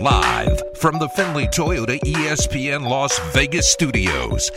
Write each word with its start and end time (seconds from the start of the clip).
Live 0.00 0.60
from 0.76 0.98
the 0.98 1.08
Findlay 1.08 1.46
Toyota 1.46 1.98
ESPN 2.00 2.86
Las 2.86 3.18
Vegas 3.32 3.70
studios. 3.70 4.50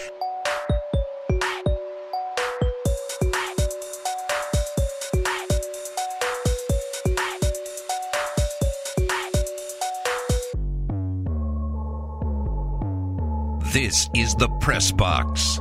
This 13.71 14.09
is 14.13 14.35
the 14.35 14.49
Press 14.59 14.91
Box. 14.91 15.59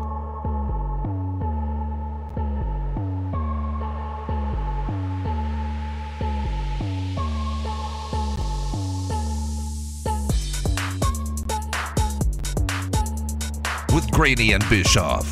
With 13.98 14.12
Grady 14.12 14.52
and 14.52 14.62
Bischoff. 14.70 15.28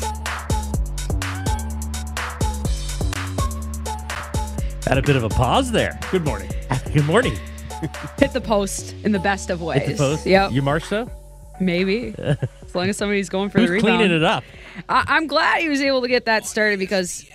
Had 4.85 4.97
a 4.97 5.01
bit 5.01 5.15
of 5.15 5.23
a 5.23 5.29
pause 5.29 5.71
there. 5.71 5.97
Good 6.11 6.25
morning. 6.25 6.51
Good 6.93 7.05
morning. 7.05 7.37
Hit 8.19 8.33
the 8.33 8.41
post 8.41 8.93
in 9.05 9.13
the 9.13 9.19
best 9.19 9.49
of 9.49 9.61
ways. 9.61 9.83
Hit 9.83 9.91
the 9.91 9.97
post. 10.03 10.25
Yep. 10.25 10.51
You 10.51 10.61
Marshall? 10.61 11.09
Maybe. 11.61 12.13
as 12.17 12.75
long 12.75 12.89
as 12.89 12.97
somebody's 12.97 13.29
going 13.29 13.51
for 13.51 13.59
Who's 13.59 13.69
the 13.69 13.75
rebound. 13.75 13.99
cleaning 13.99 14.17
it 14.17 14.23
up? 14.25 14.43
I- 14.89 15.05
I'm 15.07 15.27
glad 15.27 15.61
he 15.61 15.69
was 15.69 15.79
able 15.79 16.01
to 16.01 16.09
get 16.09 16.25
that 16.25 16.45
started 16.45 16.77
because 16.77 17.25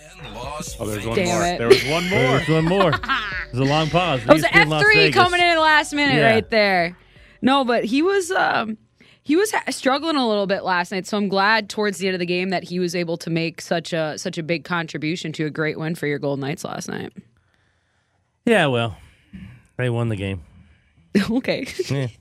Oh, 0.78 0.84
there's 0.86 1.06
one 1.06 1.16
Damn 1.16 1.28
more. 1.28 1.46
it. 1.46 1.56
There 1.56 1.68
was 1.68 1.82
one 1.86 2.10
more. 2.10 2.20
There's 2.20 2.48
one 2.50 2.64
more. 2.66 2.90
There's 3.52 3.58
a 3.66 3.70
long 3.70 3.88
pause. 3.88 4.20
it 4.20 4.28
was 4.28 4.42
an 4.44 4.50
ESPN 4.50 4.82
F3 4.82 5.12
coming 5.14 5.40
in 5.40 5.46
at 5.46 5.54
the 5.54 5.60
last 5.62 5.94
minute 5.94 6.16
Yeah. 6.16 6.30
right 6.30 6.50
there. 6.50 6.98
No, 7.40 7.64
but 7.64 7.86
he 7.86 8.02
was 8.02 8.30
um 8.30 8.76
he 9.22 9.36
was 9.36 9.52
ha- 9.52 9.62
struggling 9.70 10.16
a 10.16 10.26
little 10.26 10.46
bit 10.46 10.64
last 10.64 10.90
night, 10.92 11.06
so 11.06 11.16
I'm 11.16 11.28
glad 11.28 11.68
towards 11.68 11.98
the 11.98 12.08
end 12.08 12.14
of 12.14 12.20
the 12.20 12.26
game 12.26 12.50
that 12.50 12.64
he 12.64 12.78
was 12.78 12.94
able 12.94 13.16
to 13.18 13.30
make 13.30 13.60
such 13.60 13.92
a 13.92 14.18
such 14.18 14.38
a 14.38 14.42
big 14.42 14.64
contribution 14.64 15.32
to 15.34 15.46
a 15.46 15.50
great 15.50 15.78
win 15.78 15.94
for 15.94 16.06
your 16.06 16.18
Golden 16.18 16.40
Knights 16.40 16.64
last 16.64 16.88
night. 16.88 17.12
Yeah, 18.44 18.66
well, 18.66 18.96
they 19.76 19.90
won 19.90 20.08
the 20.08 20.16
game. 20.16 20.42
okay. 21.30 21.64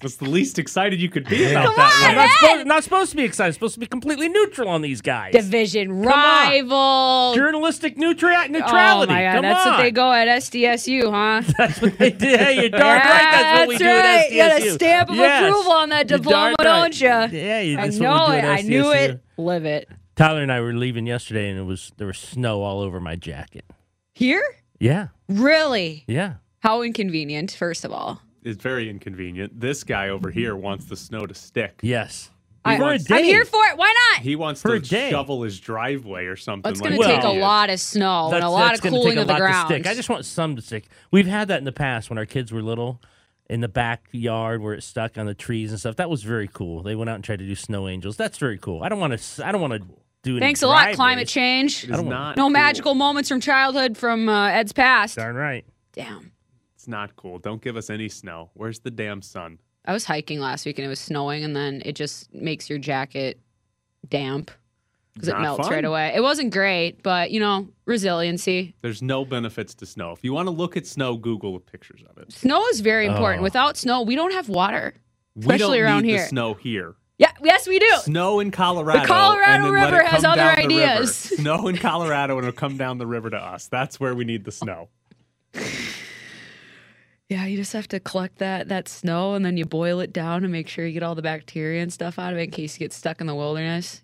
That's 0.02 0.18
the 0.18 0.30
least 0.30 0.60
excited 0.60 1.00
you 1.00 1.10
could 1.10 1.26
be 1.30 1.50
about 1.50 1.66
Come 1.68 1.76
that. 1.78 2.04
on, 2.04 2.10
I'm 2.10 2.16
not 2.18 2.30
supposed, 2.40 2.68
not 2.68 2.84
supposed 2.84 3.12
to 3.12 3.18
be 3.18 3.24
excited. 3.24 3.54
supposed 3.54 3.74
to 3.76 3.80
be 3.80 3.86
completely 3.86 4.28
neutral 4.28 4.68
on 4.68 4.82
these 4.82 5.00
guys. 5.02 5.32
Division 5.32 5.92
on. 5.92 6.02
rival. 6.02 7.34
Journalistic 7.36 7.98
neutral 7.98 8.36
Oh 8.36 8.48
neutrality. 8.48 9.14
my 9.14 9.22
god, 9.24 9.34
Come 9.36 9.42
that's 9.44 9.66
on. 9.66 9.74
what 9.74 9.82
they 9.82 9.92
go 9.92 10.12
at 10.12 10.28
SDSU, 10.28 11.10
huh? 11.10 11.42
That's 11.58 11.82
what 11.82 11.98
they 11.98 12.12
did. 12.12 12.40
Hey, 12.40 12.60
you're 12.62 12.70
darn 12.70 12.82
Yeah, 12.82 12.96
right. 12.98 13.32
That's 13.32 13.60
what 13.60 13.68
we 13.70 13.78
do 13.78 13.86
right. 13.86 13.96
at 13.96 14.26
SDSU. 14.30 14.32
You 14.32 14.38
got 14.38 14.62
a 14.62 14.72
stamp 14.72 15.10
of 15.10 15.16
Yes. 15.16 15.44
approval 15.50 15.72
on 15.72 15.90
that 15.90 16.08
diploma, 16.08 16.48
right. 16.50 16.56
don't 16.60 17.00
you? 17.02 17.08
Yeah, 17.08 17.62
you, 17.62 17.78
I 17.78 17.88
know 17.88 18.12
what 18.12 18.30
we 18.32 18.36
it. 18.38 18.42
do 18.42 18.48
at 18.48 18.60
I 18.60 18.62
knew 18.62 18.92
it. 18.92 19.22
Live 19.38 19.66
it. 19.66 19.90
Tyler 20.18 20.42
and 20.42 20.52
I 20.52 20.60
were 20.60 20.74
leaving 20.74 21.08
yesterday, 21.08 21.50
and 21.50 21.58
it 21.58 21.64
was 21.64 21.92
there 21.98 22.08
was 22.08 22.18
snow 22.18 22.62
all 22.62 22.82
over 22.82 23.00
my 23.00 23.16
jacket. 23.16 23.64
Here? 24.14 24.44
Yeah, 24.80 25.08
Really? 25.30 26.04
yeah. 26.08 26.34
How 26.60 26.82
inconvenient, 26.82 27.52
first 27.52 27.86
of 27.86 27.92
all. 27.92 28.22
It's 28.44 28.62
very 28.62 28.90
inconvenient. 28.90 29.60
This 29.60 29.84
guy 29.84 30.10
over 30.10 30.32
here 30.32 30.56
wants 30.56 30.86
the 30.86 30.96
snow 30.96 31.26
to 31.26 31.34
stick. 31.34 31.80
Yes. 31.82 32.30
I, 32.64 32.78
For 32.78 32.92
a 32.94 33.00
I'm 33.18 33.24
here 33.24 33.44
for 33.44 33.64
it. 33.66 33.78
Why 33.78 33.92
not? 34.14 34.22
He 34.22 34.36
wants 34.36 34.62
For 34.62 34.76
a 34.76 34.80
to 34.80 34.88
day. 34.88 35.10
shovel 35.10 35.42
his 35.42 35.60
driveway 35.60 36.26
or 36.26 36.36
something. 36.36 36.72
It's 36.72 36.80
like 36.80 36.92
going 36.92 37.02
to 37.02 37.08
that. 37.08 37.16
take 37.22 37.24
a 37.24 37.40
lot 37.40 37.72
of 37.72 37.80
snow 37.80 38.32
and 38.32 38.44
a 38.44 38.50
lot 38.50 38.76
of 38.76 38.82
gonna 38.82 38.96
cooling 38.98 39.10
take 39.14 39.18
a 39.18 39.22
of 39.22 39.28
the 39.28 39.34
lot 39.34 39.40
ground. 39.40 39.70
to 39.70 39.76
stick. 39.76 39.88
I 39.88 39.96
just 39.96 40.10
want 40.10 40.26
some 40.26 40.56
to 40.56 40.62
stick. 40.62 40.86
We've 41.10 41.26
had 41.26 41.48
that 41.48 41.58
in 41.58 41.64
the 41.64 41.72
past 41.72 42.10
when 42.12 42.20
our 42.20 42.26
kids 42.28 42.52
were 42.52 42.62
little, 42.62 43.02
in 43.50 43.62
the 43.62 43.68
backyard 43.68 44.62
where 44.62 44.74
it 44.76 44.84
stuck 44.84 45.18
on 45.18 45.26
the 45.26 45.34
trees 45.34 45.72
and 45.72 45.80
stuff. 45.80 45.96
That 45.96 46.10
was 46.10 46.22
very 46.22 46.48
cool. 46.48 46.84
They 46.84 46.94
went 46.96 47.10
out 47.10 47.16
and 47.16 47.24
tried 47.24 47.40
to 47.40 47.48
do 47.48 47.56
snow 47.56 47.88
angels. 47.88 48.16
That's 48.16 48.38
very 48.38 48.60
cool. 48.60 48.84
I 48.84 48.90
don't 48.90 49.00
want 49.00 49.20
to. 49.20 49.46
I 49.46 49.52
don't 49.52 49.62
want 49.62 49.74
to 49.74 49.80
do. 50.24 50.34
Any 50.38 50.40
Thanks 50.46 50.62
a 50.62 50.68
lot, 50.68 50.76
driveways. 50.82 50.96
climate 50.98 51.28
change. 51.28 51.84
It 51.84 51.90
is 51.90 52.02
not 52.04 52.38
No 52.38 52.44
cool. 52.44 52.50
magical 52.52 52.94
moments 52.94 53.28
from 53.30 53.42
childhood 53.42 53.98
from 53.98 54.30
uh, 54.30 54.50
Ed's 54.50 54.72
past. 54.72 55.16
Darn 55.18 55.36
right. 55.36 55.66
Damn. 55.94 56.31
It's 56.82 56.88
not 56.88 57.16
cool. 57.16 57.38
Don't 57.38 57.62
give 57.62 57.78
us 57.78 57.92
any 57.92 58.10
snow. 58.10 58.50
Where's 58.56 58.80
the 58.80 58.90
damn 58.90 59.22
sun? 59.22 59.60
I 59.86 59.94
was 59.94 60.04
hiking 60.04 60.40
last 60.40 60.66
week 60.66 60.80
and 60.80 60.86
it 60.86 60.90
was 60.90 61.00
snowing, 61.00 61.44
and 61.44 61.56
then 61.56 61.84
it 61.86 61.94
just 61.94 62.34
makes 62.34 62.72
your 62.72 62.80
jacket 62.80 63.40
damp 64.10 64.50
because 65.14 65.28
it 65.28 65.38
melts 65.40 65.68
fun. 65.68 65.76
right 65.76 65.86
away. 65.86 66.12
It 66.16 66.22
wasn't 66.22 66.52
great, 66.52 67.04
but 67.04 67.30
you 67.30 67.40
know, 67.40 67.68
resiliency. 67.86 68.74
There's 68.82 69.04
no 69.04 69.26
benefits 69.26 69.76
to 69.76 69.86
snow. 69.86 70.12
If 70.12 70.24
you 70.24 70.34
want 70.34 70.48
to 70.48 70.52
look 70.52 70.76
at 70.76 70.88
snow, 70.88 71.18
Google 71.18 71.60
pictures 71.60 72.02
of 72.10 72.18
it. 72.18 72.32
Snow 72.32 72.66
is 72.70 72.80
very 72.80 73.06
important. 73.06 73.42
Oh. 73.42 73.44
Without 73.44 73.78
snow, 73.78 74.02
we 74.02 74.16
don't 74.16 74.34
have 74.34 74.50
water, 74.50 74.96
we 75.36 75.44
don't 75.44 75.52
especially 75.52 75.82
around 75.82 76.02
need 76.02 76.10
here. 76.10 76.22
the 76.22 76.30
snow 76.30 76.56
here. 76.56 76.96
Yeah, 77.20 77.32
yes, 77.44 77.68
we 77.68 77.78
do. 77.78 77.92
Snow 78.00 78.40
in 78.40 78.50
Colorado. 78.50 79.02
The 79.02 79.06
Colorado 79.06 79.52
and 79.52 79.64
then 79.66 79.74
let 79.76 79.94
River 79.94 80.04
has 80.04 80.24
other 80.24 80.38
down 80.38 80.56
river. 80.58 80.62
ideas. 80.66 81.16
Snow 81.16 81.68
in 81.68 81.78
Colorado 81.78 82.40
and 82.40 82.48
it'll 82.48 82.58
come 82.58 82.76
down 82.76 82.98
the 82.98 83.06
river 83.06 83.30
to 83.30 83.38
us. 83.38 83.68
That's 83.68 84.00
where 84.00 84.16
we 84.16 84.26
need 84.26 84.46
the 84.46 84.52
snow. 84.52 84.90
Yeah, 87.32 87.46
you 87.46 87.56
just 87.56 87.72
have 87.72 87.88
to 87.88 88.00
collect 88.02 88.40
that 88.40 88.68
that 88.68 88.90
snow 88.90 89.36
and 89.36 89.46
then 89.46 89.56
you 89.56 89.64
boil 89.66 90.02
it 90.02 90.12
down 90.12 90.42
to 90.42 90.50
make 90.50 90.68
sure 90.68 90.86
you 90.86 90.92
get 90.92 91.02
all 91.02 91.16
the 91.16 91.22
bacteria 91.22 91.82
and 91.82 91.92
stuff 91.92 92.20
out 92.20 92.34
of 92.34 92.40
it 92.40 92.44
in 92.44 92.52
case 92.52 92.76
you 92.76 92.80
get 92.80 92.92
stuck 92.92 93.22
in 93.22 93.28
the 93.28 93.34
wilderness. 93.34 94.02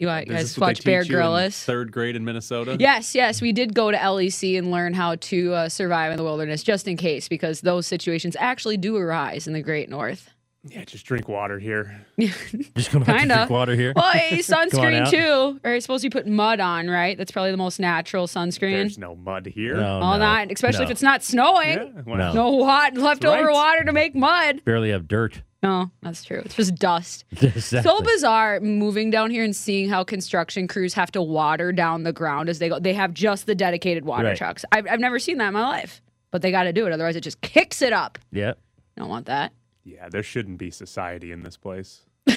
You 0.00 0.08
want- 0.08 0.26
Is 0.26 0.32
guys 0.34 0.42
this 0.42 0.58
what 0.58 0.66
they 0.66 0.70
watch 0.72 0.84
Bear 0.84 1.04
Grylls? 1.04 1.62
Third 1.62 1.92
grade 1.92 2.16
in 2.16 2.24
Minnesota. 2.24 2.76
Yes, 2.80 3.14
yes, 3.14 3.40
we 3.40 3.52
did 3.52 3.74
go 3.76 3.92
to 3.92 3.96
LEC 3.96 4.58
and 4.58 4.72
learn 4.72 4.92
how 4.92 5.14
to 5.14 5.54
uh, 5.54 5.68
survive 5.68 6.10
in 6.10 6.16
the 6.16 6.24
wilderness 6.24 6.64
just 6.64 6.88
in 6.88 6.96
case 6.96 7.28
because 7.28 7.60
those 7.60 7.86
situations 7.86 8.36
actually 8.40 8.76
do 8.76 8.96
arise 8.96 9.46
in 9.46 9.52
the 9.52 9.62
Great 9.62 9.88
North. 9.88 10.33
Yeah, 10.66 10.84
just 10.84 11.04
drink 11.04 11.28
water 11.28 11.58
here. 11.58 12.06
Just 12.18 12.90
gonna 12.90 13.04
have 13.04 13.14
to 13.14 13.18
Kinda. 13.20 13.34
drink 13.34 13.50
water 13.50 13.74
here. 13.74 13.92
Well, 13.94 14.10
hey, 14.12 14.38
sunscreen 14.38 15.02
out. 15.02 15.10
too. 15.10 15.60
Or 15.62 15.72
it's 15.74 15.84
supposed 15.84 16.02
to 16.02 16.08
be 16.08 16.12
put 16.12 16.26
mud 16.26 16.58
on, 16.58 16.88
right? 16.88 17.18
That's 17.18 17.30
probably 17.30 17.50
the 17.50 17.58
most 17.58 17.78
natural 17.78 18.26
sunscreen. 18.26 18.72
There's 18.72 18.96
no 18.96 19.14
mud 19.14 19.44
here. 19.46 19.76
No, 19.76 20.00
All 20.00 20.12
no, 20.14 20.18
not, 20.24 20.50
especially 20.50 20.78
no. 20.80 20.84
if 20.86 20.90
it's 20.92 21.02
not 21.02 21.22
snowing. 21.22 21.76
Yeah, 21.78 22.02
well, 22.06 22.16
No. 22.16 22.32
No 22.32 22.64
hot 22.64 22.94
leftover 22.94 23.44
right. 23.46 23.52
water 23.52 23.84
to 23.84 23.92
make 23.92 24.14
mud. 24.14 24.64
barely 24.64 24.88
have 24.90 25.06
dirt. 25.06 25.42
No, 25.62 25.90
that's 26.02 26.24
true. 26.24 26.40
It's 26.44 26.54
just 26.54 26.74
dust. 26.76 27.24
Exactly. 27.42 27.82
so 27.82 28.00
bizarre 28.00 28.60
moving 28.60 29.10
down 29.10 29.30
here 29.30 29.44
and 29.44 29.54
seeing 29.54 29.88
how 29.90 30.02
construction 30.02 30.66
crews 30.66 30.94
have 30.94 31.10
to 31.12 31.20
water 31.22 31.72
down 31.72 32.04
the 32.04 32.12
ground 32.12 32.48
as 32.48 32.58
they 32.58 32.70
go. 32.70 32.78
They 32.78 32.94
have 32.94 33.12
just 33.12 33.44
the 33.46 33.54
dedicated 33.54 34.06
water 34.06 34.28
Right. 34.28 34.36
trucks. 34.36 34.64
I've, 34.72 34.86
I've 34.88 35.00
never 35.00 35.18
seen 35.18 35.36
that 35.38 35.48
in 35.48 35.52
my 35.54 35.62
life, 35.66 36.00
but 36.30 36.40
they 36.40 36.50
got 36.50 36.62
to 36.64 36.72
do 36.72 36.86
it. 36.86 36.92
Otherwise, 36.92 37.16
it 37.16 37.20
just 37.22 37.42
kicks 37.42 37.82
it 37.82 37.92
up. 37.92 38.18
Yeah. 38.32 38.54
Don't 38.96 39.08
want 39.10 39.26
that. 39.26 39.52
Yeah, 39.84 40.08
there 40.08 40.22
shouldn't 40.22 40.58
be 40.58 40.70
society 40.70 41.30
in 41.32 41.42
this 41.42 41.56
place. 41.56 42.02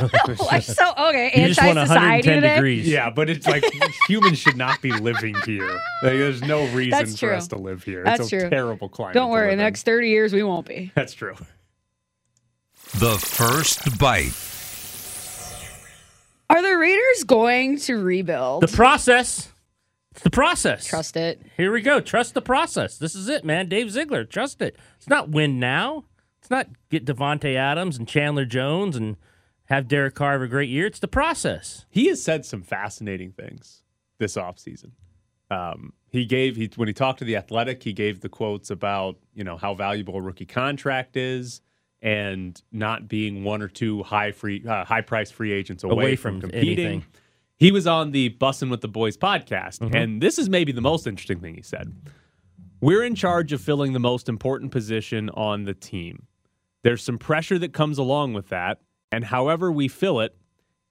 Oh, 0.00 0.34
Why 0.38 0.60
so 0.60 0.90
okay? 1.08 1.32
You 1.34 1.48
just 1.48 1.60
want 1.62 1.78
Anti-society 1.78 2.28
110 2.28 2.34
today. 2.42 2.54
degrees. 2.56 2.88
Yeah, 2.88 3.08
but 3.10 3.30
it's 3.30 3.46
like 3.46 3.64
humans 4.08 4.38
should 4.38 4.56
not 4.56 4.80
be 4.82 4.92
living 4.92 5.34
here. 5.46 5.70
Like, 6.02 6.12
there's 6.12 6.42
no 6.42 6.66
reason 6.68 6.90
That's 6.90 7.12
for 7.18 7.28
true. 7.28 7.34
us 7.36 7.48
to 7.48 7.56
live 7.56 7.82
here. 7.84 8.04
That's 8.04 8.20
it's 8.20 8.32
a 8.32 8.40
true. 8.40 8.50
terrible 8.50 8.88
climate. 8.90 9.14
Don't 9.14 9.28
to 9.28 9.32
worry. 9.32 9.46
live 9.46 9.52
In 9.52 9.58
the 9.58 9.64
next 9.64 9.84
thirty 9.84 10.08
years, 10.10 10.32
we 10.34 10.42
won't 10.42 10.66
be. 10.66 10.92
That's 10.94 11.14
true. 11.14 11.34
The 12.98 13.16
First 13.18 13.98
Bite. 13.98 14.32
Are 16.50 16.62
the 16.62 16.76
Raiders 16.76 17.24
going 17.24 17.78
to 17.80 17.96
rebuild? 17.96 18.62
The 18.62 18.68
process. 18.68 19.52
It's 20.12 20.22
the 20.22 20.30
process. 20.30 20.86
Trust 20.86 21.16
it. 21.16 21.40
Here 21.56 21.70
we 21.72 21.80
go. 21.82 22.00
Trust 22.00 22.34
the 22.34 22.42
process. 22.42 22.98
This 22.98 23.14
is 23.14 23.28
it, 23.28 23.44
man. 23.44 23.68
Dave 23.68 23.90
Ziegler. 23.90 24.24
Trust 24.24 24.60
it. 24.62 24.76
It's 24.96 25.08
not 25.08 25.28
win 25.30 25.60
now. 25.60 26.04
It's 26.48 26.50
not 26.50 26.68
get 26.88 27.04
Davante 27.04 27.56
Adams 27.56 27.98
and 27.98 28.08
Chandler 28.08 28.46
Jones 28.46 28.96
and 28.96 29.18
have 29.66 29.86
Derek 29.86 30.14
Carr 30.14 30.32
have 30.32 30.40
a 30.40 30.46
great 30.48 30.70
year. 30.70 30.86
It's 30.86 30.98
the 30.98 31.06
process. 31.06 31.84
He 31.90 32.06
has 32.06 32.22
said 32.22 32.46
some 32.46 32.62
fascinating 32.62 33.32
things 33.32 33.82
this 34.18 34.34
offseason. 34.34 34.92
Um, 35.50 35.92
he 36.08 36.24
gave 36.24 36.56
he 36.56 36.70
when 36.76 36.88
he 36.88 36.94
talked 36.94 37.18
to 37.18 37.26
the 37.26 37.36
Athletic, 37.36 37.82
he 37.82 37.92
gave 37.92 38.20
the 38.22 38.30
quotes 38.30 38.70
about 38.70 39.18
you 39.34 39.44
know 39.44 39.58
how 39.58 39.74
valuable 39.74 40.16
a 40.16 40.22
rookie 40.22 40.46
contract 40.46 41.18
is 41.18 41.60
and 42.00 42.62
not 42.72 43.08
being 43.08 43.44
one 43.44 43.60
or 43.60 43.68
two 43.68 44.02
high 44.04 44.32
free 44.32 44.64
uh, 44.66 44.86
high 44.86 45.02
price 45.02 45.30
free 45.30 45.52
agents 45.52 45.84
away, 45.84 45.92
Away 45.92 46.16
from, 46.16 46.40
from 46.40 46.48
competing. 46.50 46.86
anything. 46.86 47.04
He 47.58 47.72
was 47.72 47.86
on 47.86 48.12
the 48.12 48.30
Bussin' 48.30 48.70
with 48.70 48.80
the 48.80 48.88
Boys 48.88 49.18
podcast, 49.18 49.80
Mm-hmm. 49.80 49.94
and 49.94 50.22
this 50.22 50.38
is 50.38 50.48
maybe 50.48 50.72
the 50.72 50.80
most 50.80 51.06
interesting 51.06 51.40
thing 51.40 51.56
he 51.56 51.62
said. 51.62 51.92
We're 52.80 53.02
in 53.04 53.16
charge 53.16 53.52
of 53.52 53.60
filling 53.60 53.92
the 53.92 53.98
most 53.98 54.30
important 54.30 54.70
position 54.72 55.28
on 55.30 55.64
the 55.64 55.74
team. 55.74 56.26
There's 56.82 57.02
some 57.02 57.18
pressure 57.18 57.58
that 57.58 57.72
comes 57.72 57.98
along 57.98 58.34
with 58.34 58.48
that, 58.48 58.80
and 59.10 59.24
however 59.24 59.70
we 59.70 59.88
fill 59.88 60.20
it, 60.20 60.36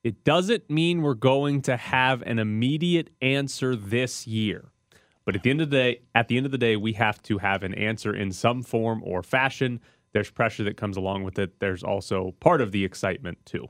it 0.04 0.24
doesn't 0.24 0.70
mean 0.70 1.02
we're 1.02 1.14
going 1.14 1.62
to 1.64 1.76
have 1.76 2.22
an 2.22 2.40
immediate 2.40 3.10
answer 3.22 3.76
this 3.76 4.28
year. 4.28 4.72
But 5.26 5.36
at 5.36 5.44
the 5.44 5.50
end 5.50 5.62
of 5.62 5.70
the 5.70 5.76
day, 5.76 6.02
at 6.16 6.30
the 6.30 6.38
end 6.38 6.46
of 6.46 6.54
the 6.54 6.58
day, 6.58 6.78
we 6.78 6.94
have 6.94 7.22
to 7.24 7.38
have 7.40 7.64
an 7.64 7.74
answer 7.74 8.16
in 8.16 8.32
some 8.32 8.64
form 8.64 9.02
or 9.04 9.22
fashion. 9.22 9.82
There's 10.14 10.30
pressure 10.30 10.64
that 10.64 10.78
comes 10.78 10.96
along 10.96 11.26
with 11.26 11.38
it. 11.38 11.60
There's 11.60 11.84
also 11.84 12.34
part 12.40 12.62
of 12.62 12.72
the 12.72 12.86
excitement 12.86 13.46
too. 13.46 13.68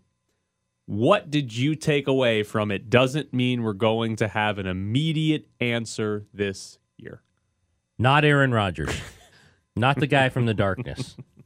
What 0.85 1.31
did 1.31 1.55
you 1.55 1.75
take 1.75 2.07
away 2.07 2.43
from 2.43 2.69
it? 2.71 2.89
Doesn't 2.89 3.33
mean 3.33 3.63
we're 3.63 3.73
going 3.73 4.15
to 4.17 4.27
have 4.27 4.59
an 4.59 4.67
immediate 4.67 5.47
answer 5.59 6.27
this 6.33 6.77
year. 6.97 7.21
Not 7.97 8.23
Aaron 8.23 8.53
Rodgers. 8.53 8.95
Not 9.75 9.97
the 9.97 10.07
guy 10.07 10.29
from 10.29 10.45
the 10.45 10.53
darkness. 10.53 11.17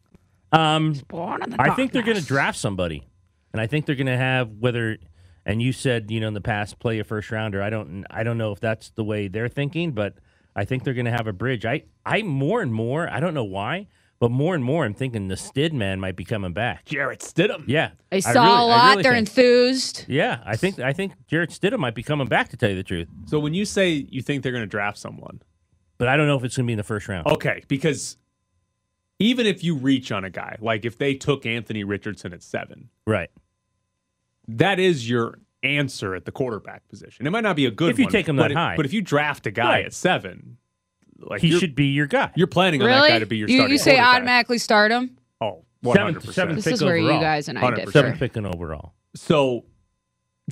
Um, 0.51 0.93
Born 1.07 1.43
in 1.43 1.49
the 1.51 1.61
I 1.61 1.73
think 1.75 1.91
they're 1.91 2.01
going 2.03 2.17
to 2.17 2.25
draft 2.25 2.57
somebody, 2.57 3.07
and 3.53 3.61
I 3.61 3.67
think 3.67 3.85
they're 3.85 3.95
going 3.95 4.07
to 4.07 4.17
have 4.17 4.49
whether. 4.59 4.97
And 5.45 5.59
you 5.61 5.73
said 5.73 6.11
you 6.11 6.19
know 6.19 6.27
in 6.27 6.33
the 6.35 6.41
past 6.41 6.77
play 6.79 6.99
a 6.99 7.03
first 7.03 7.31
rounder. 7.31 7.61
I 7.63 7.69
don't. 7.69 8.05
I 8.11 8.23
don't 8.23 8.37
know 8.37 8.51
if 8.51 8.59
that's 8.59 8.91
the 8.91 9.03
way 9.03 9.27
they're 9.27 9.47
thinking, 9.49 9.91
but 9.93 10.15
I 10.55 10.65
think 10.65 10.83
they're 10.83 10.93
going 10.93 11.05
to 11.05 11.11
have 11.11 11.27
a 11.27 11.33
bridge. 11.33 11.65
I. 11.65 11.83
I 12.05 12.21
more 12.23 12.61
and 12.61 12.73
more. 12.73 13.07
I 13.09 13.19
don't 13.19 13.33
know 13.33 13.43
why, 13.43 13.87
but 14.19 14.29
more 14.31 14.53
and 14.55 14.63
more, 14.63 14.85
I'm 14.85 14.93
thinking 14.95 15.27
the 15.29 15.37
Stid 15.37 15.73
man 15.73 15.99
might 15.99 16.15
be 16.15 16.23
coming 16.25 16.51
back. 16.53 16.85
Jarrett 16.85 17.19
Stidham. 17.21 17.63
Yeah, 17.67 17.91
I 18.11 18.17
I 18.17 18.19
saw 18.19 18.43
really- 18.43 18.51
a 18.51 18.55
I 18.55 18.61
lot. 18.61 18.89
really 18.91 19.03
they're 19.03 19.11
think- 19.13 19.27
enthused. 19.29 20.05
Yeah, 20.07 20.41
I 20.45 20.55
think 20.57 20.79
I 20.79 20.93
think 20.93 21.13
Jarrett 21.27 21.49
Stidham 21.51 21.79
might 21.79 21.95
be 21.95 22.03
coming 22.03 22.27
back 22.27 22.49
to 22.49 22.57
tell 22.57 22.69
you 22.69 22.75
the 22.75 22.83
truth, 22.83 23.07
So 23.25 23.39
when 23.39 23.53
you 23.53 23.65
say 23.65 23.89
you 24.09 24.21
think 24.21 24.43
they're 24.43 24.51
going 24.51 24.63
to 24.63 24.67
draft 24.67 24.97
someone, 24.99 25.41
but 25.97 26.07
I 26.07 26.17
don't 26.17 26.27
know 26.27 26.35
if 26.37 26.43
it's 26.43 26.55
going 26.57 26.65
to 26.65 26.67
be 26.67 26.73
in 26.73 26.77
the 26.77 26.83
first 26.83 27.07
round. 27.07 27.25
okay, 27.27 27.63
because 27.67 28.17
even 29.21 29.45
if 29.45 29.63
you 29.63 29.75
reach 29.75 30.11
on 30.11 30.23
a 30.25 30.29
guy, 30.29 30.57
like 30.59 30.85
if 30.85 30.97
they 30.97 31.13
took 31.15 31.45
Anthony 31.45 31.83
Richardson 31.83 32.33
at 32.33 32.43
seven, 32.43 32.89
Right. 33.05 33.29
that 34.47 34.79
is 34.79 35.09
your 35.09 35.39
answer 35.63 36.15
at 36.15 36.25
the 36.25 36.31
quarterback 36.31 36.87
position. 36.89 37.25
It 37.27 37.29
might 37.29 37.43
not 37.43 37.55
be 37.55 37.65
a 37.65 37.71
good 37.71 37.91
If 37.91 37.99
you 37.99 38.05
one, 38.05 38.11
take 38.11 38.27
him 38.27 38.35
but 38.37 38.43
that 38.43 38.51
if- 38.51 38.57
high. 38.57 38.75
But 38.75 38.85
if 38.85 38.93
you 38.93 39.01
draft 39.01 39.45
a 39.47 39.51
guy 39.51 39.69
Right. 39.69 39.85
at 39.85 39.93
seven, 39.93 40.57
like 41.19 41.41
He 41.41 41.51
should 41.57 41.75
be 41.75 41.85
your 41.87 42.07
guy. 42.07 42.31
you're 42.35 42.47
planning 42.47 42.81
on 42.81 42.87
Really? 42.87 43.09
that 43.09 43.15
guy 43.15 43.19
to 43.19 43.25
be 43.27 43.37
your 43.37 43.47
you, 43.47 43.57
starting 43.57 43.71
you 43.73 43.77
say 43.77 43.91
quarterback. 43.91 44.15
automatically 44.15 44.57
start 44.57 44.91
him? 44.91 45.17
Oh, 45.39 45.65
Seventh- 45.83 46.17
100%. 46.25 46.33
seventh 46.33 46.55
This 46.57 46.65
pick 46.65 46.73
is 46.73 46.83
where 46.83 46.97
you 46.97 47.05
overall. 47.05 47.21
guys 47.21 47.47
and 47.47 47.59
I 47.59 47.71
differ. 47.75 47.91
Seventh 47.91 48.19
picking 48.19 48.45
overall. 48.45 48.93
So, 49.15 49.65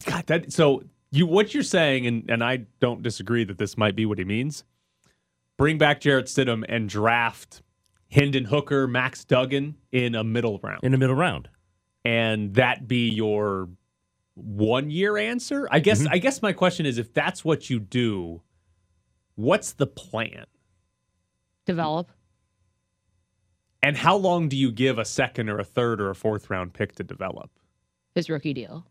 God, 0.06 0.28
that 0.28 0.52
so 0.54 0.84
you 1.12 1.26
what 1.26 1.54
you're 1.56 1.64
saying, 1.64 2.06
and 2.06 2.30
and 2.30 2.44
I 2.44 2.66
don't 2.80 3.02
disagree 3.02 3.44
that 3.46 3.58
this 3.58 3.78
might 3.78 3.96
be 3.96 4.06
what 4.06 4.20
he 4.20 4.24
means. 4.26 4.64
Bring 5.58 5.78
back 5.80 6.02
Jarrett 6.02 6.28
Stidham 6.28 6.64
and 6.70 6.88
draft 6.88 7.62
Hendon 8.10 8.46
Hooker, 8.46 8.88
Max 8.88 9.24
Duggan 9.24 9.76
in 9.92 10.16
a 10.16 10.24
middle 10.24 10.60
round, 10.64 10.84
in 10.84 10.94
a 10.94 10.98
middle 10.98 11.16
round. 11.16 11.48
and 12.04 12.54
that 12.56 12.88
be 12.88 13.10
your 13.10 13.70
one 14.36 14.90
year 14.90 15.18
answer. 15.18 15.68
I 15.72 15.80
guess. 15.80 16.00
Mm-hmm. 16.04 16.14
I 16.14 16.18
guess 16.18 16.42
my 16.42 16.54
question 16.54 16.86
is, 16.86 16.98
if 16.98 17.14
that's 17.14 17.44
what 17.46 17.70
you 17.70 17.80
do, 17.80 18.42
what's 19.36 19.74
the 19.74 19.88
plan? 19.88 20.46
Develop. 21.66 22.10
And 23.82 23.96
how 23.96 24.18
long 24.18 24.50
do 24.50 24.58
you 24.58 24.72
give 24.72 25.00
a 25.00 25.06
second 25.06 25.50
or 25.50 25.60
a 25.60 25.64
third 25.64 26.02
or 26.02 26.10
a 26.10 26.16
fourth 26.16 26.50
round 26.50 26.74
pick 26.74 26.96
to 26.96 27.04
develop? 27.04 27.50
His 28.16 28.30
rookie 28.30 28.54
deal. 28.54 28.86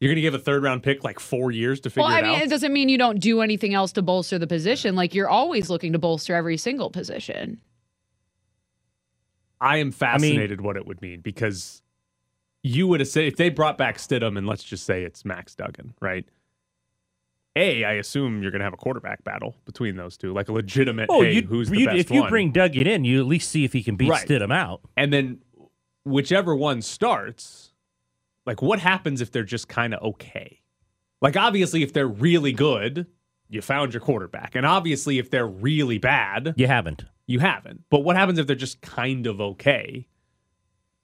You're 0.00 0.08
going 0.10 0.16
to 0.16 0.22
give 0.22 0.34
a 0.34 0.38
third 0.38 0.62
round 0.62 0.82
pick 0.82 1.02
like 1.04 1.18
four 1.20 1.50
years 1.50 1.80
to 1.80 1.90
figure 1.90 2.04
Well, 2.04 2.12
I 2.12 2.20
it 2.20 2.22
mean, 2.22 2.34
out. 2.36 2.42
it 2.42 2.50
doesn't 2.50 2.72
mean 2.72 2.88
you 2.88 2.96
don't 2.98 3.18
do 3.20 3.40
anything 3.40 3.74
else 3.74 3.92
to 3.92 4.02
bolster 4.02 4.38
the 4.38 4.46
position. 4.46 4.94
Like 4.94 5.14
you're 5.14 5.28
always 5.28 5.68
looking 5.68 5.92
to 5.94 5.98
bolster 5.98 6.34
every 6.34 6.56
single 6.56 6.90
position. 6.90 7.60
I 9.60 9.78
am 9.78 9.90
fascinated 9.92 10.60
what 10.60 10.76
it 10.76 10.86
would 10.86 11.00
mean 11.00 11.20
because 11.20 11.82
you 12.62 12.86
would 12.88 13.00
have 13.00 13.08
said 13.08 13.24
if 13.24 13.36
they 13.36 13.48
brought 13.48 13.78
back 13.78 13.98
Stidham 13.98 14.36
and 14.36 14.46
let's 14.46 14.62
just 14.64 14.84
say 14.84 15.02
it's 15.04 15.24
Max 15.24 15.54
Duggan, 15.54 15.94
right? 16.00 16.24
A, 17.54 17.84
I 17.84 17.92
assume 17.94 18.42
you're 18.42 18.50
going 18.50 18.58
to 18.60 18.64
have 18.64 18.74
a 18.74 18.78
quarterback 18.78 19.24
battle 19.24 19.56
between 19.64 19.96
those 19.96 20.18
two, 20.18 20.34
like 20.34 20.48
a 20.50 20.52
legitimate. 20.52 21.06
Oh, 21.10 21.22
hey, 21.22 21.40
who's 21.40 21.70
the 21.70 21.86
best 21.86 21.96
if 21.96 22.10
you 22.10 22.20
one? 22.22 22.28
bring 22.30 22.52
Duggan 22.52 22.86
in, 22.86 23.04
you 23.04 23.18
at 23.18 23.26
least 23.26 23.50
see 23.50 23.64
if 23.64 23.72
he 23.72 23.82
can 23.82 23.96
beat 23.96 24.10
Right. 24.10 24.28
Stidham 24.28 24.52
out. 24.54 24.82
and 24.96 25.10
then 25.12 25.38
whichever 26.04 26.54
one 26.54 26.82
starts, 26.82 27.72
like 28.44 28.60
what 28.60 28.78
happens 28.78 29.20
if 29.22 29.32
they're 29.32 29.42
just 29.42 29.68
kind 29.68 29.94
of 29.94 30.02
okay? 30.02 30.60
Like 31.22 31.34
obviously, 31.36 31.82
if 31.82 31.94
they're 31.94 32.06
really 32.06 32.52
good, 32.52 33.06
you 33.48 33.62
found 33.62 33.94
your 33.94 34.00
quarterback, 34.00 34.54
and 34.54 34.66
obviously, 34.66 35.18
if 35.18 35.30
they're 35.30 35.46
really 35.46 35.98
bad, 35.98 36.54
You 36.56 36.66
haven't. 36.66 37.04
you 37.26 37.38
haven't. 37.38 37.84
But 37.90 38.00
what 38.00 38.16
happens 38.16 38.38
if 38.38 38.46
they're 38.46 38.56
just 38.56 38.80
kind 38.80 39.26
of 39.26 39.40
okay? 39.40 40.06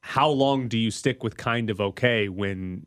How 0.00 0.28
long 0.28 0.68
do 0.68 0.78
you 0.78 0.90
stick 0.90 1.22
with 1.22 1.36
kind 1.36 1.70
of 1.70 1.80
okay 1.80 2.28
when 2.28 2.84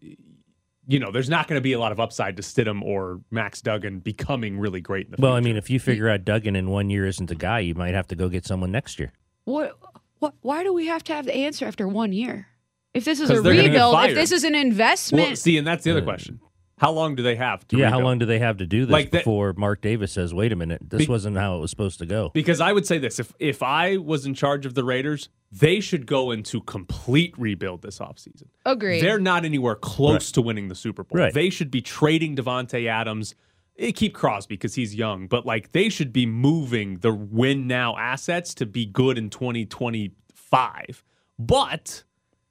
you 0.88 1.00
know 1.00 1.12
there's 1.12 1.30
not 1.30 1.48
going 1.48 1.58
to 1.58 1.64
be 1.64 1.74
a 1.74 1.80
lot 1.80 1.92
of 1.92 2.00
upside 2.00 2.36
to 2.38 2.44
Stidham 2.44 2.82
or 2.84 3.22
Max 3.32 3.62
Duggan 3.62 4.00
becoming 4.00 4.60
really 4.60 4.82
great 4.82 5.06
in 5.08 5.12
the 5.12 5.18
Well, 5.20 5.34
I 5.34 5.40
mean, 5.40 5.56
if 5.56 5.70
you 5.70 5.80
figure 5.80 6.10
out 6.10 6.26
Duggan 6.26 6.56
in 6.56 6.70
one 6.70 6.90
year 6.90 7.06
isn't 7.08 7.28
the 7.28 7.36
guy, 7.36 7.60
you 7.60 7.76
might 7.76 7.94
have 7.94 8.08
to 8.08 8.16
go 8.16 8.30
get 8.30 8.46
someone 8.46 8.72
next 8.72 9.00
year. 9.00 9.12
What? 9.46 9.78
What? 10.20 10.34
Why 10.42 10.64
do 10.64 10.74
we 10.74 10.88
have 10.88 11.04
to 11.06 11.14
have 11.14 11.26
the 11.26 11.36
answer 11.36 11.66
after 11.66 11.88
one 11.88 12.14
year? 12.14 12.48
If 12.94 13.04
this 13.04 13.20
is 13.20 13.30
a 13.30 13.34
they're 13.34 13.44
gonna 13.44 13.56
get 13.56 13.68
rebuild, 13.68 14.06
if 14.06 14.16
this 14.16 14.32
is 14.32 14.44
an 14.44 14.56
investment, 14.56 15.28
well, 15.28 15.36
see, 15.36 15.58
and 15.58 15.68
that's 15.68 15.84
the 15.84 15.92
other 15.92 16.00
hmm. 16.00 16.06
question: 16.06 16.40
how 16.78 16.92
long 16.92 17.16
do 17.16 17.24
they 17.24 17.36
have 17.36 17.68
to? 17.70 17.78
yeah, 17.78 17.90
how 17.90 18.00
long 18.00 18.20
do 18.20 18.26
they 18.26 18.40
have 18.40 18.58
to 18.58 18.66
do 18.66 18.86
this 18.86 18.92
Like 18.92 19.12
that- 19.12 19.20
before 19.20 19.54
Mark 19.58 19.82
Davis 19.82 20.12
says, 20.12 20.34
"Wait 20.34 20.52
a 20.52 20.56
minute, 20.56 20.82
this 20.90 21.06
Be- 21.06 21.12
wasn't 21.12 21.38
how 21.38 21.58
it 21.58 21.60
was 21.62 21.70
supposed 21.70 22.00
to 22.00 22.06
go"? 22.06 22.32
Because 22.34 22.60
I 22.60 22.74
would 22.74 22.86
say 22.86 22.98
this: 22.98 23.20
if 23.20 23.34
if 23.40 23.64
I 23.64 23.98
was 23.98 24.26
in 24.26 24.34
charge 24.34 24.66
of 24.66 24.74
the 24.74 24.84
Raiders, 24.84 25.30
they 25.52 25.80
should 25.80 26.06
go 26.06 26.32
into 26.32 26.60
complete 26.62 27.34
rebuild 27.38 27.82
this 27.82 28.00
offseason. 28.00 28.48
agree. 28.66 29.00
They're 29.00 29.20
not 29.20 29.46
anywhere 29.46 29.76
close 29.76 30.32
to 30.34 30.42
winning 30.42 30.68
the 30.68 30.76
Super 30.76 31.04
Bowl. 31.04 31.20
Right. 31.22 31.34
They 31.34 31.50
should 31.50 31.72
be 31.72 31.82
trading 31.82 32.36
Davante 32.36 32.88
Adams. 32.88 33.36
Eh, 33.78 33.92
keep 33.92 34.14
Crosby 34.14 34.56
because 34.56 34.76
he's 34.76 34.96
young, 34.96 35.28
but 35.28 35.46
like 35.46 35.72
they 35.74 35.90
should 35.90 36.12
be 36.14 36.26
moving 36.26 36.98
the 37.00 37.14
win 37.14 37.68
now 37.68 37.96
assets 37.98 38.54
to 38.56 38.66
be 38.66 38.86
good 38.86 39.18
in 39.18 39.30
2025. 39.30 41.04
But 41.38 42.04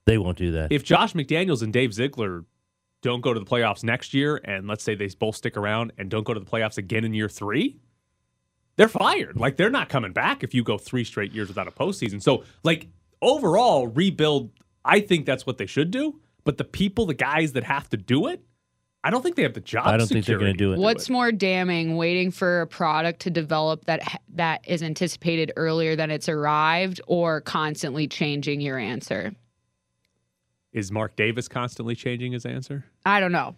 They 0.07 0.19
won't 0.19 0.37
do 0.39 0.51
that. 0.53 0.71
if 0.73 0.85
Josh 0.85 1.15
McDaniels 1.15 1.63
and 1.63 1.73
Dave 1.73 1.95
Ziegler 1.95 2.45
don't 3.05 3.21
go 3.21 3.35
to 3.35 3.39
the 3.39 3.45
playoffs 3.45 3.85
next 3.85 4.15
year, 4.15 4.41
and 4.45 4.67
let's 4.67 4.83
say 4.83 4.95
they 4.95 5.09
both 5.19 5.37
stick 5.37 5.59
around 5.59 5.93
and 5.99 6.09
don't 6.09 6.25
go 6.25 6.33
to 6.33 6.41
the 6.41 6.47
playoffs 6.47 6.79
again 6.79 7.05
in 7.05 7.13
year 7.13 7.29
three, 7.29 7.77
they're 8.77 8.89
fired. 8.89 9.37
Like 9.37 9.59
they're 9.59 9.71
not 9.71 9.91
coming 9.91 10.15
back 10.15 10.43
if 10.43 10.55
you 10.55 10.65
go 10.65 10.79
three 10.79 11.05
straight 11.05 11.33
years 11.33 11.49
without 11.49 11.69
a 11.69 11.71
postseason. 11.71 12.23
So, 12.23 12.45
like 12.63 12.89
overall, 13.21 13.87
rebuild. 13.87 14.51
I 14.87 15.01
think 15.01 15.27
that's 15.27 15.45
what 15.45 15.59
they 15.59 15.67
should 15.67 15.91
do. 15.91 16.19
But 16.45 16.57
the 16.57 16.65
people, 16.65 17.05
the 17.05 17.15
guys 17.15 17.53
that 17.53 17.65
have 17.65 17.91
to 17.91 17.99
do 17.99 18.27
it, 18.27 18.43
I 19.03 19.11
don't 19.11 19.23
think 19.23 19.37
they 19.37 19.43
have 19.43 19.53
the 19.53 19.61
job. 19.61 19.87
I 19.87 19.99
don't 19.99 20.07
think 20.07 20.25
they're 20.25 20.39
gonna 20.39 20.55
do 20.55 20.73
it. 20.73 20.77
to 20.77 20.81
What's 20.81 21.11
more 21.11 21.31
damning, 21.31 21.97
waiting 21.99 22.31
for 22.31 22.63
a 22.63 22.67
product 22.67 23.21
to 23.21 23.31
develop 23.31 23.85
that 23.85 24.19
that 24.31 24.67
is 24.67 24.83
anticipated 24.83 25.53
earlier 25.57 25.95
than 25.95 26.11
it's 26.11 26.29
arrived, 26.29 27.03
or 27.07 27.43
constantly 27.43 28.09
changing 28.09 28.63
your 28.63 28.79
answer? 28.79 29.35
Is 30.73 30.91
Mark 30.91 31.17
Davis 31.17 31.49
constantly 31.49 31.95
changing 31.95 32.33
his 32.33 32.47
answer? 32.47 32.87
I 33.05 33.21
don't 33.21 33.33
know. 33.33 33.57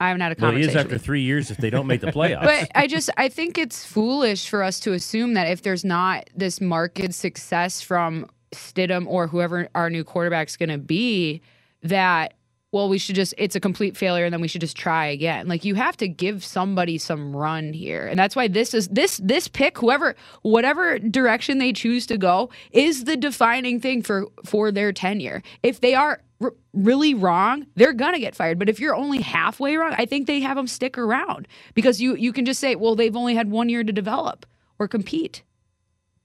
I 0.00 0.08
haven't 0.08 0.22
had 0.22 0.32
a 0.32 0.36
well, 0.40 0.50
conversation. 0.50 0.70
is 0.70 0.84
after 0.84 0.98
three 0.98 1.20
years 1.20 1.50
if 1.50 1.58
they 1.58 1.68
don't 1.68 1.86
make 1.86 2.00
the 2.00 2.06
playoffs. 2.12 2.42
but 2.42 2.70
I 2.74 2.86
just 2.86 3.10
I 3.18 3.28
think 3.28 3.58
it's 3.58 3.84
foolish 3.84 4.48
for 4.48 4.62
us 4.62 4.80
to 4.80 4.92
assume 4.94 5.34
that 5.34 5.46
if 5.48 5.62
there's 5.62 5.84
not 5.84 6.30
this 6.34 6.60
market 6.60 7.14
success 7.14 7.82
from 7.82 8.26
Stidham 8.52 9.06
or 9.06 9.26
whoever 9.26 9.68
our 9.74 9.90
new 9.90 10.02
quarterback's 10.02 10.56
going 10.56 10.70
to 10.70 10.78
be, 10.78 11.42
that 11.82 12.34
well 12.72 12.88
we 12.88 12.98
should 12.98 13.14
just 13.14 13.34
it's 13.38 13.56
a 13.56 13.60
complete 13.60 13.96
failure 13.96 14.24
and 14.24 14.32
then 14.32 14.40
we 14.40 14.48
should 14.48 14.60
just 14.60 14.76
try 14.76 15.06
again. 15.06 15.48
Like 15.48 15.64
you 15.64 15.74
have 15.74 15.96
to 15.98 16.08
give 16.08 16.44
somebody 16.44 16.98
some 16.98 17.34
run 17.34 17.72
here, 17.72 18.06
and 18.06 18.18
that's 18.18 18.36
why 18.36 18.48
this 18.48 18.74
is 18.74 18.88
this 18.88 19.18
this 19.22 19.48
pick 19.48 19.78
whoever 19.78 20.14
whatever 20.42 20.98
direction 20.98 21.58
they 21.58 21.72
choose 21.72 22.06
to 22.06 22.18
go 22.18 22.50
is 22.72 23.04
the 23.04 23.16
defining 23.16 23.80
thing 23.80 24.02
for 24.02 24.26
for 24.44 24.70
their 24.70 24.92
tenure. 24.92 25.42
If 25.62 25.80
they 25.80 25.94
are 25.94 26.22
r- 26.40 26.54
really 26.72 27.14
wrong, 27.14 27.66
they're 27.74 27.92
gonna 27.92 28.20
get 28.20 28.34
fired. 28.34 28.58
But 28.58 28.68
if 28.68 28.78
you're 28.78 28.94
only 28.94 29.20
halfway 29.20 29.76
wrong, 29.76 29.94
I 29.98 30.06
think 30.06 30.26
they 30.26 30.40
have 30.40 30.56
them 30.56 30.66
stick 30.66 30.96
around 30.96 31.48
because 31.74 32.00
you 32.00 32.14
you 32.14 32.32
can 32.32 32.44
just 32.44 32.60
say, 32.60 32.74
well, 32.76 32.94
they've 32.94 33.16
only 33.16 33.34
had 33.34 33.50
one 33.50 33.68
year 33.68 33.84
to 33.84 33.92
develop 33.92 34.46
or 34.78 34.88
compete. 34.88 35.42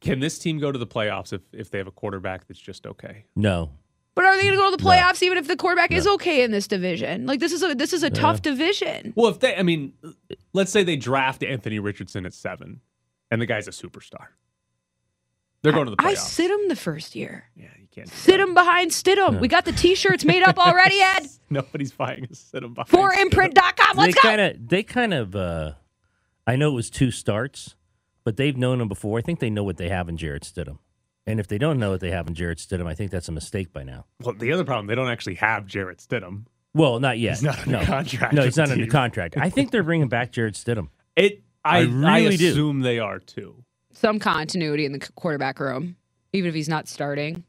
Can 0.02 0.20
this 0.20 0.38
team 0.38 0.60
go 0.60 0.72
to 0.72 0.78
the 0.78 0.86
playoffs 0.86 1.34
if, 1.34 1.42
if 1.52 1.72
they 1.72 1.80
have 1.80 1.88
a 1.88 1.92
quarterback 1.92 2.48
that's 2.48 2.60
just 2.60 2.86
okay? 2.86 3.26
no, 3.36 3.72
But 4.16 4.24
are 4.24 4.38
they 4.38 4.44
going 4.44 4.54
to 4.54 4.58
go 4.58 4.72
to 4.72 4.78
the 4.78 4.82
playoffs 4.84 5.22
even 5.22 5.38
if 5.38 5.48
the 5.48 5.58
quarterback 5.58 5.92
is 5.92 6.08
okay 6.08 6.42
in 6.44 6.52
this 6.52 6.68
division? 6.68 7.26
Like 7.26 7.42
this 7.42 7.52
is 7.52 7.62
a 7.62 7.76
this 7.76 7.92
is 7.92 8.02
a 8.02 8.10
tough 8.10 8.42
division. 8.42 9.14
Well, 9.16 9.30
if 9.30 9.40
they, 9.42 9.56
I 9.56 9.62
mean, 9.62 9.94
let's 10.54 10.72
say 10.72 10.84
they 10.84 10.96
draft 10.96 11.44
Anthony 11.44 11.80
Richardson 11.80 12.26
at 12.26 12.34
seven, 12.34 12.80
and 13.30 13.42
the 13.42 13.46
guy's 13.46 13.68
a 13.68 13.72
superstar. 13.72 14.28
They're 15.62 15.74
going 15.74 15.86
to 15.86 15.92
the 15.92 15.98
playoffs. 15.98 16.06
I 16.06 16.14
sit 16.14 16.52
him 16.52 16.68
the 16.70 16.76
first 16.76 17.16
year. 17.16 17.50
Yeah, 17.56 17.66
you 17.80 17.88
can't. 17.92 18.08
Sit 18.08 18.40
him 18.40 18.54
behind 18.54 18.92
Stidham. 18.92 19.40
We 19.40 19.48
got 19.48 19.66
the 19.66 19.72
T-shirts 19.72 20.24
made 20.24 20.44
up 20.44 20.60
already, 20.60 21.02
Ed. 21.02 21.28
Nobody's 21.50 21.92
buying 21.92 22.28
a 22.30 22.36
sit 22.36 22.64
him 22.64 22.74
behind. 22.74 22.90
For 22.90 23.12
Stidham. 23.12 23.22
imprint.com. 23.24 23.98
Let's 23.98 24.14
they 24.16 24.22
go. 24.22 24.22
kind 24.22 24.42
of 24.42 24.70
they 24.70 24.84
kind 24.84 25.14
of 25.14 25.36
uh 25.36 25.72
I 26.48 26.56
know 26.56 26.70
it 26.70 26.76
was 26.76 26.90
two 26.90 27.12
starts, 27.12 27.76
but 28.24 28.38
they've 28.38 28.56
known 28.56 28.80
him 28.80 28.88
before. 28.88 29.18
I 29.18 29.22
think 29.22 29.40
they 29.40 29.50
know 29.50 29.64
what 29.64 29.78
they 29.78 29.90
have 29.90 30.08
in 30.08 30.18
Jarrett 30.18 30.44
Stidham. 30.44 30.78
And 31.28 31.40
if 31.40 31.48
they 31.48 31.58
don't 31.58 31.80
know 31.80 31.92
what 31.92 32.02
they 32.02 32.12
have 32.12 32.28
in 32.28 32.36
Jarrett 32.36 32.60
Stidham, 32.60 32.86
I 32.88 32.94
think 32.94 33.12
that's 33.12 33.28
a 33.28 33.32
mistake 33.32 33.74
by 33.74 33.84
now. 33.84 34.06
Well, 34.22 34.36
the 34.36 34.52
other 34.52 34.64
problem, 34.64 34.88
they 34.88 34.96
don't 34.96 35.10
actually 35.10 35.36
have 35.36 35.66
Jarrett 35.66 35.98
Stidham. 35.98 36.46
Well, 36.74 37.00
not 37.00 37.18
yet. 37.18 37.32
He's 37.36 37.44
not 37.44 37.60
under 37.60 37.72
no. 37.80 37.86
contract 37.86 38.34
No, 38.34 38.42
with 38.42 38.48
he's 38.50 38.58
not 38.58 38.68
the 38.68 38.74
under 38.74 38.88
contract. 38.88 39.38
I 39.38 39.50
think 39.50 39.72
they're 39.72 39.82
bringing 39.84 40.08
back 40.10 40.32
Jarrett 40.32 40.56
Stidham. 40.56 40.90
It, 41.18 41.44
I, 41.64 41.78
I 41.78 41.80
I, 41.80 41.84
really 42.20 42.36
do. 42.36 42.50
assume 42.52 42.82
they 42.82 43.00
are 43.00 43.20
too. 43.20 43.64
Some 43.94 44.20
continuity 44.20 44.86
in 44.86 44.92
the 44.92 45.00
quarterback 45.16 45.62
room, 45.62 45.96
even 46.34 46.50
if 46.50 46.54
he's 46.56 46.68
not 46.68 46.90
starting. 46.90 47.46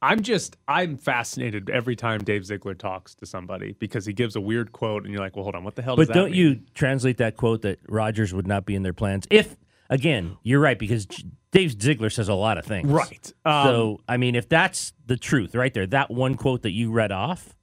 I'm 0.00 0.22
just, 0.22 0.56
I'm 0.66 0.96
fascinated 0.96 1.68
every 1.68 1.94
time 1.94 2.24
Dave 2.24 2.46
Ziegler 2.46 2.72
talks 2.74 3.14
to 3.16 3.26
somebody 3.26 3.72
because 3.78 4.06
he 4.06 4.14
gives 4.14 4.34
a 4.34 4.40
weird 4.40 4.72
quote, 4.72 5.04
and 5.04 5.12
you're 5.12 5.20
like, 5.20 5.36
well, 5.36 5.42
hold 5.42 5.54
on, 5.56 5.62
what 5.62 5.74
the 5.74 5.82
hell 5.82 5.96
does 5.96 6.06
But 6.06 6.14
don't 6.14 6.30
mean? 6.30 6.40
you 6.40 6.60
translate 6.74 7.18
that 7.18 7.36
quote 7.36 7.60
that 7.62 7.78
Rodgers 7.86 8.32
would 8.32 8.46
not 8.46 8.64
be 8.64 8.74
in 8.74 8.82
their 8.82 8.94
plans 8.94 9.26
if 9.30 9.56
again, 9.90 10.36
you're 10.42 10.60
right 10.60 10.78
because 10.78 11.06
Dave 11.52 11.80
Ziegler 11.80 12.10
says 12.10 12.28
a 12.28 12.34
lot 12.34 12.58
of 12.58 12.64
things. 12.64 12.88
Right. 12.88 13.32
Um, 13.44 13.66
so, 13.66 14.00
I 14.08 14.16
mean, 14.16 14.34
if 14.34 14.48
that's 14.48 14.92
the 15.06 15.16
truth 15.16 15.54
right 15.54 15.72
there, 15.72 15.86
that 15.88 16.10
one 16.10 16.34
quote 16.34 16.62
that 16.62 16.72
you 16.72 16.90
read 16.92 17.12
off, 17.12 17.54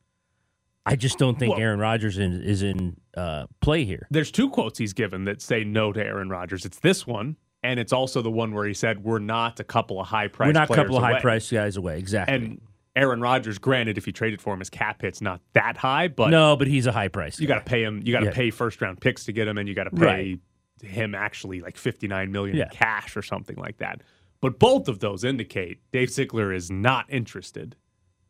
I 0.85 0.95
just 0.95 1.17
don't 1.17 1.37
think 1.39 1.51
Well- 1.53 1.61
Aaron 1.61 1.79
Rodgers 1.79 2.17
in, 2.17 2.41
is 2.41 2.61
in 2.63 2.97
uh, 3.15 3.45
play 3.61 3.85
here. 3.85 4.07
there's 4.11 4.31
two 4.31 4.49
quotes 4.49 4.77
he's 4.79 4.93
given 4.93 5.25
that 5.25 5.41
say 5.41 5.63
no 5.63 5.93
to 5.93 6.03
Aaron 6.03 6.29
Rodgers. 6.29 6.65
It's 6.65 6.79
this 6.79 7.05
one, 7.07 7.37
and 7.61 7.79
it's 7.79 7.93
also 7.93 8.21
the 8.21 8.31
one 8.31 8.53
where 8.53 8.65
he 8.65 8.73
said, 8.73 9.03
"We're 9.03 9.19
not 9.19 9.59
a 9.59 9.63
couple 9.63 10.01
of 10.01 10.07
high 10.07 10.27
price. 10.27 10.47
We're 10.47 10.53
not 10.53 10.69
a 10.69 10.75
couple 10.75 10.97
of 10.97 11.03
away." 11.03 11.13
high 11.13 11.19
priced 11.21 11.51
guys 11.51 11.77
away. 11.77 11.99
Exactly. 11.99 12.35
And 12.35 12.61
Aaron 12.95 13.21
Rodgers, 13.21 13.59
granted, 13.59 13.97
if 13.97 14.07
you 14.07 14.13
traded 14.13 14.41
for 14.41 14.53
him, 14.53 14.59
his 14.59 14.69
cap 14.69 15.01
hit's 15.01 15.21
not 15.21 15.39
that 15.53 15.77
high, 15.77 16.09
but 16.09 16.29
no, 16.31 16.55
but 16.57 16.67
he's 16.67 16.85
a 16.85 16.91
high 16.91 17.07
price. 17.07 17.39
you 17.39 17.47
got 17.47 17.59
to 17.65 17.69
pay 17.69 17.81
him. 17.83 18.01
You 18.03 18.11
got 18.11 18.19
to 18.19 18.25
Yeah. 18.25 18.31
pay 18.33 18.49
first 18.51 18.81
round 18.81 18.99
picks 18.99 19.23
to 19.25 19.31
get 19.31 19.47
him, 19.47 19.57
and 19.57 19.69
you 19.69 19.75
got 19.75 19.85
to 19.85 19.91
pay 19.91 20.05
Right. 20.05 20.39
Him 20.81 21.13
actually 21.15 21.61
like 21.61 21.77
fifty 21.77 22.07
nine 22.07 22.31
million 22.31 22.57
Yeah. 22.57 22.63
in 22.65 22.69
cash 22.71 23.15
or 23.15 23.21
something 23.21 23.55
like 23.57 23.77
that. 23.77 24.01
But 24.41 24.59
both 24.59 24.87
of 24.87 24.99
those 24.99 25.23
indicate 25.23 25.79
Dave 25.91 26.09
Ziegler 26.09 26.51
is 26.51 26.69
not 26.69 27.05
interested 27.09 27.75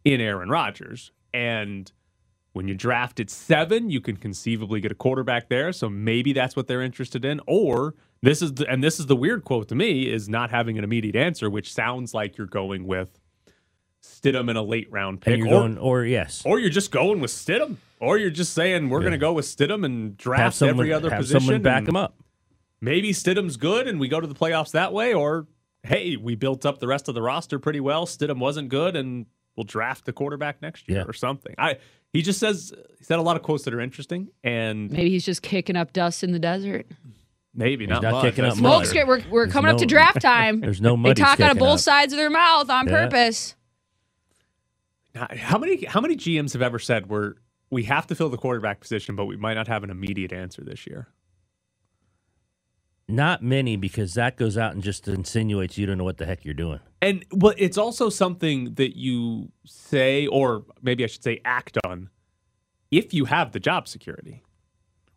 in 0.06 0.22
Aaron 0.22 0.50
Rodgers, 0.50 1.12
and 1.34 1.92
when 2.52 2.68
you 2.68 2.76
draft 2.76 3.20
at 3.20 3.32
seven, 3.32 3.90
you 3.90 4.00
can 4.00 4.16
conceivably 4.18 4.80
get 4.80 4.92
a 4.92 4.96
quarterback 4.96 5.50
there. 5.50 5.72
So 5.72 5.90
maybe 5.90 6.34
that's 6.34 6.56
what 6.56 6.68
they're 6.68 6.84
interested 6.84 7.26
in. 7.26 7.42
Or 7.48 7.96
this 8.22 8.44
is 8.44 8.54
the, 8.54 8.70
and 8.70 8.84
this 8.84 9.00
is 9.00 9.08
the 9.08 9.16
weird 9.16 9.44
quote 9.44 9.70
to 9.70 9.76
me 9.76 10.04
is 10.12 10.30
not 10.30 10.52
having 10.52 10.78
an 10.78 10.84
immediate 10.84 11.16
answer, 11.16 11.50
which 11.50 11.74
sounds 11.74 12.14
like 12.14 12.38
you're 12.38 12.46
going 12.46 12.86
with 12.86 13.20
Stidham 14.04 14.50
in 14.52 14.56
a 14.58 14.62
late 14.62 14.92
round 14.92 15.22
pick, 15.22 15.40
or, 15.42 15.46
going, 15.46 15.78
or 15.80 16.04
yes, 16.06 16.44
or 16.46 16.60
you're 16.60 16.70
just 16.70 16.92
going 16.92 17.22
with 17.22 17.32
Stidham, 17.32 17.78
or 18.00 18.18
you're 18.18 18.30
just 18.30 18.54
saying 18.54 18.90
we're 18.90 19.00
going 19.00 19.14
to 19.14 19.18
go 19.18 19.34
with 19.34 19.46
Stidham 19.46 19.84
and 19.86 20.16
draft 20.18 20.58
someone, 20.58 20.76
every 20.76 20.94
other 20.94 21.10
have 21.10 21.20
position. 21.22 21.40
someone 21.42 21.62
back 21.64 21.80
and 21.80 21.90
him 21.90 21.96
up. 21.96 22.16
Maybe 22.84 23.12
Stidham's 23.14 23.56
good 23.56 23.88
and 23.88 23.98
we 24.00 24.10
go 24.10 24.20
to 24.20 24.28
the 24.28 24.36
playoffs 24.36 24.72
that 24.72 24.92
way, 24.92 25.14
or 25.14 25.48
hey, 25.84 26.18
we 26.18 26.36
built 26.36 26.66
up 26.66 26.80
the 26.80 26.88
rest 26.88 27.08
of 27.08 27.16
the 27.16 27.22
roster 27.22 27.58
pretty 27.60 27.80
well. 27.80 28.06
Stidham 28.06 28.40
wasn't 28.40 28.68
good, 28.68 28.96
and 28.98 29.26
we'll 29.56 29.64
draft 29.64 30.04
the 30.06 30.12
quarterback 30.12 30.62
next 30.62 30.90
year 30.90 31.00
Yeah. 31.00 31.04
or 31.06 31.14
something. 31.14 31.56
I 31.58 31.78
he 32.12 32.22
just 32.22 32.40
says 32.40 32.74
he 33.00 33.04
said 33.06 33.20
a 33.20 33.22
lot 33.22 33.38
of 33.38 33.42
quotes 33.44 33.64
that 33.64 33.74
are 33.74 33.80
interesting, 33.80 34.28
and 34.44 34.92
Maybe 34.92 35.10
he's 35.12 35.24
just 35.26 35.42
kicking 35.42 35.76
up 35.78 35.94
dust 35.94 36.24
in 36.26 36.32
the 36.34 36.40
desert. 36.40 36.86
maybe 37.54 37.88
not, 37.88 38.02
not 38.04 38.12
much. 38.14 38.24
kicking 38.26 38.44
That's 38.44 38.58
up 38.58 38.62
mud. 38.62 38.82
for 38.82 38.86
Smoke's 38.90 38.94
sure. 38.94 39.08
We're, 39.08 39.24
we're 39.32 39.44
There's 39.46 39.54
coming 39.54 39.72
up 39.72 39.78
to 39.78 39.86
draft 39.86 40.22
time. 40.22 40.60
There's 40.62 40.82
no 40.82 40.92
they 40.98 41.02
mud. 41.04 41.18
he's 41.18 41.26
talk 41.26 41.40
out 41.40 41.52
of 41.52 41.58
both 41.60 41.76
up. 41.76 41.80
sides 41.80 42.12
of 42.12 42.18
their 42.18 42.30
mouth 42.30 42.70
on 42.70 42.88
Yeah. 42.88 43.06
purpose. 43.06 43.56
Now, 45.16 45.28
How 45.38 45.58
many 45.58 45.86
how 45.86 46.02
many 46.02 46.16
GMs 46.18 46.54
have 46.54 46.62
ever 46.62 46.80
said 46.80 47.08
we're 47.08 47.36
we 47.70 47.84
have 47.84 48.08
to 48.08 48.16
fill 48.16 48.30
the 48.30 48.38
quarterback 48.38 48.80
position, 48.82 49.16
but 49.16 49.26
we 49.26 49.38
might 49.38 49.54
not 49.56 49.68
have 49.68 49.84
an 49.84 49.90
immediate 49.90 50.34
answer 50.34 50.64
this 50.64 50.86
year? 50.88 51.08
Not 53.10 53.44
many 53.44 53.76
because 53.76 54.14
that 54.14 54.38
goes 54.38 54.58
out 54.58 54.74
and 54.74 54.82
just 54.82 55.08
insinuates 55.08 55.78
you 55.78 55.86
don't 55.86 55.98
know 55.98 56.04
what 56.06 56.18
the 56.18 56.26
heck 56.26 56.46
you're 56.46 56.54
doing. 56.54 56.80
And 57.02 57.26
well, 57.32 57.54
it's 57.58 57.78
also 57.78 58.10
something 58.10 58.76
that 58.76 58.98
you 58.98 59.52
say, 59.66 60.26
or 60.28 60.64
maybe 60.82 61.04
I 61.04 61.08
should 61.08 61.24
say, 61.24 61.42
act 61.44 61.78
on, 61.86 62.10
if 62.92 63.14
you 63.14 63.26
have 63.26 63.52
the 63.52 63.60
job 63.60 63.88
security. 63.90 64.42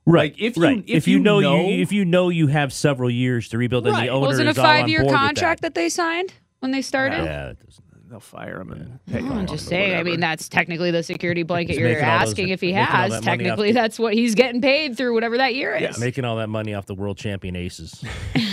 Right. 0.04 0.32
Like, 0.32 0.40
if 0.40 0.56
you- 0.56 0.62
right. 0.62 0.84
if 0.86 1.06
you, 1.06 1.18
you 1.18 1.22
know, 1.22 1.40
know- 1.40 1.68
you 1.68 1.80
if 1.82 1.92
you 1.92 2.04
know 2.04 2.28
you 2.28 2.48
have 2.48 2.72
several 2.72 3.10
years 3.10 3.48
to 3.50 3.58
rebuild 3.58 3.86
and 3.86 3.96
the 3.96 4.08
owner 4.08 4.26
Wasn't 4.26 4.48
it 4.48 4.50
a 4.50 4.50
is 4.50 4.58
all 4.58 4.66
on 4.66 4.80
five 4.80 4.88
year 4.88 5.04
contract 5.04 5.62
that. 5.62 5.74
that. 5.74 5.80
they 5.80 5.88
signed 5.88 6.32
when 6.60 6.72
they 6.72 6.82
started? 6.82 7.18
Yeah, 7.24 7.46
that 7.46 7.66
doesn't- 7.66 7.84
They'll 8.08 8.20
fire 8.20 8.60
him 8.60 8.70
and 8.70 9.04
pay 9.06 9.20
hmm, 9.20 9.26
him 9.32 9.38
I'm 9.38 9.46
just 9.46 9.66
or 9.66 9.70
saying. 9.70 9.96
I 9.96 10.02
mean, 10.04 10.20
that's 10.20 10.48
technically 10.48 10.92
the 10.92 11.02
security 11.02 11.42
blanket 11.42 11.72
He's 11.72 11.80
you're 11.80 11.88
making 11.88 12.04
all 12.04 12.20
those- 12.20 12.28
asking 12.28 12.48
if 12.50 12.60
he 12.60 12.72
has. 12.72 13.10
that 13.10 13.22
Technically, 13.24 13.68
the- 13.68 13.74
that's 13.74 13.98
what 13.98 14.14
he's 14.14 14.36
getting 14.36 14.60
paid 14.60 14.96
through 14.96 15.12
whatever 15.12 15.36
that 15.38 15.56
year 15.56 15.74
is. 15.74 15.98
making 15.98 16.24
all 16.24 16.36
that 16.36 16.48
money 16.48 16.72
off 16.72 16.86
the 16.86 16.94
world 16.94 17.18
champion 17.18 17.56
aces. 17.56 18.04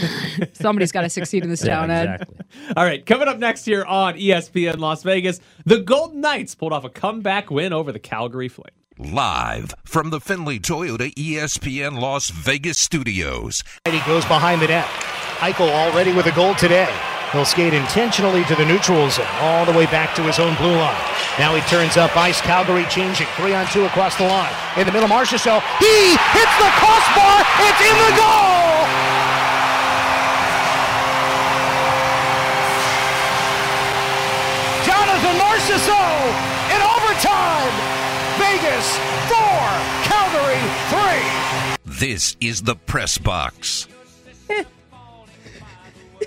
Somebody's 0.54 0.92
got 0.92 1.02
to 1.02 1.10
succeed 1.10 1.44
in 1.44 1.50
this 1.52 1.64
yeah, 1.66 1.76
town, 1.76 1.92
Ed. 1.92 2.04
exactly. 2.14 2.38
All 2.76 2.84
right, 2.84 3.06
coming 3.06 3.28
up 3.28 3.38
next 3.38 3.68
year 3.68 3.86
on 3.86 4.16
ESPN 4.16 4.80
Las 4.80 5.04
Vegas, 5.04 5.40
the 5.66 5.80
Golden 5.82 6.20
Knights 6.22 6.56
pulled 6.56 6.74
off 6.74 6.84
a 6.84 6.90
comeback 6.90 7.52
win 7.52 7.74
over 7.74 7.92
the 7.92 8.00
Calgary 8.00 8.48
Flames. 8.50 8.72
Live 8.98 9.74
from 9.86 10.10
the 10.12 10.20
Findlay 10.20 10.60
Toyota 10.60 11.14
ESPN 11.16 12.00
Las 12.00 12.30
Vegas 12.30 12.78
studios. 12.78 13.64
He 13.86 14.00
goes 14.02 14.26
behind 14.26 14.62
the 14.62 14.68
net. 14.68 14.86
Eichel 15.40 15.70
already 15.70 16.14
with 16.14 16.26
a 16.28 16.32
goal 16.32 16.54
today. 16.56 16.90
He'll 17.34 17.46
skate 17.46 17.74
intentionally 17.74 18.46
to 18.46 18.54
the 18.54 18.64
neutral 18.64 19.10
zone, 19.10 19.26
all 19.42 19.66
the 19.66 19.72
way 19.72 19.88
back 19.88 20.14
to 20.18 20.22
his 20.22 20.38
own 20.38 20.54
blue 20.54 20.78
line. 20.78 21.02
Now 21.40 21.56
he 21.56 21.62
turns 21.62 21.98
up 21.98 22.16
ice. 22.16 22.40
Calgary 22.40 22.86
changing 22.86 23.26
three 23.36 23.56
on 23.56 23.66
two 23.74 23.86
across 23.86 24.16
the 24.18 24.24
line. 24.24 24.54
In 24.78 24.86
the 24.86 24.92
middle, 24.92 25.10
Marchessault. 25.10 25.66
He 25.82 26.14
hits 26.14 26.56
the 26.62 26.70
crossbar. 26.78 27.42
It's 27.58 27.82
in 27.82 27.98
the 28.06 28.14
goal. 28.22 28.54
Jonathan 34.86 35.36
Marchessault 35.42 36.30
in 36.70 36.82
overtime. 36.86 37.74
Vegas 38.38 38.86
four, 39.26 39.66
Calgary 40.06 40.62
three. 40.94 41.98
This 41.98 42.38
is 42.40 42.62
the 42.62 42.76
press 42.76 43.18
box. 43.18 43.88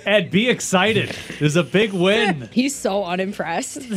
Ed, 0.07 0.31
be 0.31 0.49
excited. 0.49 1.09
There's 1.37 1.57
a 1.57 1.63
big 1.63 1.91
win. 1.91 2.47
He's 2.53 2.73
so 2.73 3.03
unimpressed. 3.03 3.81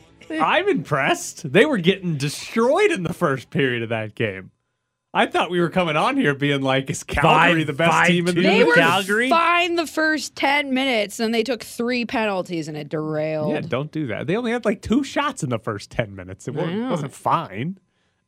I'm 0.30 0.68
impressed. 0.68 1.50
They 1.52 1.66
were 1.66 1.78
getting 1.78 2.16
destroyed 2.16 2.90
in 2.90 3.04
the 3.04 3.12
first 3.12 3.50
period 3.50 3.84
of 3.84 3.90
that 3.90 4.16
game. 4.16 4.50
I 5.12 5.26
thought 5.26 5.50
we 5.50 5.60
were 5.60 5.70
coming 5.70 5.96
on 5.96 6.16
here 6.16 6.34
being 6.34 6.62
like, 6.62 6.90
is 6.90 7.02
Calgary 7.02 7.60
Five- 7.60 7.66
the 7.66 7.72
best 7.72 7.90
five, 7.92 8.06
team 8.08 8.28
in 8.28 8.34
the 8.34 8.40
league? 8.42 8.50
They 8.50 8.64
were 8.64 8.74
Calgary? 8.74 9.28
fine 9.28 9.76
the 9.76 9.86
first 9.86 10.36
10 10.36 10.72
minutes, 10.74 11.18
and 11.18 11.34
they 11.34 11.42
took 11.42 11.62
three 11.64 12.04
penalties, 12.04 12.68
and 12.68 12.76
it 12.76 12.88
derailed. 12.88 13.52
Yeah, 13.52 13.60
don't 13.60 13.90
do 13.90 14.06
that. 14.08 14.28
They 14.28 14.36
only 14.36 14.52
had 14.52 14.64
like 14.64 14.82
two 14.82 15.02
shots 15.02 15.42
in 15.42 15.50
the 15.50 15.58
first 15.58 15.90
10 15.90 16.14
minutes. 16.14 16.46
It 16.46 16.54
wasn't, 16.54 16.90
wasn't 16.90 17.12
fine. 17.12 17.78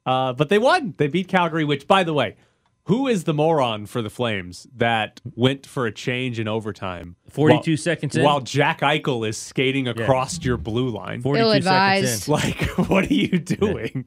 Uh, 0.04 0.32
but 0.32 0.48
they 0.48 0.58
won. 0.58 0.94
They 0.96 1.06
beat 1.06 1.28
Calgary, 1.28 1.64
which, 1.64 1.86
by 1.86 2.02
the 2.02 2.14
way, 2.14 2.36
who 2.84 3.06
is 3.06 3.24
the 3.24 3.34
moron 3.34 3.86
for 3.86 4.02
the 4.02 4.10
Flames 4.10 4.66
that 4.76 5.20
went 5.36 5.66
for 5.66 5.86
a 5.86 5.92
change 5.92 6.40
in 6.40 6.48
overtime? 6.48 7.16
42 7.30 7.70
while- 7.72 7.76
seconds 7.76 8.16
in. 8.16 8.24
While 8.24 8.40
Jack 8.40 8.80
Eichel 8.80 9.26
is 9.28 9.36
skating 9.36 9.86
across 9.88 10.44
your 10.44 10.56
blue 10.56 10.88
line. 10.88 11.22
42 11.22 11.62
seconds 11.62 11.66
Ill-advised. 11.66 12.28
in. 12.28 12.32
Like, 12.32 12.60
what 12.88 13.10
are 13.10 13.14
you 13.14 13.38
doing? 13.38 14.06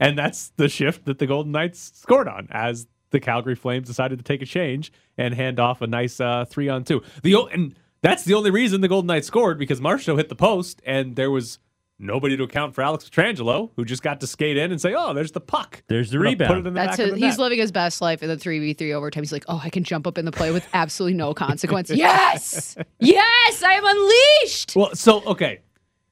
and 0.00 0.18
that's 0.18 0.48
the 0.56 0.68
shift 0.68 1.04
that 1.04 1.18
the 1.18 1.26
Golden 1.26 1.52
Knights 1.52 1.92
scored 1.94 2.28
on 2.28 2.48
as 2.50 2.86
the 3.10 3.20
Calgary 3.20 3.54
Flames 3.54 3.86
decided 3.86 4.18
to 4.18 4.24
take 4.24 4.42
a 4.42 4.46
change 4.46 4.92
and 5.16 5.34
hand 5.34 5.60
off 5.60 5.80
a 5.82 5.86
nice 5.86 6.18
uh, 6.20 6.44
three 6.46 6.68
on 6.68 6.84
two. 6.84 7.02
The 7.22 7.36
and 7.52 7.74
that's 8.02 8.24
the 8.24 8.34
only 8.34 8.50
reason 8.50 8.80
the 8.80 8.88
Golden 8.88 9.06
Knights 9.08 9.26
scored 9.26 9.58
because 9.58 9.80
Marshall 9.80 10.16
hit 10.16 10.28
the 10.28 10.34
post 10.36 10.80
and 10.84 11.16
there 11.16 11.30
was 11.30 11.58
nobody 11.98 12.36
to 12.36 12.42
account 12.42 12.74
for 12.74 12.82
Alex 12.82 13.08
Pietrangelo, 13.08 13.70
who 13.76 13.84
just 13.84 14.02
got 14.02 14.20
to 14.20 14.26
skate 14.26 14.56
in 14.56 14.70
and 14.70 14.80
say, 14.80 14.94
"Oh, 14.96 15.14
there's 15.14 15.32
the 15.32 15.40
puck. 15.40 15.82
There's 15.88 16.10
the 16.10 16.18
rebound." 16.18 16.48
Put 16.48 16.56
it 16.56 16.58
in 16.58 16.64
the 16.64 16.70
That's 16.72 16.96
back 16.96 16.98
his, 16.98 17.08
of 17.08 17.14
the 17.18 17.26
he's 17.26 17.34
net." 17.34 17.42
living 17.42 17.58
his 17.58 17.72
best 17.72 18.00
life 18.00 18.22
in 18.22 18.28
the 18.28 18.36
3v3 18.36 18.92
overtime. 18.94 19.22
He's 19.22 19.32
like, 19.32 19.44
oh, 19.48 19.60
I 19.62 19.70
can 19.70 19.84
jump 19.84 20.06
up 20.06 20.18
in 20.18 20.24
the 20.24 20.32
play 20.32 20.50
with 20.50 20.66
absolutely 20.74 21.16
no 21.16 21.34
consequence. 21.34 21.90
yes! 21.94 22.76
Yes! 22.98 23.62
I 23.62 23.72
am 23.72 23.84
unleashed! 23.84 24.74
Well, 24.76 24.94
so 24.94 25.22
okay, 25.24 25.60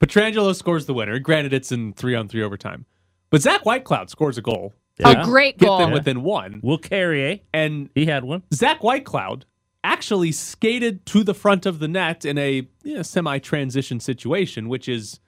Pietrangelo 0.01 0.55
scores 0.55 0.87
the 0.87 0.95
winner. 0.95 1.19
Granted, 1.19 1.53
it's 1.53 1.73
in 1.73 1.93
three 1.93 2.15
on 2.15 2.29
three 2.29 2.43
overtime, 2.43 2.87
but 3.31 3.43
Zach 3.43 3.63
Whitecloud 3.65 4.11
scores 4.11 4.39
a 4.39 4.43
goal. 4.43 4.73
Yeah. 4.99 5.23
A 5.23 5.25
great 5.25 5.59
Get 5.59 5.67
goal. 5.67 5.79
them 5.79 5.91
within 5.91 6.23
one, 6.23 6.61
Will 6.63 6.79
Carrier, 6.79 7.33
eh? 7.33 7.37
and 7.53 7.91
he 7.97 8.07
had 8.07 8.23
one. 8.23 8.45
Zach 8.53 8.81
Whitecloud 8.81 9.43
actually 9.83 10.31
skated 10.31 11.05
to 11.07 11.25
the 11.25 11.35
front 11.35 11.67
of 11.67 11.79
the 11.81 11.89
net 11.89 12.25
in 12.25 12.39
a 12.39 12.67
you 12.85 12.95
know, 12.95 13.03
semi-transition 13.03 13.99
situation, 14.01 14.69
which 14.69 14.89
is 14.89 15.19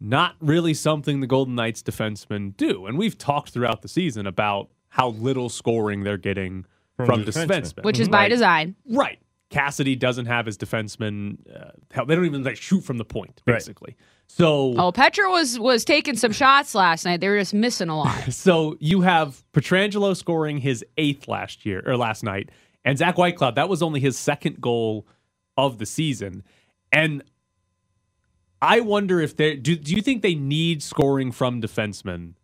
not 0.00 0.34
really 0.40 0.72
something 0.74 1.20
the 1.20 1.26
Golden 1.26 1.54
Knights 1.54 1.82
defensemen 1.82 2.56
do. 2.56 2.86
And 2.86 2.96
we've 2.96 3.18
talked 3.18 3.50
throughout 3.50 3.82
the 3.82 3.88
season 3.88 4.26
about 4.26 4.70
how 4.88 5.10
little 5.10 5.48
scoring 5.48 6.04
they're 6.04 6.16
getting 6.16 6.64
from, 6.96 7.06
From 7.06 7.24
the 7.24 7.30
the 7.30 7.40
defensemen. 7.40 7.46
defensemen. 7.62 7.84
Which 7.84 8.00
is 8.00 8.08
by 8.08 8.22
Right. 8.22 8.28
design. 8.28 8.74
Right. 8.88 9.18
Cassidy 9.50 9.96
doesn't 9.96 10.26
have 10.26 10.46
his 10.46 10.56
defensemen. 10.56 11.38
Uh, 11.54 12.04
they 12.04 12.14
don't 12.14 12.24
even 12.24 12.44
like 12.44 12.56
shoot 12.56 12.82
from 12.82 12.98
the 12.98 13.04
point, 13.04 13.42
Right. 13.46 13.54
basically. 13.54 13.96
So 14.28 14.74
Oh, 14.78 14.92
Petra 14.92 15.28
was 15.28 15.58
was 15.58 15.84
taking 15.84 16.16
some 16.16 16.30
shots 16.32 16.74
last 16.74 17.04
night. 17.04 17.20
They 17.20 17.28
were 17.28 17.38
just 17.38 17.52
missing 17.54 17.88
a 17.88 17.98
lot. 17.98 18.16
So 18.32 18.76
you 18.80 19.00
have 19.00 19.42
Pietrangelo 19.52 20.16
scoring 20.16 20.58
his 20.58 20.84
eighth 20.96 21.26
last 21.28 21.66
year 21.66 21.82
or 21.84 21.96
last 21.96 22.22
night, 22.22 22.50
and 22.84 22.96
Zach 22.96 23.16
Whitecloud 23.16 23.56
that 23.56 23.68
was 23.68 23.82
only 23.82 23.98
his 24.00 24.16
second 24.16 24.60
goal 24.60 25.06
of 25.56 25.78
the 25.78 25.86
season. 25.86 26.42
And 26.92 27.22
I 28.62 28.80
wonder 28.80 29.20
if 29.20 29.36
they 29.36 29.56
do. 29.56 29.76
Do 29.76 29.94
you 29.94 30.02
think 30.02 30.22
they 30.22 30.34
need 30.34 30.82
scoring 30.82 31.32
from 31.32 31.60
defensemen 31.62 32.34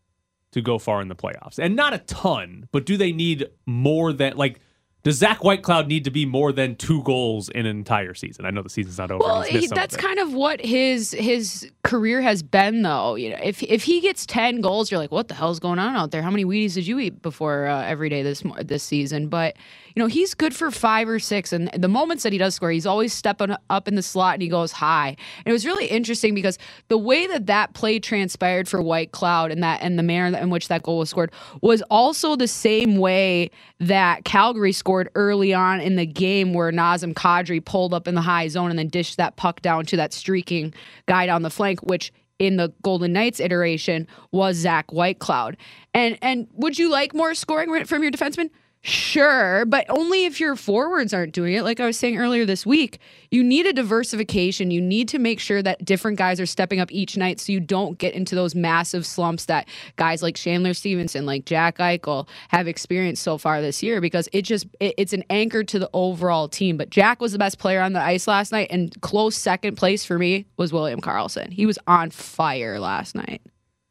to 0.52 0.62
go 0.62 0.78
far 0.78 1.00
in 1.02 1.08
the 1.08 1.14
playoffs? 1.14 1.58
And 1.58 1.76
not 1.76 1.92
a 1.92 1.98
ton, 1.98 2.68
but 2.72 2.86
do 2.86 2.96
they 2.96 3.12
need 3.12 3.48
more 3.66 4.12
than 4.12 4.36
like? 4.36 4.60
Does 5.06 5.18
Zach 5.18 5.38
Whitecloud 5.38 5.86
need 5.86 6.02
to 6.02 6.10
be 6.10 6.26
more 6.26 6.50
than 6.50 6.74
two 6.74 7.00
goals 7.04 7.48
in 7.48 7.64
an 7.64 7.76
entire 7.76 8.12
season? 8.12 8.44
I 8.44 8.50
know 8.50 8.62
the 8.62 8.68
season's 8.68 8.98
not 8.98 9.12
over. 9.12 9.22
Well, 9.22 9.42
he, 9.42 9.68
some 9.68 9.78
of 9.78 9.80
that's 9.80 9.96
kind 9.96 10.18
of 10.18 10.34
what 10.34 10.60
his 10.60 11.12
his 11.12 11.70
career 11.84 12.20
has 12.20 12.42
been, 12.42 12.82
though. 12.82 13.14
You 13.14 13.30
know, 13.30 13.38
if 13.40 13.62
if 13.62 13.84
he 13.84 14.00
gets 14.00 14.26
ten 14.26 14.60
goals, 14.60 14.90
you're 14.90 14.98
like, 14.98 15.12
what 15.12 15.28
the 15.28 15.34
hell's 15.34 15.60
going 15.60 15.78
on 15.78 15.94
out 15.94 16.10
there? 16.10 16.22
How 16.22 16.30
many 16.32 16.44
Wheaties 16.44 16.74
did 16.74 16.88
you 16.88 16.98
eat 16.98 17.22
before 17.22 17.68
uh, 17.68 17.84
every 17.84 18.08
day 18.08 18.24
this 18.24 18.42
this 18.64 18.82
season? 18.82 19.28
But 19.28 19.54
you 19.94 20.02
know, 20.02 20.08
he's 20.08 20.34
good 20.34 20.56
for 20.56 20.72
five 20.72 21.08
or 21.08 21.20
six, 21.20 21.52
and 21.52 21.70
the 21.72 21.86
moments 21.86 22.24
that 22.24 22.32
he 22.32 22.38
does 22.38 22.56
score, 22.56 22.72
he's 22.72 22.84
always 22.84 23.12
stepping 23.12 23.54
up 23.70 23.86
in 23.86 23.94
the 23.94 24.02
slot 24.02 24.34
and 24.34 24.42
he 24.42 24.48
goes 24.48 24.72
high. 24.72 25.10
And 25.10 25.46
it 25.46 25.52
was 25.52 25.64
really 25.64 25.86
interesting 25.86 26.34
because 26.34 26.58
the 26.88 26.98
way 26.98 27.28
that 27.28 27.46
that 27.46 27.74
play 27.74 28.00
transpired 28.00 28.68
for 28.68 28.82
Whitecloud 28.82 29.52
and 29.52 29.62
that 29.62 29.82
and 29.82 30.00
the 30.00 30.02
manner 30.02 30.36
in 30.36 30.50
which 30.50 30.66
that 30.66 30.82
goal 30.82 30.98
was 30.98 31.10
scored 31.10 31.30
was 31.62 31.80
also 31.82 32.34
the 32.34 32.48
same 32.48 32.96
way 32.96 33.52
that 33.78 34.24
Calgary 34.24 34.72
scored 34.72 34.95
early 35.14 35.54
on 35.54 35.80
in 35.80 35.96
the 35.96 36.06
game 36.06 36.54
where 36.54 36.72
Nazem 36.72 37.14
Kadri 37.14 37.64
pulled 37.64 37.94
up 37.94 38.08
in 38.08 38.14
the 38.14 38.20
high 38.20 38.48
zone 38.48 38.70
and 38.70 38.78
then 38.78 38.88
dished 38.88 39.16
that 39.16 39.36
puck 39.36 39.62
down 39.62 39.86
to 39.86 39.96
that 39.96 40.12
streaking 40.12 40.74
guy 41.06 41.26
down 41.26 41.42
the 41.42 41.50
flank, 41.50 41.80
which 41.82 42.12
in 42.38 42.56
the 42.56 42.72
Golden 42.82 43.12
Knights 43.12 43.40
iteration 43.40 44.06
was 44.32 44.56
Zach 44.56 44.88
Whitecloud. 44.88 45.56
And 45.94 46.18
and 46.22 46.48
would 46.54 46.78
you 46.78 46.90
like 46.90 47.14
more 47.14 47.34
scoring 47.34 47.84
from 47.84 48.02
your 48.02 48.12
defenseman? 48.12 48.50
Sure, 48.86 49.64
but 49.66 49.84
only 49.88 50.26
if 50.26 50.38
your 50.38 50.54
forwards 50.54 51.12
aren't 51.12 51.32
doing 51.32 51.54
it. 51.54 51.64
Like 51.64 51.80
I 51.80 51.86
was 51.86 51.98
saying 51.98 52.18
earlier 52.18 52.44
this 52.44 52.64
week, 52.64 53.00
you 53.32 53.42
need 53.42 53.66
a 53.66 53.72
diversification. 53.72 54.70
You 54.70 54.80
need 54.80 55.08
to 55.08 55.18
make 55.18 55.40
sure 55.40 55.60
that 55.60 55.84
different 55.84 56.18
guys 56.18 56.38
are 56.38 56.46
stepping 56.46 56.78
up 56.78 56.92
each 56.92 57.16
night 57.16 57.40
so 57.40 57.50
you 57.50 57.58
don't 57.58 57.98
get 57.98 58.14
into 58.14 58.36
those 58.36 58.54
massive 58.54 59.04
slumps 59.04 59.46
that 59.46 59.66
guys 59.96 60.22
like 60.22 60.36
Chandler 60.36 60.72
Stephenson, 60.72 61.26
like 61.26 61.46
Jack 61.46 61.78
Eichel 61.78 62.28
have 62.50 62.68
experienced 62.68 63.24
so 63.24 63.38
far 63.38 63.60
this 63.60 63.82
year 63.82 64.00
because 64.00 64.28
it 64.32 64.42
just 64.42 64.66
it, 64.78 64.94
it's 64.96 65.12
an 65.12 65.24
anchor 65.30 65.64
to 65.64 65.80
the 65.80 65.90
overall 65.92 66.46
team. 66.46 66.76
But 66.76 66.88
Jack 66.88 67.20
was 67.20 67.32
the 67.32 67.38
best 67.38 67.58
player 67.58 67.80
on 67.80 67.92
the 67.92 68.00
ice 68.00 68.28
last 68.28 68.52
night 68.52 68.68
and 68.70 68.94
close 69.00 69.34
second 69.34 69.74
place 69.74 70.04
for 70.04 70.16
me 70.16 70.46
was 70.56 70.72
William 70.72 71.00
Karlsson. 71.00 71.52
He 71.52 71.66
was 71.66 71.76
on 71.88 72.10
fire 72.10 72.78
last 72.78 73.16
night. 73.16 73.42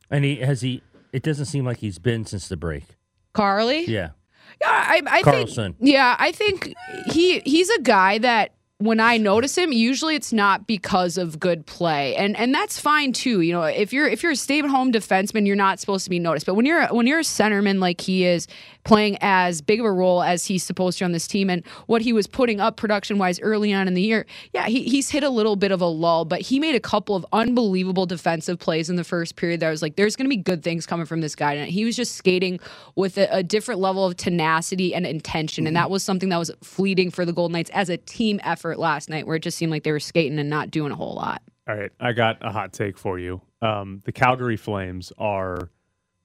And 0.10 0.24
he 0.24 0.38
has 0.38 0.62
he. 0.62 0.82
It 1.12 1.22
doesn't 1.22 1.48
seem 1.48 1.66
like 1.66 1.80
he's 1.80 2.00
been 2.00 2.26
since 2.26 2.48
the 2.48 2.56
break. 2.56 2.86
Carly? 3.34 3.84
Yeah. 3.84 4.12
I, 4.66 5.02
I 5.08 5.22
Karlsson. 5.24 5.56
think. 5.56 5.76
Yeah, 5.80 6.16
I 6.20 6.32
think 6.32 6.74
he 7.08 7.40
he's 7.42 7.70
a 7.70 7.82
guy 7.82 8.18
that 8.20 8.52
when 8.78 9.00
I 9.00 9.18
notice 9.18 9.58
him, 9.58 9.72
usually 9.72 10.16
it's 10.16 10.34
not 10.34 10.68
because 10.68 11.18
of 11.18 11.40
good 11.40 11.66
play, 11.66 12.16
and 12.16 12.36
and 12.36 12.54
that's 12.54 12.80
fine 12.80 13.14
too. 13.14 13.42
You 13.42 13.54
know, 13.54 13.64
if 13.64 13.94
you're 13.94 14.08
if 14.08 14.22
you're 14.22 14.34
a 14.34 14.36
stay 14.36 14.60
at 14.60 14.66
home 14.66 14.92
defenseman, 14.92 15.48
you're 15.48 15.56
not 15.56 15.80
supposed 15.80 16.04
to 16.04 16.10
be 16.10 16.20
noticed. 16.20 16.46
But 16.46 16.56
when 16.56 16.66
you're 16.66 16.86
when 16.88 17.08
you're 17.08 17.20
a 17.20 17.24
centerman 17.24 17.80
like 17.80 18.02
he 18.02 18.26
is, 18.26 18.48
playing 18.86 19.18
as 19.20 19.62
big 19.62 19.80
of 19.80 19.86
a 19.86 19.92
role 19.92 20.24
as 20.24 20.46
he's 20.46 20.64
supposed 20.64 21.00
to 21.00 21.06
on 21.06 21.12
this 21.12 21.28
team, 21.28 21.50
and 21.50 21.66
what 21.88 22.02
he 22.02 22.14
was 22.14 22.28
putting 22.28 22.62
up 22.62 22.78
production 22.78 23.18
wise 23.18 23.40
early 23.42 23.74
on 23.74 23.88
in 23.88 23.94
the 23.94 24.02
year, 24.02 24.26
yeah, 24.54 24.68
he, 24.68 24.84
he's 24.84 25.10
hit 25.10 25.24
a 25.24 25.30
little 25.30 25.56
bit 25.56 25.72
of 25.72 25.82
a 25.82 25.86
lull, 25.86 26.24
but 26.24 26.40
he 26.40 26.60
made 26.60 26.76
a 26.76 26.80
couple 26.80 27.16
of 27.16 27.26
unbelievable 27.34 28.06
defensive 28.06 28.60
plays 28.60 28.90
in 28.90 28.96
the 28.96 29.04
first 29.04 29.36
period. 29.36 29.60
That 29.60 29.68
I 29.68 29.72
was 29.72 29.82
like, 29.82 29.98
there's 29.98 30.16
going 30.16 30.26
to 30.26 30.30
be 30.30 30.42
good 30.42 30.64
things 30.64 30.86
coming 30.86 31.06
from 31.06 31.20
this 31.22 31.36
guy, 31.36 31.54
and 31.54 31.70
he 31.70 31.84
was 31.84 31.96
just 31.96 32.16
skating 32.16 32.60
with 32.96 33.18
a, 33.18 33.28
a 33.36 33.44
different 33.44 33.82
level 33.82 34.06
of 34.06 34.16
tenacity 34.16 34.94
and 34.96 35.06
intention, 35.06 35.68
and 35.68 35.76
that 35.76 35.90
was 35.90 36.04
something 36.04 36.30
that 36.30 36.38
was 36.38 36.52
fleeting 36.64 37.12
for 37.12 37.26
the 37.26 37.34
Golden 37.34 37.54
Knights 37.54 37.72
as 37.72 37.90
a 37.90 37.98
team 37.98 38.40
effort 38.44 38.80
last 38.80 39.10
night, 39.10 39.28
where 39.28 39.36
it 39.36 39.42
just 39.42 39.58
seemed 39.58 39.72
like 39.72 39.84
they 39.84 39.92
were 39.92 40.00
skating 40.00 40.40
and 40.40 40.50
not 40.50 40.72
doing 40.72 40.92
a 40.92 40.96
whole 40.96 41.16
lot. 41.16 41.42
All 41.68 41.76
right, 41.76 41.92
I 42.00 42.14
got 42.14 42.38
a 42.46 42.52
hot 42.52 42.74
take 42.74 42.98
for 42.98 43.18
you. 43.18 43.42
Um, 43.64 44.02
the 44.06 44.12
Calgary 44.12 44.58
Flames 44.58 45.12
are 45.18 45.72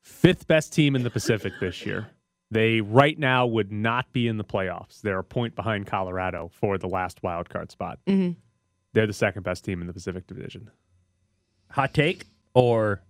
fifth 0.02 0.47
best 0.47 0.75
team 0.75 0.95
in 0.95 1.02
the 1.02 1.11
Pacific 1.11 1.55
this 1.61 1.87
year. 1.87 2.09
They 2.50 2.80
right 2.80 3.19
now 3.19 3.47
would 3.47 3.71
not 3.71 4.12
be 4.12 4.26
in 4.26 4.37
the 4.37 4.45
playoffs. 4.45 5.00
They're 5.02 5.21
a 5.21 5.25
point 5.25 5.54
behind 5.54 5.87
Colorado 5.87 6.50
for 6.52 6.78
the 6.78 6.88
last 6.88 7.23
wild 7.23 7.49
card 7.49 7.71
spot. 7.71 7.99
Mhm. 8.09 8.37
They're 8.92 9.07
the 9.07 9.12
second 9.12 9.45
best 9.45 9.64
team 9.64 9.80
in 9.80 9.87
the 9.87 9.92
Pacific 9.92 10.26
Division. 10.26 10.71
Hot 11.71 11.95
take 11.95 12.26
or 12.54 13.02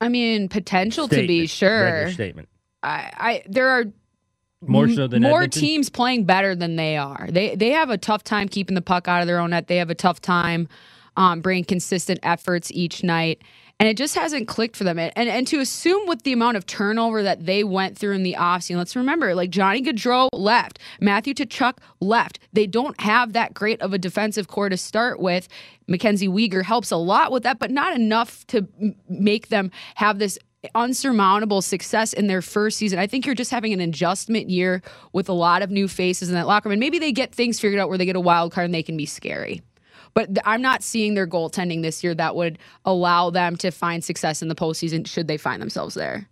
I 0.00 0.08
mean, 0.08 0.48
potential 0.48 1.08
to 1.08 1.26
be 1.26 1.46
sure. 1.48 2.10
Statement. 2.12 2.48
I, 2.84 3.10
I 3.16 3.42
there 3.48 3.68
are 3.70 3.86
More 4.60 4.88
so 4.88 5.08
than 5.08 5.22
more 5.22 5.38
Edmonton? 5.42 5.60
teams 5.60 5.90
playing 5.90 6.24
better 6.24 6.54
than 6.54 6.76
they 6.76 6.96
are. 6.96 7.26
They 7.28 7.56
they 7.56 7.70
have 7.70 7.90
a 7.90 7.98
tough 7.98 8.22
time 8.22 8.48
keeping 8.48 8.76
the 8.76 8.82
puck 8.82 9.08
out 9.08 9.20
of 9.20 9.26
their 9.26 9.40
own 9.40 9.50
net. 9.50 9.66
They 9.66 9.78
have 9.78 9.90
a 9.90 9.96
tough 9.96 10.20
time 10.20 10.68
um, 11.16 11.40
bringing 11.40 11.64
consistent 11.64 12.20
efforts 12.22 12.70
each 12.70 13.02
night, 13.02 13.42
and 13.80 13.88
it 13.88 13.96
just 13.96 14.14
hasn't 14.14 14.48
clicked 14.48 14.76
for 14.76 14.84
them. 14.84 14.98
And 14.98 15.12
and, 15.16 15.46
to 15.48 15.60
assume 15.60 16.06
with 16.06 16.22
the 16.22 16.32
amount 16.32 16.56
of 16.56 16.66
turnover 16.66 17.22
that 17.22 17.46
they 17.46 17.64
went 17.64 17.96
through 17.96 18.14
in 18.14 18.22
the 18.22 18.36
offseason, 18.38 18.76
let's 18.76 18.96
remember 18.96 19.34
like 19.34 19.50
Johnny 19.50 19.82
Gaudreau 19.82 20.28
left, 20.32 20.78
Matthew 21.00 21.34
Tkachuk 21.34 21.78
left. 22.00 22.38
They 22.52 22.66
don't 22.66 23.00
have 23.00 23.32
that 23.34 23.54
great 23.54 23.80
of 23.80 23.92
a 23.92 23.98
defensive 23.98 24.48
core 24.48 24.68
to 24.68 24.76
start 24.76 25.20
with. 25.20 25.48
Mackenzie 25.86 26.28
Weegar 26.28 26.64
helps 26.64 26.90
a 26.90 26.96
lot 26.96 27.32
with 27.32 27.44
that, 27.44 27.58
but 27.58 27.70
not 27.70 27.94
enough 27.94 28.46
to 28.48 28.66
make 29.08 29.48
them 29.48 29.70
have 29.94 30.18
this 30.18 30.38
unsurmountable 30.74 31.62
success 31.62 32.12
in 32.12 32.26
their 32.26 32.42
first 32.42 32.78
season. 32.78 32.98
I 32.98 33.06
think 33.06 33.26
you're 33.26 33.34
just 33.34 33.50
having 33.50 33.72
an 33.72 33.80
adjustment 33.80 34.50
year 34.50 34.82
with 35.12 35.28
a 35.28 35.32
lot 35.32 35.62
of 35.62 35.70
new 35.70 35.88
faces 35.88 36.28
in 36.28 36.34
that 36.34 36.46
locker 36.46 36.68
room. 36.68 36.74
And 36.74 36.80
maybe 36.80 36.98
they 36.98 37.12
get 37.12 37.32
things 37.32 37.60
figured 37.60 37.80
out 37.80 37.88
where 37.88 37.98
they 37.98 38.06
get 38.06 38.16
a 38.16 38.20
wild 38.20 38.52
card 38.52 38.64
and 38.64 38.74
they 38.74 38.82
can 38.82 38.96
be 38.96 39.06
scary. 39.06 39.62
But 40.18 40.34
th- 40.34 40.42
I'm 40.44 40.60
not 40.60 40.82
seeing 40.82 41.14
their 41.14 41.28
goaltending 41.28 41.82
this 41.82 42.02
year 42.02 42.12
that 42.12 42.34
would 42.34 42.58
allow 42.84 43.30
them 43.30 43.54
to 43.58 43.70
find 43.70 44.02
success 44.02 44.42
in 44.42 44.48
the 44.48 44.56
postseason 44.56 45.06
should 45.06 45.28
they 45.28 45.36
find 45.36 45.62
themselves 45.62 45.94
there. 45.94 46.28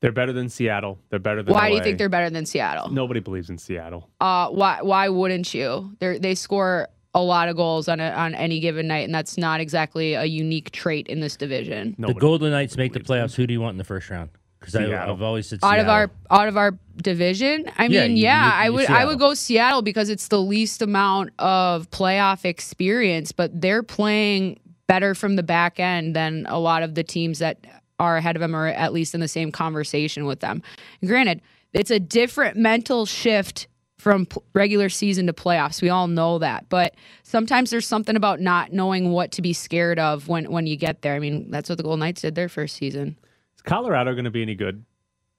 They're 0.00 0.12
better 0.12 0.34
than 0.34 0.50
Seattle. 0.50 0.98
They're 1.08 1.18
better 1.18 1.42
than 1.42 1.54
Why 1.54 1.70
do 1.70 1.76
you 1.76 1.82
think 1.82 1.96
they're 1.96 2.10
better 2.10 2.28
than 2.28 2.44
Seattle? 2.44 2.90
Nobody 2.90 3.20
believes 3.20 3.48
in 3.48 3.56
Seattle. 3.56 4.10
Uh, 4.20 4.48
why 4.50 4.82
why 4.82 5.08
wouldn't 5.08 5.54
you? 5.54 5.96
They 6.00 6.18
they 6.18 6.34
score 6.34 6.88
a 7.14 7.22
lot 7.22 7.48
of 7.48 7.56
goals 7.56 7.88
on 7.88 7.98
a, 7.98 8.10
on 8.10 8.34
any 8.34 8.60
given 8.60 8.88
night, 8.88 9.06
and 9.06 9.14
that's 9.14 9.38
not 9.38 9.58
exactly 9.58 10.12
a 10.12 10.24
unique 10.24 10.70
trait 10.72 11.06
in 11.06 11.20
this 11.20 11.34
division. 11.34 11.94
Nobody. 11.96 12.12
the 12.12 12.20
Golden 12.20 12.50
Knights 12.50 12.76
make 12.76 12.92
the 12.92 13.00
believes 13.00 13.32
playoffs. 13.32 13.36
Who 13.36 13.46
do 13.46 13.54
you 13.54 13.60
want 13.62 13.72
in 13.72 13.78
the 13.78 13.84
first 13.84 14.10
round? 14.10 14.28
Because 14.62 14.76
I've 14.76 15.20
always 15.22 15.46
said 15.48 15.58
out 15.62 15.78
of 15.78 15.88
our 15.88 16.10
out 16.30 16.48
of 16.48 16.56
our 16.56 16.78
division? 16.96 17.66
I 17.76 17.86
Yeah, 17.86 18.06
mean 18.06 18.16
you- 18.16 18.22
yeah 18.24 18.46
you- 18.46 18.52
i 18.52 18.64
you 18.66 18.72
would 18.74 18.86
i 18.90 19.04
would 19.04 19.18
go 19.18 19.34
seattle 19.34 19.82
because 19.82 20.08
it's 20.08 20.28
the 20.28 20.40
least 20.40 20.82
amount 20.82 21.30
of 21.38 21.90
playoff 21.90 22.44
experience 22.44 23.32
but 23.32 23.60
they're 23.60 23.82
playing 23.82 24.60
better 24.86 25.14
from 25.14 25.36
the 25.36 25.42
back 25.42 25.80
end 25.80 26.14
than 26.14 26.44
a 26.48 26.58
lot 26.58 26.82
of 26.82 26.94
the 26.94 27.02
teams 27.02 27.38
that 27.38 27.66
are 27.98 28.16
ahead 28.18 28.36
of 28.36 28.40
them 28.40 28.54
or 28.54 28.66
at 28.68 28.92
least 28.92 29.14
in 29.14 29.20
the 29.20 29.28
same 29.28 29.50
conversation 29.50 30.26
with 30.26 30.40
them 30.40 30.62
and 31.00 31.08
granted 31.08 31.40
it's 31.72 31.90
a 31.90 31.98
different 31.98 32.56
mental 32.56 33.06
shift 33.06 33.66
from 33.98 34.26
p- 34.26 34.36
regular 34.52 34.88
season 34.88 35.26
to 35.28 35.32
playoffs. 35.32 35.80
We 35.80 35.88
all 35.88 36.08
know 36.08 36.38
that 36.40 36.68
but 36.68 36.94
sometimes 37.22 37.70
there's 37.70 37.86
something 37.86 38.16
about 38.16 38.40
not 38.40 38.72
knowing 38.72 39.10
what 39.12 39.32
to 39.32 39.42
be 39.42 39.52
scared 39.54 39.98
of 39.98 40.28
when 40.28 40.50
when 40.52 40.66
you 40.66 40.76
get 40.76 41.00
there. 41.02 41.14
I 41.14 41.18
mean 41.20 41.50
that's 41.50 41.68
what 41.70 41.78
the 41.78 41.84
golden 41.84 42.00
knights 42.00 42.20
did 42.22 42.34
their 42.34 42.48
first 42.50 42.76
season 42.76 43.16
Is 43.64 43.68
Colorado 43.68 44.12
going 44.12 44.24
to 44.24 44.30
be 44.30 44.42
any 44.42 44.54
good? 44.54 44.84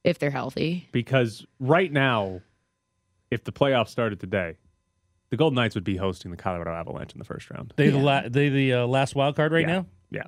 if 0.03 0.19
they're 0.19 0.31
healthy 0.31 0.89
Because 0.91 1.45
right 1.61 1.89
now, 1.89 2.41
if 3.31 3.45
the 3.45 3.53
playoffs 3.53 3.87
started 3.87 4.19
today, 4.19 4.57
the 5.29 5.37
Golden 5.37 5.55
Knights 5.55 5.75
would 5.75 5.85
be 5.85 5.95
hosting 5.95 6.29
the 6.29 6.35
Colorado 6.35 6.71
Avalanche 6.71 7.13
in 7.13 7.19
the 7.19 7.23
first 7.25 7.49
round. 7.49 7.73
They 7.77 7.89
the 7.89 7.97
la- 7.99 8.27
they 8.27 8.49
the 8.49 8.73
uh, 8.73 8.85
last 8.87 9.15
wild 9.15 9.37
card 9.37 9.53
right 9.53 9.61
Yeah. 9.61 9.73
now. 9.77 9.85
Yeah. 10.11 10.23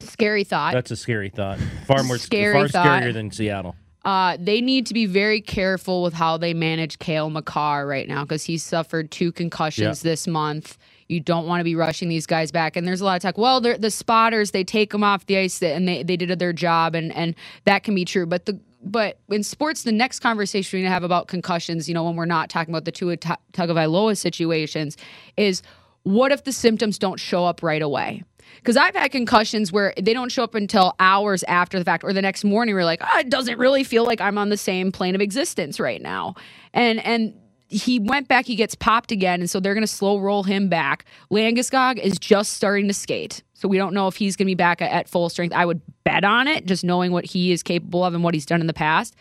scary 0.00 0.44
thought 0.44 0.72
That's 0.72 0.92
a 0.92 0.96
scary 0.96 1.30
thought. 1.30 1.58
Far 1.86 2.04
more 2.04 2.16
Scary 2.18 2.54
far 2.54 2.68
thought. 2.68 2.86
scarier 3.02 3.12
than 3.12 3.32
Seattle. 3.32 3.74
Uh, 4.04 4.36
they 4.40 4.60
need 4.60 4.86
to 4.86 4.94
be 4.94 5.04
very 5.06 5.40
careful 5.40 6.04
with 6.04 6.14
how 6.14 6.36
they 6.38 6.54
manage 6.54 7.00
Cale 7.00 7.28
Makar 7.28 7.86
right 7.88 8.06
now 8.06 8.22
because 8.22 8.44
he's 8.44 8.62
suffered 8.62 9.10
two 9.10 9.32
concussions 9.32 10.04
Yeah. 10.04 10.10
this 10.10 10.28
month. 10.28 10.78
You 11.08 11.20
don't 11.20 11.46
want 11.46 11.60
to 11.60 11.64
be 11.64 11.74
rushing 11.74 12.08
these 12.08 12.26
guys 12.26 12.50
back. 12.52 12.76
And 12.76 12.86
there's 12.86 13.00
a 13.00 13.04
lot 13.04 13.16
of 13.16 13.22
talk. 13.22 13.38
Well, 13.38 13.60
the 13.60 13.90
spotters. 13.90 14.50
They 14.50 14.64
take 14.64 14.92
them 14.92 15.02
off 15.02 15.26
the 15.26 15.38
ice 15.38 15.62
and 15.62 15.88
they, 15.88 16.02
they 16.02 16.16
did 16.16 16.38
their 16.38 16.52
job, 16.52 16.94
and 16.94 17.12
and 17.14 17.34
that 17.64 17.82
can 17.82 17.94
be 17.94 18.04
true. 18.04 18.26
But 18.26 18.46
the 18.46 18.60
but 18.82 19.18
in 19.28 19.42
sports, 19.42 19.82
the 19.82 19.92
next 19.92 20.20
conversation 20.20 20.80
we 20.80 20.86
have 20.86 21.02
about 21.02 21.28
concussions, 21.28 21.88
you 21.88 21.94
know, 21.94 22.04
when 22.04 22.16
we're 22.16 22.26
not 22.26 22.48
talking 22.48 22.72
about 22.72 22.84
the 22.84 22.92
Tu- 22.92 23.16
Tagovailoa 23.52 24.16
situations, 24.16 24.96
is 25.36 25.62
what 26.04 26.30
if 26.30 26.44
the 26.44 26.52
symptoms 26.52 26.98
don't 26.98 27.18
show 27.18 27.44
up 27.44 27.62
right 27.62 27.82
away? 27.82 28.22
Because 28.56 28.76
I've 28.76 28.94
had 28.94 29.10
concussions 29.10 29.72
where 29.72 29.92
they 30.00 30.14
don't 30.14 30.30
show 30.32 30.42
up 30.42 30.54
until 30.54 30.94
hours 31.00 31.42
after 31.44 31.78
the 31.78 31.84
fact, 31.84 32.04
or 32.04 32.12
the 32.12 32.22
next 32.22 32.44
morning 32.44 32.74
we're 32.74 32.84
like, 32.84 33.00
oh, 33.02 33.18
it 33.18 33.30
doesn't 33.30 33.58
really 33.58 33.84
feel 33.84 34.04
like 34.04 34.20
I'm 34.20 34.38
on 34.38 34.48
the 34.48 34.56
same 34.56 34.92
plane 34.92 35.14
of 35.14 35.20
existence 35.20 35.80
right 35.80 36.00
now. 36.00 36.34
And 36.72 37.04
and 37.04 37.34
he 37.68 37.98
went 37.98 38.28
back, 38.28 38.46
he 38.46 38.56
gets 38.56 38.74
popped 38.74 39.12
again, 39.12 39.40
and 39.40 39.50
so 39.50 39.60
they're 39.60 39.74
gonna 39.74 39.86
slow 39.86 40.18
roll 40.18 40.42
him 40.42 40.68
back. 40.68 41.04
Landeskog 41.30 41.98
is 41.98 42.18
just 42.18 42.54
starting 42.54 42.88
to 42.88 42.94
skate. 42.94 43.42
So 43.52 43.68
we 43.68 43.76
don't 43.76 43.92
know 43.92 44.08
if 44.08 44.16
he's 44.16 44.36
gonna 44.36 44.46
be 44.46 44.54
back 44.54 44.80
at, 44.80 45.08
full 45.08 45.28
strength. 45.28 45.54
I 45.54 45.66
would 45.66 45.82
bet 46.04 46.24
on 46.24 46.48
it, 46.48 46.64
just 46.64 46.82
knowing 46.82 47.12
what 47.12 47.26
he 47.26 47.52
is 47.52 47.62
capable 47.62 48.04
of 48.04 48.14
and 48.14 48.24
what 48.24 48.34
he's 48.34 48.46
done 48.46 48.60
in 48.60 48.66
the 48.66 48.74
past. 48.74 49.14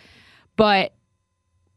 But 0.55 0.93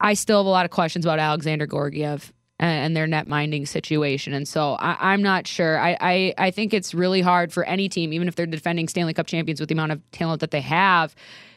I 0.00 0.14
still 0.14 0.38
have 0.38 0.46
a 0.46 0.50
lot 0.50 0.64
of 0.64 0.70
questions 0.70 1.04
about 1.04 1.18
Alexander 1.18 1.66
Georgiev 1.66 2.33
and, 2.61 2.96
their 2.96 3.06
net 3.06 3.26
minding 3.26 3.66
situation. 3.66 4.33
And 4.33 4.46
so 4.46 4.74
I, 4.74 5.12
I'm 5.12 5.22
not 5.22 5.46
sure. 5.46 5.78
I, 5.78 5.96
I, 6.00 6.35
I 6.38 6.50
think 6.50 6.72
it's 6.72 6.94
really 6.94 7.20
hard 7.20 7.52
for 7.52 7.64
any 7.64 7.88
team, 7.88 8.12
even 8.12 8.28
if 8.28 8.37
they're 8.37 8.46
defending 8.46 8.88
Stanley 8.88 9.14
Cup 9.14 9.26
champions 9.26 9.61
with 9.61 9.68
the 9.68 9.74
amount 9.74 9.92
of 9.92 10.11
talent 10.12 10.40
that 10.40 10.50
they 10.50 10.61
have, 10.61 11.14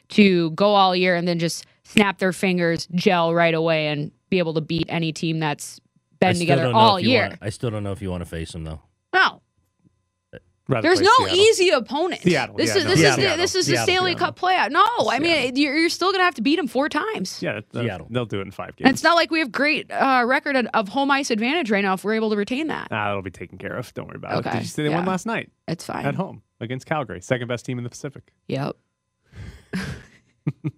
to 0.09 0.51
go 0.51 0.75
all 0.75 0.95
year 0.95 1.15
and 1.15 1.27
then 1.27 1.39
just 1.39 1.65
snap 1.83 2.19
their 2.19 2.33
fingers, 2.33 2.87
gel 2.93 3.33
right 3.33 3.53
away, 3.53 3.87
and 3.87 4.11
be 4.33 4.39
able 4.39 4.55
to 4.55 4.61
beat 4.61 4.85
any 4.89 5.11
team 5.13 5.37
that's 5.39 5.79
been 6.19 6.35
together 6.35 6.71
all 6.73 6.99
year. 6.99 7.27
want- 7.29 7.39
I 7.41 7.49
still 7.49 7.69
don't 7.69 7.83
know 7.83 7.91
if 7.91 8.01
you 8.01 8.09
want 8.09 8.21
to 8.21 8.25
face 8.29 8.51
them 8.51 8.63
though. 8.63 8.81
no, 9.13 9.41
Rather 10.69 10.87
there's 10.87 11.01
no 11.01 11.11
Seattle. 11.19 11.35
easy 11.37 11.69
opponent. 11.71 12.21
Seattle, 12.21 12.55
This 12.55 12.69
yeah, 12.69 12.77
is 12.77 12.83
no, 12.85 12.89
this 12.91 12.99
Seattle. 13.01 13.23
is 13.25 13.31
the, 13.31 13.37
this 13.37 13.55
is 13.55 13.67
the 13.67 13.75
Stanley 13.77 14.11
Seattle. 14.11 14.27
Cup 14.27 14.39
playoff. 14.39 14.71
No, 14.71 14.85
I 15.11 15.19
mean 15.19 15.55
you're, 15.57 15.75
you're 15.77 15.89
still 15.89 16.11
gonna 16.13 16.23
have 16.23 16.35
to 16.35 16.41
beat 16.41 16.55
them 16.55 16.67
four 16.67 16.87
times. 16.89 17.41
Yeah, 17.43 17.59
they'll, 17.73 17.83
Seattle. 17.83 18.07
they'll 18.09 18.25
do 18.25 18.39
it 18.39 18.43
in 18.43 18.51
five 18.51 18.75
games. 18.77 18.87
And 18.87 18.93
it's 18.95 19.03
not 19.03 19.15
like 19.15 19.29
we 19.29 19.39
have 19.39 19.51
great 19.51 19.91
uh, 19.91 20.23
record 20.25 20.55
of- 20.55 20.67
of 20.73 20.87
home 20.87 21.11
ice 21.11 21.29
advantage 21.31 21.69
right 21.69 21.83
now 21.83 21.93
if 21.95 22.03
we're 22.05 22.13
able 22.15 22.29
to 22.29 22.37
retain 22.37 22.67
that. 22.67 22.87
Ah, 22.91 23.07
that'll 23.07 23.21
be 23.21 23.29
taken 23.29 23.57
care 23.57 23.75
of. 23.75 23.93
Don't 23.93 24.07
worry 24.07 24.15
about 24.15 24.45
it. 24.45 24.49
Did 24.51 24.61
you 24.61 24.67
see 24.67 24.83
they 24.83 24.89
won 24.89 25.05
last 25.05 25.25
night 25.25 25.51
It's 25.67 25.83
fine. 25.85 26.05
at 26.05 26.15
home 26.15 26.41
against 26.61 26.85
Calgary, 26.87 27.19
second 27.21 27.49
best 27.49 27.65
team 27.65 27.77
in 27.77 27.83
the 27.83 27.89
Pacific? 27.89 28.31
Yep. 28.47 28.77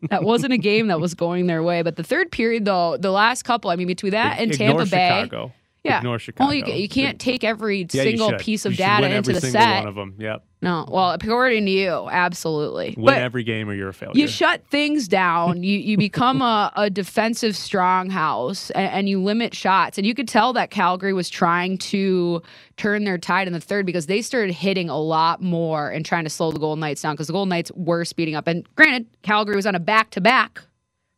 that 0.09 0.23
wasn't 0.23 0.53
a 0.53 0.57
game 0.57 0.87
that 0.87 0.99
was 0.99 1.13
going 1.13 1.47
their 1.47 1.63
way, 1.63 1.81
but 1.81 1.95
the 1.95 2.03
third 2.03 2.31
period 2.31 2.65
though, 2.65 2.97
the 2.97 3.11
last 3.11 3.43
couple, 3.43 3.71
I 3.71 3.75
mean 3.75 3.87
between 3.87 4.11
that 4.11 4.39
and 4.39 4.51
Ignore 4.51 4.67
Tampa 4.67 4.85
Bay, 4.85 5.21
Chicago. 5.23 5.53
Yeah. 5.85 5.97
Ignore 5.99 6.19
Chicago. 6.19 6.47
Well, 6.49 6.55
you, 6.55 6.65
you 6.73 6.89
can't 6.89 7.19
take 7.19 7.43
every 7.43 7.87
Yeah, 7.91 8.03
single 8.03 8.33
piece 8.33 8.65
of 8.65 8.73
You 8.73 8.77
data 8.79 9.05
into 9.05 9.17
every 9.17 9.33
the 9.35 9.41
single 9.41 9.61
set. 9.61 9.79
one 9.79 9.87
of 9.87 9.95
them. 9.95 10.15
Yep. 10.17 10.43
No, 10.61 10.87
well, 10.89 11.11
according 11.11 11.65
to 11.65 11.71
you, 11.71 12.09
absolutely. 12.09 12.95
Win 12.97 13.05
but 13.05 13.17
every 13.21 13.43
game 13.43 13.69
or 13.69 13.75
you're 13.75 13.89
a 13.89 13.93
failure. 13.93 14.13
you 14.19 14.27
shut 14.27 14.65
things 14.67 15.07
down. 15.07 15.61
you 15.61 15.77
you 15.77 15.95
become 15.95 16.41
a, 16.41 16.71
a 16.75 16.89
defensive 16.89 17.55
stronghouse 17.55 18.71
and, 18.73 18.91
and 18.91 19.09
you 19.09 19.21
limit 19.21 19.53
shots. 19.53 19.97
And 19.99 20.07
you 20.07 20.15
could 20.15 20.27
tell 20.27 20.53
that 20.53 20.71
Calgary 20.71 21.13
was 21.13 21.29
trying 21.29 21.77
to 21.79 22.41
turn 22.77 23.03
their 23.03 23.17
tide 23.19 23.45
in 23.45 23.53
the 23.53 23.59
third 23.61 23.85
because 23.85 24.07
they 24.07 24.23
started 24.23 24.53
hitting 24.53 24.89
a 24.89 24.97
lot 24.99 25.39
more 25.41 25.89
and 25.89 26.03
trying 26.03 26.23
to 26.23 26.29
slow 26.31 26.51
the 26.51 26.59
Golden 26.59 26.79
Knights 26.79 27.01
down 27.01 27.13
because 27.13 27.27
the 27.27 27.33
Golden 27.33 27.49
Knights 27.49 27.71
were 27.75 28.03
speeding 28.03 28.33
up. 28.35 28.47
And 28.47 28.67
granted, 28.75 29.05
Calgary 29.21 29.55
was 29.55 29.67
on 29.67 29.75
a 29.75 29.79
back 29.79 30.09
to 30.11 30.21
back 30.21 30.61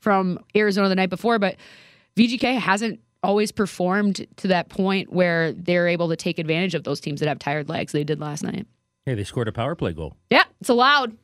from 0.01 0.39
Arizona 0.56 0.89
the 0.89 0.95
night 0.95 1.10
before, 1.10 1.39
but 1.39 1.56
VGK 2.17 2.58
hasn't 2.60 2.99
always 3.27 3.51
performed 3.51 4.25
to 4.37 4.47
that 4.47 4.69
point 4.69 5.11
where 5.11 5.51
they're 5.51 5.87
able 5.87 6.07
to 6.09 6.15
take 6.15 6.39
advantage 6.39 6.73
of 6.73 6.83
those 6.83 6.99
teams 6.99 7.19
that 7.19 7.27
have 7.27 7.37
tired 7.37 7.67
legs. 7.69 7.91
They 7.91 8.03
did 8.03 8.19
last 8.19 8.41
night. 8.41 8.65
Hey, 9.05 9.13
they 9.15 9.23
scored 9.23 9.47
a 9.47 9.51
power 9.51 9.75
play 9.75 9.93
goal. 9.93 10.15
Yeah, 10.29 10.43
it's 10.61 10.69
allowed. 10.69 11.15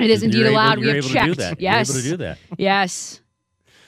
It 0.00 0.10
is 0.10 0.22
indeed 0.22 0.38
You're 0.38 0.46
able- 0.48 0.56
allowed. 0.56 0.78
we 0.78 0.86
you're 0.86 0.96
have 0.96 1.04
able 1.04 1.12
checked. 1.14 1.26
To 1.26 1.34
do 1.34 1.40
that. 1.42 1.60
Yes. 1.60 1.88
You're 1.88 1.96
able 1.96 2.02
to 2.04 2.10
do 2.10 2.16
that. 2.18 2.38
Yes. 2.58 3.20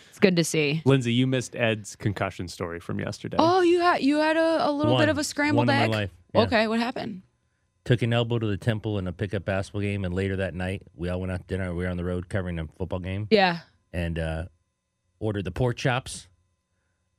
It's 0.08 0.18
good 0.18 0.36
to 0.36 0.44
see. 0.44 0.82
Lindsay, 0.84 1.12
you 1.12 1.26
missed 1.26 1.54
Ed's 1.56 1.94
concussion 1.96 2.48
story 2.48 2.80
from 2.80 2.98
yesterday. 3.00 3.36
Oh, 3.38 3.60
you 3.60 3.80
had 3.80 4.02
you 4.02 4.16
had 4.18 4.36
a, 4.36 4.68
a 4.68 4.70
little 4.72 4.92
One. 4.94 5.02
bit 5.02 5.08
of 5.08 5.18
a 5.18 5.24
scrambled 5.24 5.66
One 5.66 5.70
in 5.70 5.76
my 5.78 5.84
egg. 5.84 5.90
life. 5.90 6.10
Yeah. 6.34 6.40
Okay, 6.42 6.66
what 6.68 6.78
happened? 6.80 7.22
Took 7.84 8.02
an 8.02 8.12
elbow 8.12 8.38
to 8.38 8.46
the 8.46 8.56
temple 8.56 8.98
in 8.98 9.06
a 9.06 9.12
pickup 9.12 9.44
basketball 9.44 9.80
game, 9.82 10.04
and 10.04 10.14
later 10.14 10.36
that 10.36 10.54
night 10.54 10.82
we 10.94 11.08
all 11.08 11.20
went 11.20 11.32
out 11.32 11.40
to 11.40 11.46
dinner. 11.46 11.74
We 11.74 11.84
were 11.84 11.90
on 11.90 11.96
the 11.96 12.04
road 12.04 12.28
covering 12.28 12.58
a 12.58 12.66
football 12.76 12.98
game, 12.98 13.26
Yeah. 13.30 13.60
and 13.92 14.18
uh, 14.18 14.44
ordered 15.18 15.44
the 15.44 15.50
pork 15.50 15.76
chops. 15.76 16.28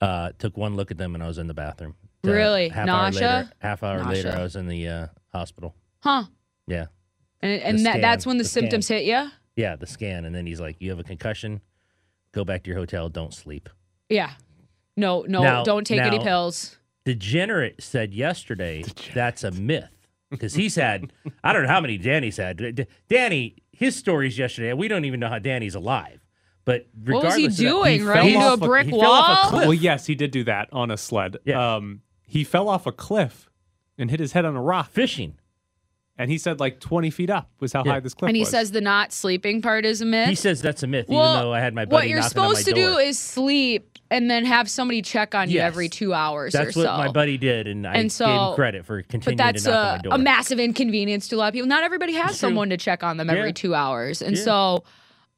Uh, 0.01 0.31
took 0.39 0.57
one 0.57 0.75
look 0.75 0.89
at 0.91 0.97
them, 0.97 1.13
and 1.13 1.23
I 1.23 1.27
was 1.27 1.37
in 1.37 1.47
the 1.47 1.53
bathroom. 1.53 1.95
Uh, 2.25 2.31
Really? 2.31 2.69
half 2.69 2.87
hour 2.89 3.11
later, 3.11 3.51
half 3.59 3.83
hour 3.83 4.03
later, 4.03 4.31
I 4.35 4.41
was 4.41 4.55
in 4.55 4.67
the 4.67 4.87
uh, 4.87 5.07
hospital. 5.31 5.75
Huh. 5.99 6.23
Yeah, 6.67 6.87
And 7.41 7.61
and 7.61 7.79
that, 7.85 7.91
scan, 7.93 8.01
that's 8.01 8.25
when 8.25 8.37
the, 8.37 8.43
the 8.43 8.49
scan. 8.49 8.63
symptoms 8.63 8.87
hit 8.87 9.03
you? 9.05 9.29
yeah, 9.55 9.75
the 9.75 9.85
scan, 9.87 10.25
and 10.25 10.33
then 10.35 10.45
he's 10.47 10.59
like, 10.61 10.77
"You 10.79 10.89
have 10.91 10.99
a 10.99 11.03
concussion. 11.03 11.61
Go 12.31 12.43
back 12.43 12.63
to 12.63 12.69
your 12.69 12.77
hotel. 12.79 13.09
Don't 13.09 13.33
sleep." 13.33 13.69
Yeah. 14.09 14.31
No, 14.97 15.23
no, 15.27 15.41
Now- 15.43 15.63
don't 15.63 15.85
take 15.85 15.99
any 16.01 16.17
now- 16.17 16.23
pills. 16.23 16.77
Degenerate 17.05 17.81
said 17.81 18.13
yesterday 18.13 18.83
that's 19.15 19.43
a 19.43 19.49
myth 19.51 19.89
because 20.29 20.53
he's 20.53 20.75
had 20.75 21.11
I 21.43 21.51
don't 21.53 21.63
know 21.63 21.69
how 21.69 21.81
many 21.81 21.97
Danny's 21.97 22.37
had. 22.37 22.57
D- 22.75 22.85
Danny, 23.09 23.55
his 23.71 23.95
stories 23.95 24.37
yesterday. 24.37 24.73
We 24.73 24.87
don't 24.87 25.05
even 25.05 25.19
know 25.19 25.27
how 25.29 25.39
Danny's 25.39 25.73
alive. 25.75 26.20
But 26.63 26.87
What 27.05 27.23
was 27.23 27.35
he 27.35 27.45
regardless 27.47 27.53
of 27.53 27.57
that, 27.57 27.63
doing? 27.71 27.99
fell 28.01 28.07
Running 28.15 28.33
into 28.35 28.53
a 28.53 28.57
brick 28.57 28.87
he 28.87 28.93
off 28.93 28.99
a 28.99 28.99
wall? 29.41 29.49
cliff. 29.49 29.63
Well, 29.65 29.73
yes, 29.73 30.05
he 30.05 30.15
did 30.15 30.31
do 30.31 30.43
that 30.45 30.69
on 30.71 30.91
a 30.91 30.97
sled. 30.97 31.37
Yeah. 31.43 31.75
Um, 31.75 32.01
he 32.25 32.43
fell 32.43 32.69
off 32.69 32.85
a 32.85 32.91
cliff 32.91 33.49
and 33.97 34.09
hit 34.11 34.19
his 34.19 34.33
head 34.33 34.45
on 34.45 34.55
a 34.55 34.61
rock. 34.61 34.89
fishing. 34.91 35.35
And 36.17 36.29
he 36.29 36.37
said 36.37 36.59
like 36.59 36.79
20 36.79 37.09
feet 37.09 37.31
up 37.31 37.49
was 37.59 37.73
how 37.73 37.83
Yeah. 37.83 37.93
high 37.93 37.99
this 37.99 38.13
cliff 38.13 38.29
And 38.29 38.35
he 38.35 38.41
was. 38.43 38.49
says 38.49 38.71
the 38.71 38.81
not 38.81 39.11
sleeping 39.11 39.61
part 39.63 39.85
is 39.85 40.01
a 40.01 40.05
myth. 40.05 40.29
He 40.29 40.35
says 40.35 40.61
that's 40.61 40.83
a 40.83 40.87
myth, 40.87 41.07
Well, 41.09 41.33
even 41.33 41.41
though 41.45 41.53
I 41.53 41.59
had 41.61 41.73
my 41.73 41.85
buddy 41.85 41.93
what 41.95 42.07
you're 42.09 42.19
knocking 42.19 42.37
on 42.39 42.49
my 42.49 42.53
supposed 42.53 42.67
to 42.67 42.73
do 42.75 42.97
is 42.97 43.17
sleep 43.17 43.97
and 44.11 44.29
then 44.29 44.45
have 44.45 44.69
somebody 44.69 45.01
check 45.01 45.33
on 45.33 45.49
you 45.49 45.61
every 45.61 45.89
two 45.89 46.13
hours 46.13 46.53
That's 46.53 46.75
or 46.77 46.81
what 46.81 46.85
so. 46.85 46.97
my 46.97 47.07
buddy 47.11 47.37
did, 47.39 47.65
and 47.67 47.87
I 47.87 47.93
And 47.95 48.09
gave 48.15 48.27
him 48.27 48.53
credit 48.55 48.85
for 48.85 48.97
but 49.01 49.09
continuing 49.09 49.37
that's 49.37 49.63
to 49.63 49.69
knock 49.71 49.77
on 49.79 49.87
a, 49.87 49.95
my 49.95 50.01
door. 50.03 50.13
a 50.13 50.17
massive 50.19 50.59
inconvenience 50.59 51.27
to 51.29 51.37
a 51.37 51.37
lot 51.37 51.47
of 51.47 51.53
people. 51.53 51.67
Not 51.69 51.83
everybody 51.83 52.13
has 52.13 52.31
It's 52.31 52.39
true. 52.39 52.49
someone 52.49 52.69
to 52.69 52.77
check 52.77 53.03
on 53.03 53.17
them 53.17 53.29
every 53.29 53.53
two 53.53 53.73
hours. 53.73 54.21
And 54.21 54.37
Yeah. 54.37 54.43
so, 54.43 54.83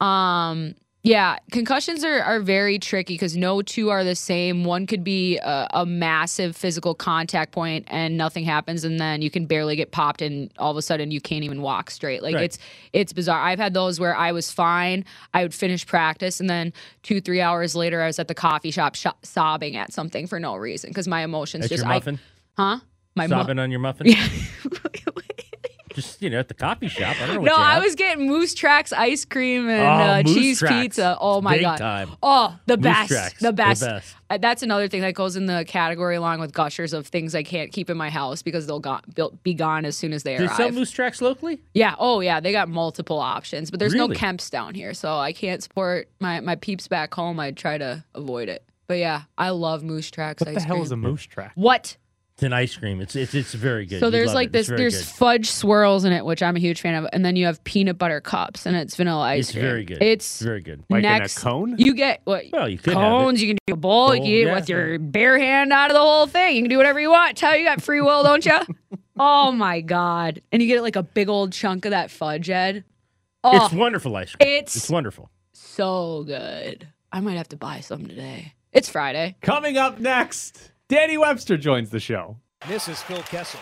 um, 0.06 0.74
yeah, 1.06 1.36
concussions 1.52 2.06
are, 2.06 2.22
are 2.22 2.40
very 2.40 2.80
tricky 2.80 3.16
because 3.16 3.36
no 3.36 3.62
two 3.62 3.90
are 3.90 4.06
the 4.06 4.16
same. 4.16 4.64
One 4.64 4.88
could 4.88 5.04
be 5.04 5.38
a, 5.38 5.68
a 5.72 5.86
massive 5.86 6.56
physical 6.56 6.96
contact 6.96 7.52
point 7.52 7.86
and 7.90 8.18
nothing 8.18 8.46
happens, 8.46 8.86
and 8.86 8.98
then 9.02 9.22
you 9.22 9.30
can 9.30 9.46
barely 9.46 9.76
get 9.76 9.92
popped, 9.92 10.22
and 10.22 10.50
all 10.58 10.72
of 10.72 10.78
a 10.78 10.82
sudden 10.82 11.12
you 11.12 11.20
can't 11.20 11.44
even 11.44 11.62
walk 11.62 11.90
straight. 11.92 12.24
Like 12.24 12.36
Right. 12.36 12.46
it's 12.46 12.58
it's 12.94 13.12
bizarre. 13.12 13.42
I've 13.42 13.60
had 13.60 13.74
those 13.74 14.00
where 14.00 14.16
I 14.16 14.32
was 14.32 14.50
fine. 14.50 15.04
I 15.34 15.44
would 15.44 15.54
finish 15.54 15.86
practice, 15.86 16.40
and 16.40 16.50
then 16.50 16.72
two 17.02 17.20
three 17.20 17.42
hours 17.42 17.76
later, 17.76 18.02
I 18.02 18.08
was 18.08 18.18
at 18.18 18.30
the 18.30 18.36
coffee 18.36 18.72
shop 18.72 18.96
sho- 18.96 19.12
sobbing 19.24 19.76
at 19.76 19.92
something 19.92 20.26
for 20.26 20.40
no 20.40 20.56
reason 20.56 20.90
because 20.90 21.08
my 21.08 21.22
emotions 21.24 21.64
That's 21.64 21.70
just 21.72 21.84
your 21.84 21.94
muffin. 21.94 22.18
I, 22.58 22.62
huh? 22.76 22.80
My 23.16 23.28
mu- 23.28 23.36
Sobbing 23.36 23.60
on 23.60 23.72
your 23.72 23.82
muffin. 23.82 24.08
Yeah. 24.10 24.28
Just 25.94 26.22
you 26.22 26.30
know, 26.30 26.40
at 26.40 26.48
the 26.48 26.54
coffee 26.54 26.88
shop. 26.88 27.16
I 27.22 27.28
don't 27.28 27.36
know. 27.36 27.42
What 27.42 27.48
No, 27.48 27.56
I 27.56 27.74
have. 27.76 27.84
was 27.84 27.96
getting 27.96 28.28
Moose 28.28 28.54
Tracks 28.54 28.92
ice 28.94 29.26
cream 29.26 29.70
and 29.70 29.82
Oh, 29.82 29.86
uh, 29.86 30.24
cheese 30.24 30.60
Tracks. 30.60 30.74
pizza. 30.74 31.18
Oh 31.22 31.42
my 31.42 31.54
Big 31.54 31.62
god! 31.64 31.78
time. 31.78 32.10
Oh, 32.24 32.58
the 32.66 32.78
best, 32.78 33.10
Tracks. 33.12 33.40
the 33.40 33.48
The 33.48 33.54
best. 33.54 33.82
best. 33.82 34.16
Uh, 34.30 34.38
That's 34.38 34.64
another 34.64 34.88
thing 34.88 35.02
that 35.02 35.14
goes 35.14 35.36
in 35.36 35.46
the 35.46 35.64
category 35.68 36.16
along 36.16 36.40
with 36.40 36.54
gushers 36.54 36.94
of 36.94 37.06
things 37.08 37.36
I 37.36 37.44
can't 37.44 37.72
keep 37.72 37.90
in 37.90 37.98
my 37.98 38.10
house 38.10 38.42
because 38.42 38.66
they'll 38.66 38.80
go- 38.80 39.00
they'll 39.16 39.38
be 39.44 39.54
gone 39.54 39.86
as 39.86 39.96
soon 39.96 40.14
as 40.14 40.24
they 40.24 40.34
Do 40.34 40.40
they 40.40 40.48
arrive. 40.48 40.58
sell 40.58 40.72
moose 40.72 40.90
tracks 40.92 41.22
locally? 41.22 41.60
yeah. 41.74 41.96
Oh 42.00 42.20
yeah. 42.22 42.40
They 42.40 42.52
got 42.52 42.70
multiple 42.70 43.20
options, 43.20 43.70
but 43.70 43.80
there's 43.80 43.94
Really? 43.94 44.08
no 44.10 44.14
Kemps 44.16 44.50
down 44.50 44.74
here, 44.74 44.94
so 44.94 45.18
I 45.18 45.34
can't 45.34 45.62
support 45.62 46.10
my 46.20 46.40
my 46.40 46.56
peeps 46.56 46.88
back 46.88 47.14
home. 47.14 47.40
I 47.40 47.52
try 47.52 47.78
to 47.78 48.04
avoid 48.16 48.50
it. 48.50 48.64
But 48.88 48.96
yeah, 48.98 49.22
I 49.38 49.52
love 49.52 49.82
Moose 49.82 50.12
Tracks 50.12 50.42
what 50.42 50.50
ice 50.50 50.56
the 50.56 50.62
hell 50.62 50.76
cream. 50.76 50.84
is 50.84 50.92
a 50.92 50.98
moose 50.98 51.24
track? 51.24 51.52
what? 51.56 51.96
It's 52.44 52.48
an 52.48 52.52
ice 52.52 52.76
cream. 52.76 53.00
It's 53.00 53.16
it's 53.16 53.34
it's 53.34 53.54
very 53.54 53.86
good. 53.86 54.02
So 54.02 54.08
You'd 54.08 54.12
there's 54.12 54.28
love 54.28 54.36
like 54.36 54.48
it. 54.50 54.56
It's 54.58 54.68
this 54.68 54.68
very 54.68 54.78
there's 54.82 54.98
good. 54.98 55.06
fudge 55.16 55.50
swirls 55.50 56.04
in 56.04 56.12
it, 56.12 56.26
which 56.26 56.44
I'm 56.44 56.58
a 56.58 56.60
huge 56.60 56.82
fan 56.82 56.94
of, 57.02 57.10
and 57.14 57.24
then 57.24 57.38
you 57.38 57.46
have 57.46 57.64
peanut 57.64 57.98
butter 57.98 58.20
cups, 58.20 58.66
and 58.66 58.76
it's 58.76 58.98
vanilla 58.98 59.22
ice 59.22 59.30
cream. 59.30 59.40
It's 59.40 59.52
cream. 59.54 59.62
very 59.64 59.86
good. 59.86 59.98
It's 60.04 60.40
very 60.42 60.60
good. 60.62 60.84
Like 60.90 61.04
next, 61.04 61.38
in 61.38 61.42
a 61.42 61.52
cone? 61.52 61.76
You 61.78 61.94
get 61.94 62.20
what? 62.26 62.44
Well, 62.52 62.68
you 62.68 62.78
could 62.78 62.96
have 62.96 63.02
cones. 63.02 63.42
You 63.42 63.48
can 63.48 63.58
do 63.66 63.74
a 63.76 63.78
bowl. 63.78 64.14
you 64.14 64.20
Bowl, 64.20 64.26
can 64.26 64.34
eat 64.34 64.46
yeah. 64.48 64.56
with 64.56 64.68
your 64.68 65.00
bare 65.00 65.40
hand 65.40 65.72
out 65.72 65.90
of 65.90 65.94
the 65.94 66.02
whole 66.02 66.28
thing. 66.28 66.58
You 66.58 66.64
can 66.64 66.70
do 66.70 66.76
whatever 66.76 67.00
you 67.00 67.12
want. 67.12 67.38
Tell 67.38 67.56
you 67.56 67.64
got 67.64 67.82
free 67.82 68.02
will, 68.02 68.24
don't 68.24 68.46
you? 68.46 68.60
oh 69.18 69.54
my 69.54 69.80
god! 69.80 70.42
And 70.52 70.62
you 70.62 70.68
get 70.68 70.82
like 70.82 70.98
a 70.98 71.04
big 71.04 71.30
old 71.30 71.54
chunk 71.54 71.86
of 71.86 71.92
that 71.92 72.12
fudge, 72.12 72.50
Ed. 72.50 72.84
Oh, 73.46 73.64
It's 73.66 73.74
wonderful 73.74 74.14
ice 74.18 74.36
cream. 74.36 74.50
it's- 74.50 74.76
it's 74.76 74.90
wonderful. 74.90 75.30
so 75.54 76.24
good. 76.26 76.90
I 77.10 77.22
might 77.22 77.38
have 77.38 77.48
to 77.50 77.58
buy 77.58 77.80
some 77.80 78.06
today. 78.06 78.54
It's 78.74 78.90
Friday. 78.90 79.38
Coming 79.42 79.78
up 79.78 80.00
next, 80.00 80.72
Danny 80.94 81.18
Webster 81.18 81.58
joins 81.58 81.90
the 81.90 81.98
show. 81.98 82.38
Misses 82.70 83.02
Phil 83.02 83.26
Kessel. 83.26 83.58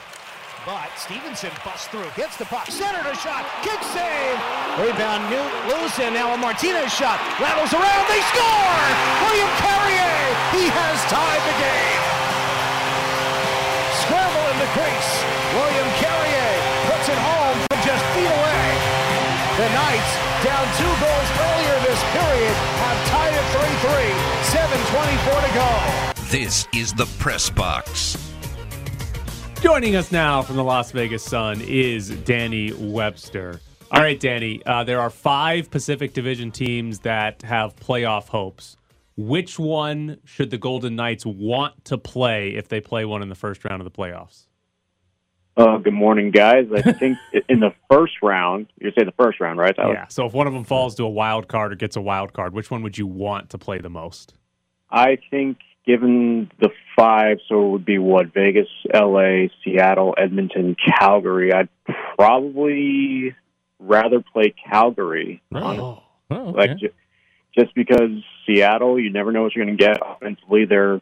But 0.67 0.91
Stephenson 0.99 1.55
busts 1.63 1.87
through, 1.87 2.11
gets 2.19 2.35
the 2.35 2.43
puck, 2.43 2.67
centered 2.67 3.07
a 3.07 3.15
shot, 3.15 3.47
kick 3.63 3.79
save. 3.95 4.35
Rebound 4.75 5.31
new, 5.31 5.39
loose, 5.71 5.95
and 6.03 6.11
now 6.11 6.35
a 6.35 6.37
Martinez 6.37 6.91
shot. 6.91 7.23
Rattles 7.39 7.71
around, 7.71 8.03
they 8.11 8.19
score! 8.35 8.83
William 9.23 9.47
Carrier, 9.63 10.19
he 10.59 10.67
has 10.75 10.99
tied 11.07 11.39
the 11.47 11.55
game. 11.55 12.03
Scramble 14.03 14.47
in 14.51 14.57
the 14.59 14.71
crease. 14.75 15.11
William 15.55 15.89
Carrier 16.03 16.51
puts 16.91 17.07
it 17.07 17.15
home 17.15 17.57
from 17.63 17.79
just 17.79 18.03
feet 18.11 18.27
away. 18.27 18.67
The 19.55 19.67
Knights, 19.71 20.11
down 20.43 20.67
two 20.75 20.93
goals 20.99 21.29
earlier 21.47 21.75
this 21.87 22.01
period, 22.11 22.55
have 22.83 22.99
tied 23.07 23.31
it 23.39 23.47
3-3. 23.55 24.19
7.24 24.51 25.47
to 25.47 25.51
go. 25.55 26.20
This 26.31 26.65
is 26.73 26.93
the 26.93 27.07
Press 27.19 27.49
Box. 27.49 28.17
Joining 29.59 29.97
us 29.97 30.13
now 30.13 30.41
from 30.41 30.55
the 30.55 30.63
Las 30.63 30.91
Vegas 30.91 31.25
Sun 31.25 31.59
is 31.59 32.07
Danny 32.21 32.71
Webster. 32.71 33.59
All 33.91 34.01
right, 34.01 34.17
Danny, 34.17 34.65
uh, 34.65 34.85
there 34.85 35.01
are 35.01 35.09
five 35.09 35.69
Pacific 35.69 36.13
Division 36.13 36.49
teams 36.49 36.99
that 36.99 37.41
have 37.41 37.75
playoff 37.75 38.29
hopes. 38.29 38.77
Which 39.17 39.59
one 39.59 40.19
should 40.23 40.51
the 40.51 40.57
Golden 40.57 40.95
Knights 40.95 41.25
want 41.25 41.83
to 41.83 41.97
play 41.97 42.51
if 42.55 42.69
they 42.69 42.79
play 42.79 43.03
one 43.03 43.21
in 43.21 43.27
the 43.27 43.35
first 43.35 43.65
round 43.65 43.81
of 43.81 43.83
the 43.83 43.91
playoffs? 43.91 44.45
Uh, 45.57 45.79
good 45.79 45.93
morning, 45.93 46.31
guys. 46.31 46.65
I 46.73 46.81
think 46.93 47.17
in 47.49 47.59
the 47.59 47.73
first 47.91 48.13
round, 48.23 48.67
you 48.79 48.91
say 48.97 49.03
the 49.03 49.11
first 49.21 49.41
round, 49.41 49.59
right? 49.59 49.75
Tyler? 49.75 49.95
Yeah. 49.95 50.07
So 50.07 50.27
if 50.27 50.33
one 50.33 50.47
of 50.47 50.53
them 50.53 50.63
falls 50.63 50.95
to 50.95 51.03
a 51.03 51.09
wild 51.09 51.49
card 51.49 51.73
or 51.73 51.75
gets 51.75 51.97
a 51.97 52.01
wild 52.01 52.31
card, 52.31 52.53
which 52.53 52.71
one 52.71 52.83
would 52.83 52.97
you 52.97 53.05
want 53.05 53.49
to 53.49 53.57
play 53.57 53.79
the 53.79 53.89
most? 53.89 54.33
I 54.89 55.17
think 55.29 55.57
given 55.85 56.51
the 56.59 56.69
five, 56.95 57.39
so 57.47 57.65
it 57.65 57.69
would 57.69 57.85
be 57.85 57.97
what 57.97 58.33
Vegas, 58.33 58.67
L.A., 58.93 59.49
Seattle, 59.63 60.13
Edmonton, 60.17 60.75
Calgary. 60.75 61.53
I'd 61.53 61.69
probably 62.17 63.35
rather 63.79 64.21
play 64.21 64.53
Calgary. 64.69 65.41
Oh, 65.53 66.03
oh 66.29 66.35
okay. 66.35 66.57
Like, 66.57 66.77
ju- 66.77 66.93
just 67.57 67.73
because 67.75 68.23
Seattle, 68.45 68.99
you 68.99 69.11
never 69.11 69.31
know 69.31 69.43
what 69.43 69.55
you're 69.55 69.65
going 69.65 69.77
to 69.77 69.83
get 69.83 69.97
offensively. 70.01 70.65
They're 70.65 71.01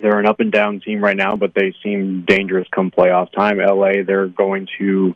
they're 0.00 0.18
an 0.18 0.26
up 0.26 0.40
and 0.40 0.50
down 0.50 0.80
team 0.80 1.04
right 1.04 1.16
now, 1.16 1.36
but 1.36 1.54
they 1.54 1.74
seem 1.82 2.24
dangerous 2.26 2.66
come 2.74 2.90
playoff 2.90 3.30
time. 3.32 3.58
LA, 3.58 4.02
they're 4.06 4.26
going 4.26 4.66
to 4.78 5.14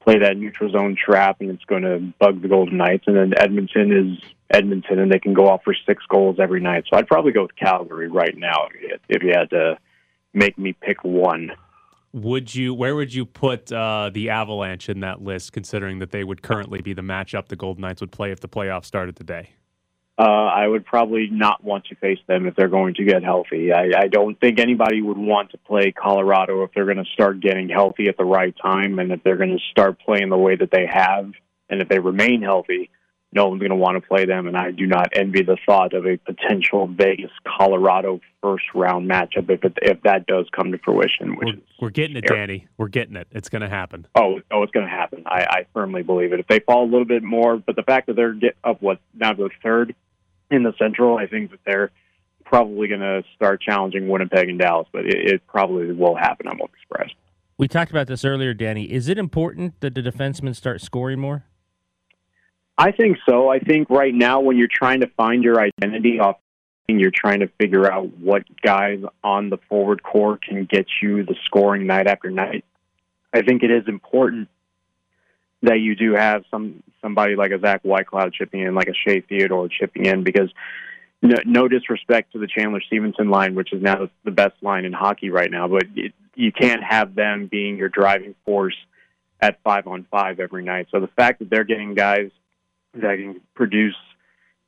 play 0.00 0.18
that 0.18 0.36
neutral 0.36 0.70
zone 0.70 0.96
trap, 0.96 1.40
and 1.40 1.50
it's 1.50 1.64
going 1.64 1.82
to 1.82 1.98
bug 2.20 2.40
the 2.40 2.48
Golden 2.48 2.76
Knights. 2.76 3.04
And 3.06 3.16
then 3.16 3.32
Edmonton 3.36 3.92
is 3.92 4.30
Edmonton, 4.52 4.98
and 4.98 5.10
they 5.10 5.18
can 5.18 5.34
go 5.34 5.48
off 5.48 5.62
for 5.64 5.74
six 5.86 6.04
goals 6.08 6.36
every 6.38 6.60
night. 6.60 6.84
So 6.90 6.96
I'd 6.96 7.08
probably 7.08 7.32
go 7.32 7.42
with 7.42 7.56
Calgary 7.56 8.08
right 8.08 8.36
now 8.36 8.68
if 9.08 9.22
you 9.22 9.32
had 9.34 9.50
to 9.50 9.78
make 10.34 10.58
me 10.58 10.74
pick 10.74 11.02
one. 11.02 11.52
Would 12.12 12.54
you? 12.54 12.74
Where 12.74 12.94
would 12.94 13.14
you 13.14 13.24
put 13.24 13.72
uh, 13.72 14.10
the 14.12 14.28
Avalanche 14.28 14.90
in 14.90 15.00
that 15.00 15.22
list, 15.22 15.52
considering 15.52 15.98
that 16.00 16.10
they 16.10 16.24
would 16.24 16.42
currently 16.42 16.82
be 16.82 16.92
the 16.92 17.02
matchup 17.02 17.48
the 17.48 17.56
Golden 17.56 17.80
Knights 17.80 18.02
would 18.02 18.12
play 18.12 18.30
if 18.30 18.40
the 18.40 18.48
playoffs 18.48 18.84
started 18.84 19.16
today? 19.16 19.50
Uh, 20.18 20.24
I 20.24 20.68
would 20.68 20.84
probably 20.84 21.30
not 21.32 21.64
want 21.64 21.86
to 21.86 21.94
face 21.96 22.18
them 22.26 22.46
if 22.46 22.54
they're 22.54 22.68
going 22.68 22.94
to 22.94 23.04
get 23.04 23.24
healthy. 23.24 23.72
I, 23.72 23.92
I 23.96 24.08
don't 24.08 24.38
think 24.38 24.60
anybody 24.60 25.00
would 25.00 25.16
want 25.16 25.52
to 25.52 25.58
play 25.58 25.90
Colorado 25.90 26.62
if 26.64 26.70
they're 26.74 26.84
going 26.84 27.02
to 27.02 27.10
start 27.14 27.40
getting 27.40 27.70
healthy 27.70 28.08
at 28.08 28.18
the 28.18 28.24
right 28.24 28.54
time, 28.60 28.98
and 28.98 29.10
if 29.10 29.22
they're 29.24 29.38
going 29.38 29.56
to 29.56 29.64
start 29.70 29.98
playing 29.98 30.28
the 30.28 30.36
way 30.36 30.54
that 30.54 30.70
they 30.70 30.86
have, 30.86 31.32
and 31.70 31.80
if 31.80 31.88
they 31.88 31.98
remain 31.98 32.42
healthy 32.42 32.90
no 33.32 33.48
one's 33.48 33.60
going 33.60 33.70
to 33.70 33.76
want 33.76 34.00
to 34.00 34.06
play 34.06 34.26
them, 34.26 34.46
and 34.46 34.56
I 34.56 34.70
do 34.70 34.86
not 34.86 35.08
envy 35.14 35.42
the 35.42 35.56
thought 35.64 35.94
of 35.94 36.06
a 36.06 36.18
potential 36.18 36.86
Vegas 36.86 37.30
Colorado 37.46 38.20
first 38.42 38.64
round 38.74 39.10
matchup 39.10 39.48
if 39.48 39.64
it, 39.64 39.78
if 39.80 40.02
that 40.02 40.26
does 40.26 40.46
come 40.54 40.70
to 40.72 40.78
fruition. 40.78 41.36
We're, 41.36 41.54
we're, 41.80 41.90
getting 41.90 42.16
it, 42.16 42.26
Danny. 42.26 42.68
We're 42.76 42.88
getting 42.88 43.16
it. 43.16 43.28
It's 43.30 43.48
going 43.48 43.62
to 43.62 43.70
happen. 43.70 44.06
Oh, 44.14 44.40
oh, 44.50 44.62
it's 44.62 44.72
going 44.72 44.86
to 44.86 44.92
happen. 44.92 45.24
I, 45.26 45.46
I 45.48 45.66
firmly 45.72 46.02
believe 46.02 46.34
it. 46.34 46.40
If 46.40 46.46
they 46.48 46.60
fall 46.60 46.84
a 46.84 46.90
little 46.90 47.06
bit 47.06 47.22
more, 47.22 47.56
but 47.56 47.74
the 47.74 47.82
fact 47.82 48.08
that 48.08 48.16
they're 48.16 48.34
get 48.34 48.56
up 48.64 48.82
what 48.82 49.00
now 49.14 49.32
to 49.32 49.48
third 49.62 49.94
in 50.50 50.62
the 50.62 50.74
Central, 50.78 51.16
I 51.16 51.26
think 51.26 51.52
that 51.52 51.60
they're 51.64 51.90
probably 52.44 52.88
going 52.88 53.00
to 53.00 53.22
start 53.34 53.62
challenging 53.62 54.08
Winnipeg 54.08 54.50
and 54.50 54.58
Dallas. 54.58 54.88
But 54.92 55.06
it, 55.06 55.32
it 55.32 55.46
probably 55.46 55.92
will 55.92 56.16
happen. 56.16 56.48
I'm 56.48 56.58
surprised. 56.82 57.14
We 57.56 57.66
talked 57.66 57.90
about 57.90 58.08
this 58.08 58.26
earlier, 58.26 58.52
Danny. 58.52 58.92
Is 58.92 59.08
it 59.08 59.16
important 59.16 59.80
that 59.80 59.94
the 59.94 60.02
defensemen 60.02 60.54
start 60.54 60.82
scoring 60.82 61.18
more? 61.18 61.44
I 62.78 62.92
think 62.92 63.18
so. 63.28 63.48
I 63.48 63.58
think 63.58 63.90
right 63.90 64.14
now, 64.14 64.40
when 64.40 64.56
you're 64.56 64.68
trying 64.72 65.00
to 65.00 65.06
find 65.08 65.44
your 65.44 65.60
identity 65.60 66.18
off, 66.18 66.36
you're 66.88 67.12
trying 67.14 67.40
to 67.40 67.48
figure 67.58 67.90
out 67.90 68.18
what 68.18 68.44
guys 68.60 69.00
on 69.22 69.50
the 69.50 69.58
forward 69.68 70.02
core 70.02 70.36
can 70.36 70.64
get 70.64 70.86
you 71.00 71.24
the 71.24 71.34
scoring 71.46 71.86
night 71.86 72.06
after 72.06 72.30
night. 72.30 72.64
I 73.32 73.42
think 73.42 73.62
it 73.62 73.70
is 73.70 73.84
important 73.88 74.48
that 75.62 75.80
you 75.80 75.94
do 75.94 76.12
have 76.14 76.44
some 76.50 76.82
somebody 77.00 77.34
like 77.34 77.50
a 77.50 77.60
Zach 77.60 77.82
Whitecloud 77.82 78.32
chipping 78.34 78.60
in, 78.60 78.74
like 78.74 78.88
a 78.88 78.94
Shea 78.94 79.20
Theodore 79.20 79.68
chipping 79.68 80.06
in, 80.06 80.22
because 80.22 80.50
no, 81.22 81.36
no 81.46 81.68
disrespect 81.68 82.32
to 82.32 82.38
the 82.38 82.46
Chandler 82.46 82.80
Stephenson 82.80 83.30
line, 83.30 83.54
which 83.54 83.72
is 83.72 83.80
now 83.80 84.08
the 84.24 84.30
best 84.30 84.54
line 84.60 84.84
in 84.84 84.92
hockey 84.92 85.30
right 85.30 85.50
now, 85.50 85.68
but 85.68 85.84
it, 85.94 86.12
you 86.34 86.52
can't 86.52 86.82
have 86.82 87.14
them 87.14 87.46
being 87.46 87.76
your 87.76 87.88
driving 87.88 88.34
force 88.44 88.76
at 89.40 89.62
five 89.62 89.86
on 89.86 90.06
five 90.10 90.40
every 90.40 90.64
night. 90.64 90.88
So 90.90 91.00
the 91.00 91.08
fact 91.08 91.38
that 91.38 91.50
they're 91.50 91.64
getting 91.64 91.94
guys 91.94 92.30
that 92.94 93.16
can 93.16 93.40
produce 93.54 93.96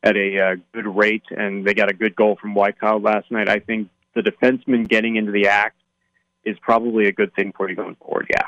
at 0.03 0.17
a 0.17 0.39
uh, 0.39 0.57
good 0.73 0.87
rate, 0.87 1.25
and 1.31 1.67
they 1.67 1.75
got 1.75 1.91
a 1.91 1.95
good 1.95 2.15
goal 2.15 2.37
from 2.41 2.55
Whitecloud 2.55 3.03
last 3.03 3.31
night. 3.31 3.49
I 3.49 3.59
think 3.59 3.89
the 4.15 4.21
defenseman 4.21 4.89
getting 4.89 5.17
into 5.17 5.33
the 5.33 5.49
act 5.49 5.77
is 6.45 6.57
probably 6.61 7.07
a 7.07 7.13
good 7.13 7.35
thing 7.35 7.53
for 7.57 7.69
you 7.69 7.77
going 7.77 7.97
forward. 7.97 8.27
Yeah. 8.31 8.47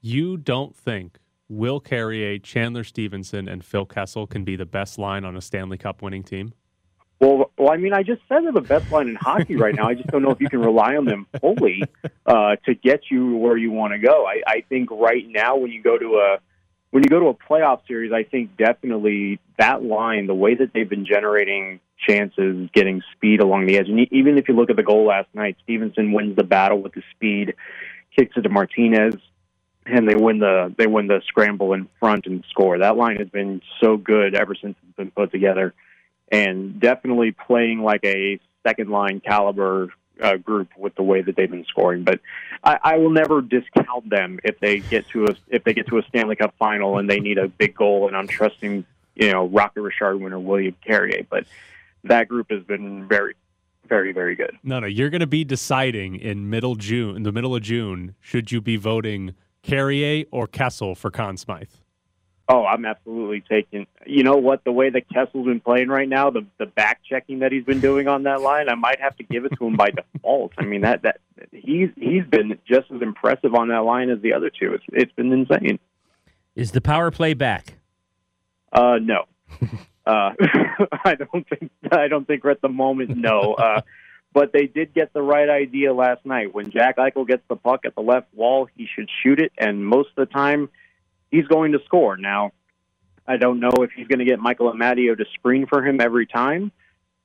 You 0.00 0.36
don't 0.36 0.76
think 0.76 1.18
Will 1.48 1.80
Carrier, 1.80 2.38
Chandler 2.38 2.84
Stephenson, 2.84 3.48
and 3.48 3.64
Phil 3.64 3.86
Kessel 3.86 4.26
can 4.26 4.44
be 4.44 4.54
the 4.54 4.66
best 4.66 4.98
line 4.98 5.24
on 5.24 5.36
a 5.36 5.40
Stanley 5.40 5.78
Cup 5.78 6.02
winning 6.02 6.22
team? 6.22 6.52
Well, 7.20 7.50
well, 7.58 7.72
I 7.72 7.78
mean, 7.78 7.92
I 7.92 8.04
just 8.04 8.20
said 8.28 8.44
they're 8.44 8.52
the 8.52 8.60
best 8.60 8.92
line 8.92 9.08
in 9.08 9.16
hockey 9.16 9.56
right 9.56 9.74
now. 9.74 9.88
I 9.88 9.94
just 9.94 10.08
don't 10.08 10.22
know 10.22 10.30
if 10.30 10.40
you 10.40 10.48
can 10.48 10.60
rely 10.60 10.94
on 10.94 11.04
them 11.04 11.26
fully 11.40 11.82
uh, 12.26 12.56
to 12.64 12.74
get 12.74 13.10
you 13.10 13.36
where 13.36 13.56
you 13.56 13.72
want 13.72 13.92
to 13.92 13.98
go. 13.98 14.24
I, 14.24 14.42
I 14.46 14.60
think 14.68 14.90
right 14.92 15.26
now, 15.26 15.56
when 15.56 15.72
you 15.72 15.82
go 15.82 15.98
to 15.98 16.18
a 16.18 16.38
when 16.90 17.02
you 17.02 17.08
go 17.08 17.20
to 17.20 17.26
a 17.26 17.34
playoff 17.34 17.86
series, 17.86 18.12
I 18.12 18.24
think 18.24 18.56
definitely 18.56 19.40
that 19.58 19.82
line, 19.82 20.26
the 20.26 20.34
way 20.34 20.54
that 20.54 20.72
they've 20.72 20.88
been 20.88 21.04
generating 21.04 21.80
chances, 22.08 22.70
getting 22.72 23.02
speed 23.14 23.40
along 23.40 23.66
the 23.66 23.76
edge, 23.76 23.88
and 23.88 24.00
even 24.12 24.38
if 24.38 24.48
you 24.48 24.54
look 24.54 24.70
at 24.70 24.76
the 24.76 24.82
goal 24.82 25.06
last 25.06 25.28
night, 25.34 25.56
Stephenson 25.64 26.12
wins 26.12 26.36
the 26.36 26.44
battle 26.44 26.80
with 26.80 26.92
the 26.94 27.02
speed, 27.14 27.54
kicks 28.16 28.36
it 28.36 28.42
to 28.42 28.48
Martinez, 28.48 29.16
and 29.84 30.08
they 30.08 30.14
win 30.14 30.38
the 30.38 30.74
they 30.78 30.86
win 30.86 31.06
the 31.06 31.20
scramble 31.26 31.72
in 31.72 31.88
front 31.98 32.26
and 32.26 32.44
score. 32.50 32.78
That 32.78 32.96
line 32.96 33.16
has 33.16 33.28
been 33.28 33.62
so 33.82 33.96
good 33.96 34.34
ever 34.34 34.54
since 34.54 34.76
it's 34.82 34.96
been 34.96 35.10
put 35.10 35.32
together, 35.32 35.74
and 36.30 36.80
definitely 36.80 37.32
playing 37.32 37.82
like 37.82 38.04
a 38.04 38.38
second 38.66 38.90
line 38.90 39.20
caliber 39.20 39.88
uh, 40.22 40.36
group 40.36 40.68
with 40.76 40.94
the 40.94 41.02
way 41.02 41.22
that 41.22 41.36
they've 41.36 41.50
been 41.50 41.64
scoring. 41.66 42.04
But 42.04 42.20
I, 42.64 42.78
I 42.82 42.96
will 42.96 43.10
never 43.10 43.40
discount 43.40 44.08
them 44.10 44.40
if 44.44 44.58
they 44.60 44.80
get 44.80 45.08
to 45.10 45.26
a 45.26 45.36
if 45.48 45.64
they 45.64 45.74
get 45.74 45.86
to 45.88 45.98
a 45.98 46.02
Stanley 46.08 46.36
Cup 46.36 46.54
final 46.58 46.98
and 46.98 47.08
they 47.08 47.20
need 47.20 47.38
a 47.38 47.48
big 47.48 47.74
goal. 47.74 48.08
And 48.08 48.16
I'm 48.16 48.28
trusting 48.28 48.84
you 49.14 49.32
know 49.32 49.46
Rocket 49.46 49.82
Richard 49.82 50.16
winner 50.16 50.38
William 50.38 50.76
Carrier. 50.84 51.26
But 51.28 51.44
that 52.04 52.28
group 52.28 52.50
has 52.50 52.62
been 52.62 53.06
very 53.06 53.34
very, 53.88 54.12
very 54.12 54.34
good. 54.34 54.56
No, 54.62 54.80
no, 54.80 54.86
you're 54.86 55.10
going 55.10 55.20
to 55.20 55.26
be 55.26 55.44
deciding 55.44 56.16
in 56.16 56.50
middle 56.50 56.74
June, 56.74 57.16
in 57.16 57.22
the 57.22 57.32
middle 57.32 57.56
of 57.56 57.62
June, 57.62 58.14
should 58.20 58.52
you 58.52 58.60
be 58.60 58.76
voting 58.76 59.34
Carrier 59.62 60.24
or 60.30 60.46
Kessel 60.46 60.94
for 60.94 61.10
Conn 61.10 61.36
Smythe? 61.36 61.70
Oh, 62.50 62.64
I'm 62.64 62.86
absolutely 62.86 63.42
taking. 63.46 63.86
You 64.06 64.22
know 64.22 64.36
what? 64.36 64.64
The 64.64 64.72
way 64.72 64.88
that 64.88 65.10
Kessel's 65.10 65.44
been 65.44 65.60
playing 65.60 65.88
right 65.88 66.08
now, 66.08 66.30
the 66.30 66.46
the 66.58 66.64
back 66.64 67.00
checking 67.08 67.40
that 67.40 67.52
he's 67.52 67.64
been 67.64 67.80
doing 67.80 68.08
on 68.08 68.22
that 68.22 68.40
line, 68.40 68.70
I 68.70 68.74
might 68.74 69.00
have 69.00 69.14
to 69.18 69.22
give 69.22 69.44
it 69.44 69.52
to 69.58 69.66
him 69.66 69.76
by 69.76 69.90
default. 69.90 70.52
I 70.56 70.64
mean 70.64 70.80
that 70.80 71.02
that 71.02 71.20
he's 71.52 71.90
he's 71.96 72.24
been 72.24 72.58
just 72.66 72.90
as 72.90 73.02
impressive 73.02 73.54
on 73.54 73.68
that 73.68 73.84
line 73.84 74.08
as 74.08 74.22
the 74.22 74.32
other 74.32 74.50
two. 74.50 74.72
It's 74.72 74.84
it's 74.92 75.12
been 75.12 75.30
insane. 75.30 75.78
Is 76.54 76.72
the 76.72 76.80
power 76.80 77.10
play 77.10 77.34
back? 77.34 77.74
Uh, 78.72 78.98
no. 79.02 79.26
uh, 80.06 80.30
I 81.04 81.16
don't 81.16 81.46
think 81.48 81.70
I 81.92 82.08
don't 82.08 82.26
think 82.26 82.44
we're 82.44 82.50
at 82.50 82.62
the 82.62 82.68
moment. 82.70 83.14
No. 83.14 83.54
Uh, 83.54 83.82
but 84.32 84.52
they 84.52 84.66
did 84.66 84.94
get 84.94 85.12
the 85.12 85.22
right 85.22 85.50
idea 85.50 85.92
last 85.92 86.24
night. 86.24 86.54
When 86.54 86.70
Jack 86.70 86.96
Eichel 86.96 87.26
gets 87.26 87.42
the 87.48 87.56
puck 87.56 87.80
at 87.84 87.94
the 87.94 88.02
left 88.02 88.32
wall, 88.34 88.68
he 88.74 88.86
should 88.94 89.08
shoot 89.22 89.38
it, 89.38 89.52
and 89.58 89.84
most 89.84 90.08
of 90.16 90.28
the 90.28 90.32
time 90.32 90.70
he's 91.30 91.46
going 91.46 91.72
to 91.72 91.78
score. 91.84 92.16
Now, 92.16 92.52
I 93.26 93.36
don't 93.36 93.60
know 93.60 93.72
if 93.80 93.90
he's 93.92 94.06
going 94.06 94.20
to 94.20 94.24
get 94.24 94.38
Michael 94.38 94.72
Amadio 94.72 95.16
to 95.16 95.24
screen 95.34 95.66
for 95.66 95.86
him 95.86 96.00
every 96.00 96.26
time, 96.26 96.72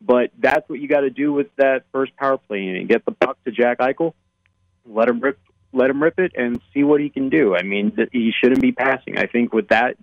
but 0.02 0.32
that's 0.38 0.68
what 0.70 0.80
you 0.80 0.88
got 0.88 1.02
to 1.02 1.10
do 1.10 1.32
with 1.32 1.48
that 1.58 1.86
first 1.92 2.16
power 2.18 2.38
play 2.38 2.68
inning. 2.68 2.88
Get 2.88 3.06
the 3.06 3.13
puck 3.13 3.38
to 3.46 3.52
Jack 3.52 3.80
Eichel, 3.80 4.13
let 4.86 5.08
him 5.08 5.22
rip, 5.22 5.39
let 5.72 5.89
him 5.89 6.04
rip 6.04 6.20
it, 6.20 6.34
and 6.36 6.60
see 6.74 6.84
what 6.84 7.00
he 7.00 7.10
can 7.10 7.30
do. 7.30 7.56
I 7.56 7.63
mean, 7.63 7.96
he 8.12 8.32
shouldn't 8.38 8.62
be 8.62 8.74
passing. 8.74 9.18
I 9.18 9.28
think 9.28 9.54
with 9.54 9.70
that 9.70 9.96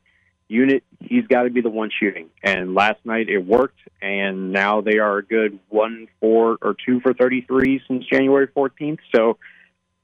unit, 0.49 0.83
he's 1.01 1.27
got 1.27 1.43
to 1.43 1.51
be 1.51 1.61
the 1.61 1.71
one 1.71 1.91
shooting. 2.01 2.29
And 2.43 2.75
last 2.75 2.99
night 3.05 3.29
it 3.29 3.39
worked, 3.39 3.79
and 4.01 4.53
now 4.53 4.81
they 4.81 4.99
are 4.99 5.19
a 5.19 5.23
good 5.25 5.59
one, 5.69 6.09
four, 6.19 6.57
or 6.63 6.75
two 6.87 7.01
for 7.01 7.13
thirty-three 7.13 7.83
since 7.87 8.05
January 8.07 8.49
fourteenth. 8.53 9.01
So 9.15 9.37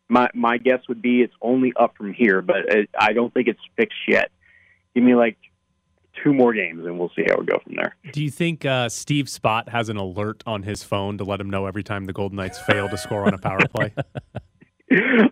my 0.08 0.28
my 0.34 0.58
guess 0.58 0.80
would 0.88 1.02
be 1.02 1.22
it's 1.22 1.34
only 1.40 1.72
up 1.78 1.96
from 1.96 2.12
here, 2.12 2.42
but 2.42 2.56
it, 2.68 2.90
I 2.98 3.12
don't 3.12 3.32
think 3.32 3.48
it's 3.48 3.60
fixed 3.76 3.98
yet. 4.08 4.30
Give 4.94 5.04
me 5.04 5.14
like 5.14 5.36
two 6.22 6.32
more 6.32 6.52
games, 6.52 6.86
and 6.86 6.98
we'll 6.98 7.10
see 7.16 7.24
how 7.28 7.36
we 7.38 7.46
go 7.46 7.58
from 7.62 7.76
there. 7.76 7.96
Do 8.12 8.22
you 8.22 8.30
think 8.30 8.64
uh, 8.64 8.88
Steve 8.88 9.26
Spott 9.26 9.68
has 9.68 9.88
an 9.88 9.96
alert 9.96 10.42
on 10.46 10.62
his 10.62 10.82
phone 10.82 11.18
to 11.18 11.24
let 11.24 11.40
him 11.40 11.50
know 11.50 11.66
every 11.66 11.82
time 11.82 12.04
the 12.06 12.12
Golden 12.12 12.36
Knights 12.36 12.58
fail 12.60 12.88
to 12.88 12.96
score 12.96 13.24
on 13.24 13.34
a 13.34 13.38
power 13.38 13.66
play? 13.68 13.92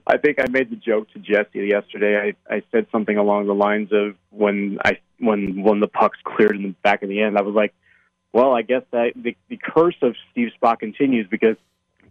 I 0.07 0.19
think 0.19 0.41
I 0.41 0.49
made 0.51 0.71
the 0.71 0.77
joke 0.77 1.09
to 1.13 1.19
Jesse 1.21 1.69
yesterday. 1.69 2.35
I, 2.51 2.55
I 2.55 2.63
said 2.73 2.87
something 2.91 3.17
along 3.17 3.47
the 3.47 3.55
lines 3.55 3.91
of 3.93 4.17
when 4.31 4.79
I 4.85 4.99
when 5.19 5.63
when 5.63 5.81
the 5.81 5.87
pucks 5.87 6.19
cleared 6.25 6.57
in 6.57 6.63
the 6.63 6.75
back 6.83 7.03
of 7.03 7.09
the 7.09 7.21
end, 7.21 7.39
I 7.39 7.43
was 7.43 7.55
like, 7.55 7.73
"Well, 8.33 8.53
I 8.53 8.63
guess 8.63 8.83
that 8.91 9.13
the, 9.15 9.37
the 9.49 9.57
curse 9.57 9.97
of 10.03 10.17
Steve 10.33 10.51
Spott 10.61 10.81
continues 10.81 11.29
because 11.31 11.57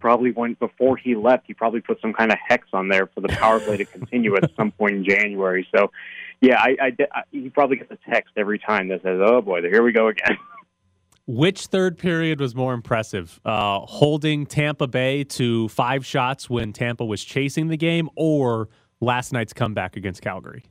probably 0.03 0.31
when 0.31 0.53
before 0.55 0.97
he 0.97 1.15
left, 1.15 1.45
he 1.47 1.53
probably 1.53 1.79
put 1.79 1.99
some 2.01 2.11
kind 2.11 2.29
of 2.29 2.37
hex 2.45 2.67
on 2.73 2.89
there 2.89 3.07
for 3.07 3.21
the 3.21 3.29
power 3.29 3.61
play 3.61 3.77
to 3.77 3.85
continue 3.85 4.35
at 4.35 4.51
some 4.57 4.69
point 4.69 4.97
in 4.97 5.05
January. 5.05 5.65
So, 5.73 5.91
yeah, 6.41 6.59
I, 6.59 6.75
I, 6.81 6.97
I 7.13 7.21
he 7.31 7.49
probably 7.49 7.77
gets 7.77 7.89
a 7.89 8.11
text 8.11 8.33
every 8.35 8.59
time 8.59 8.89
that 8.89 9.01
says, 9.01 9.21
"Oh 9.23 9.41
boy, 9.41 9.61
here 9.61 9.81
we 9.81 9.93
go 9.93 10.09
again." 10.09 10.37
Which 11.25 11.67
third 11.67 11.97
period 11.97 12.41
was 12.41 12.53
more 12.53 12.73
impressive? 12.73 13.39
Uh, 13.45 13.79
holding 13.79 14.45
Tampa 14.45 14.87
Bay 14.87 15.23
to 15.23 15.69
five 15.69 16.05
shots 16.05 16.49
when 16.49 16.73
Tampa 16.73 17.05
was 17.05 17.23
chasing 17.23 17.69
the 17.69 17.77
game, 17.77 18.09
or 18.17 18.67
last 18.99 19.31
night's 19.31 19.53
comeback 19.53 19.95
against 19.95 20.21
Calgary? 20.21 20.65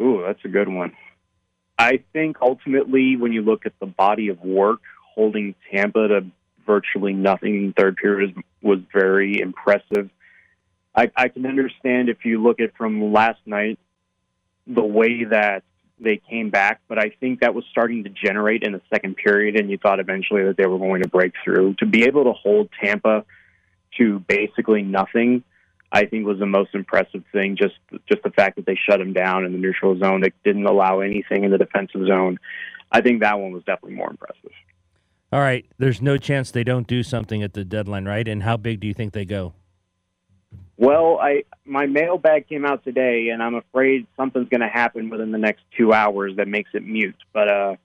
Ooh, 0.00 0.22
that's 0.24 0.44
a 0.44 0.48
good 0.48 0.68
one. 0.68 0.92
I 1.76 2.04
think 2.12 2.36
ultimately, 2.40 3.16
when 3.16 3.32
you 3.32 3.42
look 3.42 3.66
at 3.66 3.72
the 3.80 3.86
body 3.86 4.28
of 4.28 4.40
work, 4.42 4.78
holding 5.16 5.56
Tampa 5.72 6.06
to 6.06 6.24
virtually 6.66 7.12
nothing 7.12 7.56
in 7.56 7.72
third 7.72 7.96
period 7.96 8.34
was, 8.36 8.44
was 8.62 8.78
very 8.92 9.40
impressive. 9.40 10.10
I, 10.94 11.10
I 11.16 11.28
can 11.28 11.46
understand 11.46 12.08
if 12.08 12.24
you 12.24 12.42
look 12.42 12.60
at 12.60 12.76
from 12.76 13.12
last 13.12 13.40
night 13.46 13.78
the 14.66 14.84
way 14.84 15.24
that 15.24 15.64
they 15.98 16.20
came 16.28 16.50
back, 16.50 16.80
but 16.88 16.98
I 16.98 17.10
think 17.20 17.40
that 17.40 17.54
was 17.54 17.64
starting 17.70 18.04
to 18.04 18.10
generate 18.10 18.62
in 18.62 18.72
the 18.72 18.82
second 18.92 19.16
period, 19.16 19.56
and 19.56 19.70
you 19.70 19.78
thought 19.78 20.00
eventually 20.00 20.44
that 20.44 20.56
they 20.56 20.66
were 20.66 20.78
going 20.78 21.02
to 21.02 21.08
break 21.08 21.32
through. 21.44 21.74
To 21.74 21.86
be 21.86 22.04
able 22.04 22.24
to 22.24 22.32
hold 22.32 22.68
Tampa 22.82 23.24
to 23.98 24.18
basically 24.20 24.82
nothing, 24.82 25.44
I 25.90 26.06
think 26.06 26.26
was 26.26 26.38
the 26.38 26.46
most 26.46 26.74
impressive 26.74 27.22
thing. 27.32 27.56
Just 27.56 27.74
just 28.08 28.22
the 28.22 28.30
fact 28.30 28.56
that 28.56 28.66
they 28.66 28.78
shut 28.88 28.98
them 28.98 29.12
down 29.12 29.44
in 29.44 29.52
the 29.52 29.58
neutral 29.58 29.98
zone, 29.98 30.20
they 30.22 30.32
didn't 30.44 30.66
allow 30.66 31.00
anything 31.00 31.44
in 31.44 31.50
the 31.50 31.58
defensive 31.58 32.06
zone. 32.06 32.38
I 32.90 33.00
think 33.00 33.20
that 33.20 33.38
one 33.38 33.52
was 33.52 33.62
definitely 33.64 33.96
more 33.96 34.10
impressive. 34.10 34.52
All 35.32 35.40
right, 35.40 35.64
there's 35.78 36.02
no 36.02 36.18
chance 36.18 36.50
they 36.50 36.62
don't 36.62 36.86
do 36.86 37.02
something 37.02 37.42
at 37.42 37.54
the 37.54 37.64
deadline, 37.64 38.04
right? 38.04 38.28
And 38.28 38.42
how 38.42 38.58
big 38.58 38.80
do 38.80 38.86
you 38.86 38.92
think 38.92 39.14
they 39.14 39.24
go? 39.24 39.54
Well, 40.76 41.18
I 41.18 41.44
my 41.64 41.86
mailbag 41.86 42.48
came 42.48 42.66
out 42.66 42.84
today, 42.84 43.28
and 43.30 43.42
I'm 43.42 43.54
afraid 43.54 44.06
something's 44.16 44.50
going 44.50 44.60
to 44.60 44.68
happen 44.68 45.08
within 45.08 45.30
the 45.30 45.38
next 45.38 45.62
two 45.76 45.92
hours 45.92 46.36
that 46.36 46.48
makes 46.48 46.70
it 46.74 46.84
mute. 46.84 47.16
But 47.32 47.48
uh, 47.48 47.76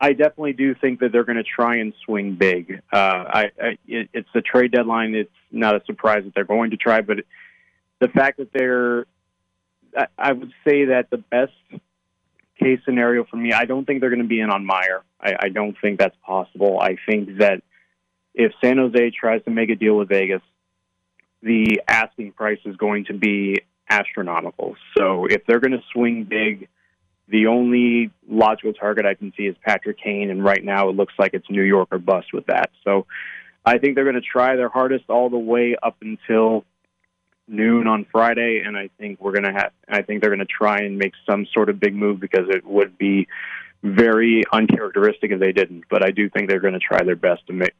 I 0.00 0.12
definitely 0.12 0.54
do 0.54 0.74
think 0.74 1.00
that 1.00 1.12
they're 1.12 1.24
going 1.24 1.36
to 1.36 1.44
try 1.44 1.76
and 1.76 1.92
swing 2.04 2.36
big. 2.36 2.80
Uh, 2.90 2.96
I, 2.96 3.50
I 3.62 3.78
it, 3.86 4.08
it's 4.14 4.28
the 4.32 4.40
trade 4.40 4.72
deadline. 4.72 5.14
It's 5.14 5.30
not 5.50 5.74
a 5.74 5.84
surprise 5.84 6.24
that 6.24 6.34
they're 6.34 6.44
going 6.44 6.70
to 6.70 6.76
try, 6.76 7.02
but 7.02 7.18
the 8.00 8.08
fact 8.08 8.38
that 8.38 8.52
they're, 8.54 9.06
I, 9.96 10.06
I 10.16 10.32
would 10.32 10.52
say 10.66 10.86
that 10.86 11.10
the 11.10 11.18
best 11.18 11.52
case 12.58 12.80
scenario 12.84 13.24
for 13.24 13.36
me, 13.36 13.52
I 13.52 13.64
don't 13.64 13.84
think 13.84 14.00
they're 14.00 14.10
going 14.10 14.22
to 14.22 14.28
be 14.28 14.40
in 14.40 14.50
on 14.50 14.64
Meier. 14.66 15.02
I, 15.20 15.34
I 15.40 15.48
don't 15.48 15.76
think 15.80 15.98
that's 15.98 16.16
possible. 16.24 16.78
I 16.80 16.96
think 17.08 17.38
that 17.38 17.62
if 18.34 18.52
San 18.62 18.78
Jose 18.78 19.10
tries 19.10 19.42
to 19.44 19.50
make 19.50 19.70
a 19.70 19.74
deal 19.74 19.96
with 19.96 20.08
Vegas, 20.08 20.42
the 21.42 21.82
asking 21.86 22.32
price 22.32 22.58
is 22.64 22.76
going 22.76 23.06
to 23.06 23.14
be 23.14 23.62
astronomical. 23.88 24.76
So 24.96 25.26
if 25.26 25.42
they're 25.46 25.60
going 25.60 25.72
to 25.72 25.82
swing 25.92 26.24
big, 26.24 26.68
the 27.28 27.46
only 27.46 28.10
logical 28.28 28.72
target 28.72 29.06
I 29.06 29.14
can 29.14 29.32
see 29.36 29.44
is 29.44 29.56
Patrick 29.64 29.98
Kane, 30.02 30.30
and 30.30 30.42
right 30.42 30.64
now 30.64 30.88
it 30.88 30.96
looks 30.96 31.14
like 31.18 31.34
it's 31.34 31.48
New 31.50 31.62
York 31.62 31.88
or 31.90 31.98
bust 31.98 32.32
with 32.32 32.46
that. 32.46 32.70
So 32.84 33.06
I 33.64 33.78
think 33.78 33.94
they're 33.94 34.04
going 34.04 34.14
to 34.14 34.20
try 34.20 34.56
their 34.56 34.70
hardest 34.70 35.04
all 35.08 35.28
the 35.28 35.38
way 35.38 35.76
up 35.82 35.96
until 36.00 36.64
noon 37.48 37.86
on 37.86 38.06
Friday, 38.10 38.62
and 38.64 38.76
I 38.76 38.90
think 38.98 39.20
we're 39.20 39.32
to 39.40 39.52
have. 39.52 39.72
I 39.88 40.02
think 40.02 40.20
they're 40.20 40.30
going 40.30 40.40
to 40.40 40.46
try 40.46 40.78
and 40.78 40.98
make 40.98 41.12
some 41.28 41.46
sort 41.52 41.68
of 41.68 41.80
big 41.80 41.94
move 41.94 42.20
because 42.20 42.46
it 42.48 42.64
would 42.64 42.98
be 42.98 43.26
very 43.82 44.42
uncharacteristic 44.52 45.30
if 45.30 45.40
they 45.40 45.52
didn't. 45.52 45.84
But 45.88 46.04
I 46.04 46.10
do 46.10 46.28
think 46.28 46.48
they're 46.48 46.60
going 46.60 46.74
to 46.74 46.80
try 46.80 47.02
their 47.02 47.16
best 47.16 47.46
to 47.46 47.52
make 47.52 47.74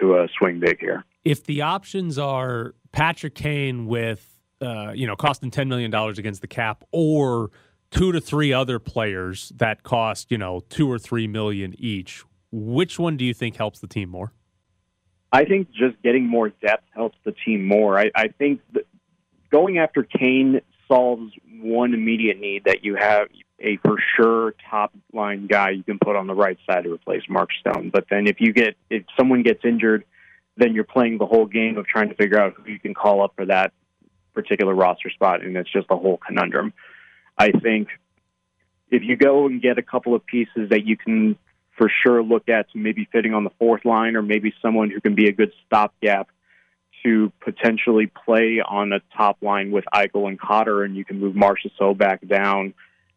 to 0.00 0.16
uh, 0.16 0.26
swing 0.38 0.60
big 0.60 0.78
here. 0.80 1.04
If 1.24 1.44
the 1.44 1.62
options 1.62 2.18
are 2.18 2.74
Patrick 2.92 3.34
Kane 3.34 3.86
with 3.86 4.40
uh, 4.60 4.92
you 4.94 5.06
know 5.06 5.16
costing 5.16 5.50
ten 5.50 5.68
million 5.68 5.90
dollars 5.90 6.18
against 6.18 6.40
the 6.40 6.48
cap, 6.48 6.84
or 6.92 7.50
two 7.90 8.12
to 8.12 8.20
three 8.20 8.52
other 8.52 8.78
players 8.78 9.52
that 9.56 9.82
cost 9.82 10.30
you 10.30 10.38
know 10.38 10.60
two 10.68 10.90
or 10.90 10.98
three 10.98 11.26
million 11.26 11.74
each, 11.78 12.24
which 12.50 12.98
one 12.98 13.16
do 13.16 13.24
you 13.24 13.34
think 13.34 13.56
helps 13.56 13.80
the 13.80 13.88
team 13.88 14.08
more? 14.08 14.32
I 15.30 15.44
think 15.44 15.70
just 15.70 16.00
getting 16.02 16.26
more 16.26 16.48
depth 16.48 16.84
helps 16.94 17.18
the 17.24 17.32
team 17.32 17.66
more. 17.66 17.98
I, 17.98 18.10
I 18.14 18.28
think 18.28 18.60
going 19.50 19.78
after 19.78 20.02
Kane 20.02 20.60
solves 20.86 21.32
one 21.60 21.94
immediate 21.94 22.40
need 22.40 22.64
that 22.64 22.84
you 22.84 22.96
have 22.96 23.28
a 23.60 23.76
for 23.78 23.96
sure 24.16 24.54
top 24.70 24.92
line 25.12 25.46
guy 25.46 25.70
you 25.70 25.82
can 25.82 25.98
put 25.98 26.16
on 26.16 26.26
the 26.26 26.34
right 26.34 26.58
side 26.66 26.84
to 26.84 26.92
replace 26.92 27.22
Mark 27.28 27.50
Stone. 27.60 27.90
But 27.92 28.06
then 28.10 28.26
if 28.26 28.40
you 28.40 28.52
get 28.52 28.76
if 28.88 29.04
someone 29.16 29.42
gets 29.42 29.64
injured, 29.64 30.04
then 30.56 30.74
you're 30.74 30.84
playing 30.84 31.18
the 31.18 31.26
whole 31.26 31.46
game 31.46 31.76
of 31.76 31.86
trying 31.86 32.08
to 32.08 32.14
figure 32.14 32.40
out 32.40 32.54
who 32.54 32.70
you 32.70 32.78
can 32.78 32.94
call 32.94 33.22
up 33.22 33.32
for 33.36 33.46
that 33.46 33.72
particular 34.34 34.74
roster 34.74 35.10
spot, 35.10 35.42
and 35.42 35.56
it's 35.56 35.70
just 35.72 35.86
a 35.90 35.96
whole 35.96 36.18
conundrum. 36.18 36.72
I 37.36 37.50
think 37.50 37.88
if 38.90 39.02
you 39.02 39.16
go 39.16 39.46
and 39.46 39.60
get 39.60 39.78
a 39.78 39.82
couple 39.82 40.14
of 40.14 40.24
pieces 40.24 40.70
that 40.70 40.86
you 40.86 40.96
can 40.96 41.36
for 41.76 41.90
sure 42.04 42.22
look 42.22 42.48
at 42.48 42.70
to 42.72 42.78
maybe 42.78 43.08
fitting 43.12 43.34
on 43.34 43.44
the 43.44 43.50
fourth 43.58 43.84
line, 43.84 44.16
or 44.16 44.22
maybe 44.22 44.52
someone 44.60 44.90
who 44.90 45.00
can 45.00 45.14
be 45.14 45.28
a 45.28 45.32
good 45.32 45.52
stopgap 45.66 46.28
to 47.04 47.32
potentially 47.40 48.10
play 48.24 48.60
on 48.66 48.92
a 48.92 49.00
top 49.16 49.38
line 49.42 49.70
with 49.70 49.84
Eichel 49.94 50.28
and 50.28 50.38
Cotter, 50.38 50.84
and 50.84 50.96
you 50.96 51.04
can 51.04 51.20
move 51.20 51.34
Marchessault 51.34 51.96
back 51.96 52.26
down. 52.26 52.74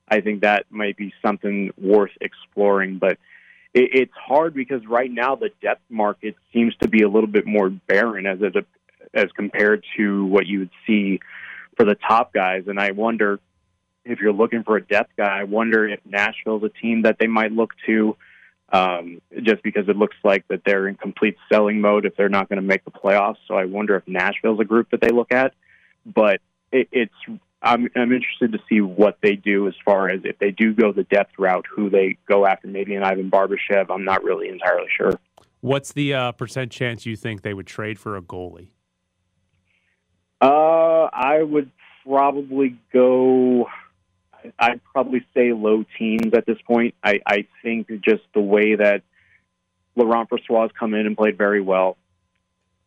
I 0.08 0.22
think 0.22 0.42
that 0.42 0.66
might 0.70 0.98
be 0.98 1.14
something 1.22 1.72
worth 1.78 2.12
exploring, 2.20 2.98
but 2.98 3.18
it, 3.74 3.90
it's 3.94 4.14
hard 4.14 4.54
because 4.54 4.86
right 4.86 5.10
now 5.10 5.36
the 5.36 5.50
depth 5.62 5.84
market 5.90 6.36
seems 6.54 6.76
to 6.82 6.88
be 6.88 7.04
a 7.04 7.10
little 7.10 7.30
bit 7.30 7.46
more 7.46 7.70
barren 7.70 8.26
as 8.26 8.40
it 8.42 8.66
as 9.14 9.28
compared 9.36 9.84
to 9.98 10.26
what 10.26 10.46
you 10.48 10.60
would 10.60 10.70
see 10.88 11.20
for 11.76 11.86
the 11.86 11.96
top 11.96 12.34
guys, 12.34 12.64
and 12.68 12.80
I 12.80 12.92
wonder 12.92 13.40
if 14.06 14.20
you're 14.20 14.34
looking 14.34 14.64
for 14.64 14.78
a 14.78 14.86
depth 14.86 15.12
guy. 15.18 15.40
I 15.40 15.44
wonder 15.44 15.88
if 15.88 16.00
Nashville's 16.06 16.64
a 16.64 16.70
team 16.70 17.04
that 17.04 17.18
they 17.20 17.28
might 17.28 17.52
look 17.52 17.74
to 17.86 18.16
um, 18.72 19.22
just 19.44 19.62
because 19.64 19.90
it 19.90 19.98
looks 19.98 20.16
like 20.24 20.48
that 20.48 20.62
they're 20.66 20.88
in 20.88 20.96
complete 20.96 21.36
selling 21.52 21.82
mode 21.82 22.06
if 22.06 22.16
they're 22.16 22.30
not 22.30 22.50
going 22.50 22.62
to 22.62 22.68
make 22.68 22.86
the 22.86 22.92
playoffs. 22.92 23.38
So 23.48 23.56
I 23.56 23.66
wonder 23.66 23.96
if 23.96 24.08
Nashville's 24.08 24.60
a 24.60 24.66
group 24.66 24.92
that 24.92 25.02
they 25.02 25.10
look 25.10 25.32
at. 25.32 25.54
But 26.06 26.42
it, 26.72 26.88
it's 26.92 27.14
I'm, 27.62 27.90
I'm 27.96 28.12
interested 28.12 28.54
to 28.54 28.60
see 28.68 28.82
what 28.82 29.18
they 29.22 29.36
do 29.36 29.68
as 29.68 29.74
far 29.86 30.10
as 30.10 30.22
if 30.24 30.40
they 30.40 30.52
do 30.52 30.74
go 30.74 30.92
the 30.92 31.04
depth 31.04 31.34
route, 31.38 31.66
who 31.70 31.90
they 31.90 32.18
go 32.28 32.46
after. 32.46 32.68
Maybe 32.68 32.96
an 32.96 33.04
Ivan 33.04 33.30
Barbashev. 33.30 33.88
I'm 33.90 34.04
not 34.04 34.24
really 34.24 34.50
entirely 34.50 34.88
sure. 34.96 35.20
What's 35.60 35.94
the 35.94 36.14
uh, 36.14 36.32
percent 36.32 36.72
chance 36.72 37.06
you 37.06 37.16
think 37.16 37.44
they 37.44 37.54
would 37.54 37.68
trade 37.68 38.00
for 38.00 38.18
a 38.18 38.22
goalie? 38.22 38.70
Uh, 40.42 41.08
I 41.14 41.44
would 41.44 41.70
probably 42.04 42.80
go. 42.92 43.68
I'd 44.60 44.84
probably 44.84 45.26
say 45.34 45.54
low 45.54 45.86
teens 45.98 46.34
at 46.34 46.46
this 46.46 46.58
point. 46.66 46.96
I, 47.04 47.20
I 47.26 47.48
think 47.62 47.88
just 48.04 48.24
the 48.34 48.42
way 48.42 48.76
that 48.76 49.04
Laurent 49.96 50.30
Brossoit 50.30 50.64
has 50.64 50.72
come 50.78 50.94
in 50.94 51.06
and 51.06 51.18
played 51.18 51.38
very 51.38 51.62
well. 51.62 51.98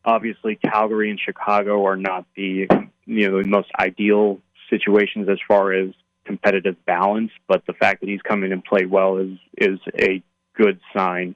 Obviously, 0.03 0.55
Calgary 0.55 1.09
and 1.09 1.19
Chicago 1.19 1.85
are 1.85 1.97
not 1.97 2.25
the 2.35 2.67
you 3.05 3.29
know 3.29 3.41
the 3.41 3.47
most 3.47 3.69
ideal 3.79 4.39
situations 4.69 5.29
as 5.29 5.39
far 5.47 5.73
as 5.73 5.91
competitive 6.25 6.75
balance, 6.85 7.31
but 7.47 7.65
the 7.65 7.73
fact 7.73 8.01
that 8.01 8.09
he's 8.09 8.21
come 8.21 8.43
in 8.43 8.51
and 8.51 8.63
played 8.63 8.89
well 8.89 9.17
is 9.17 9.37
is 9.57 9.79
a 9.99 10.23
good 10.55 10.79
sign. 10.95 11.35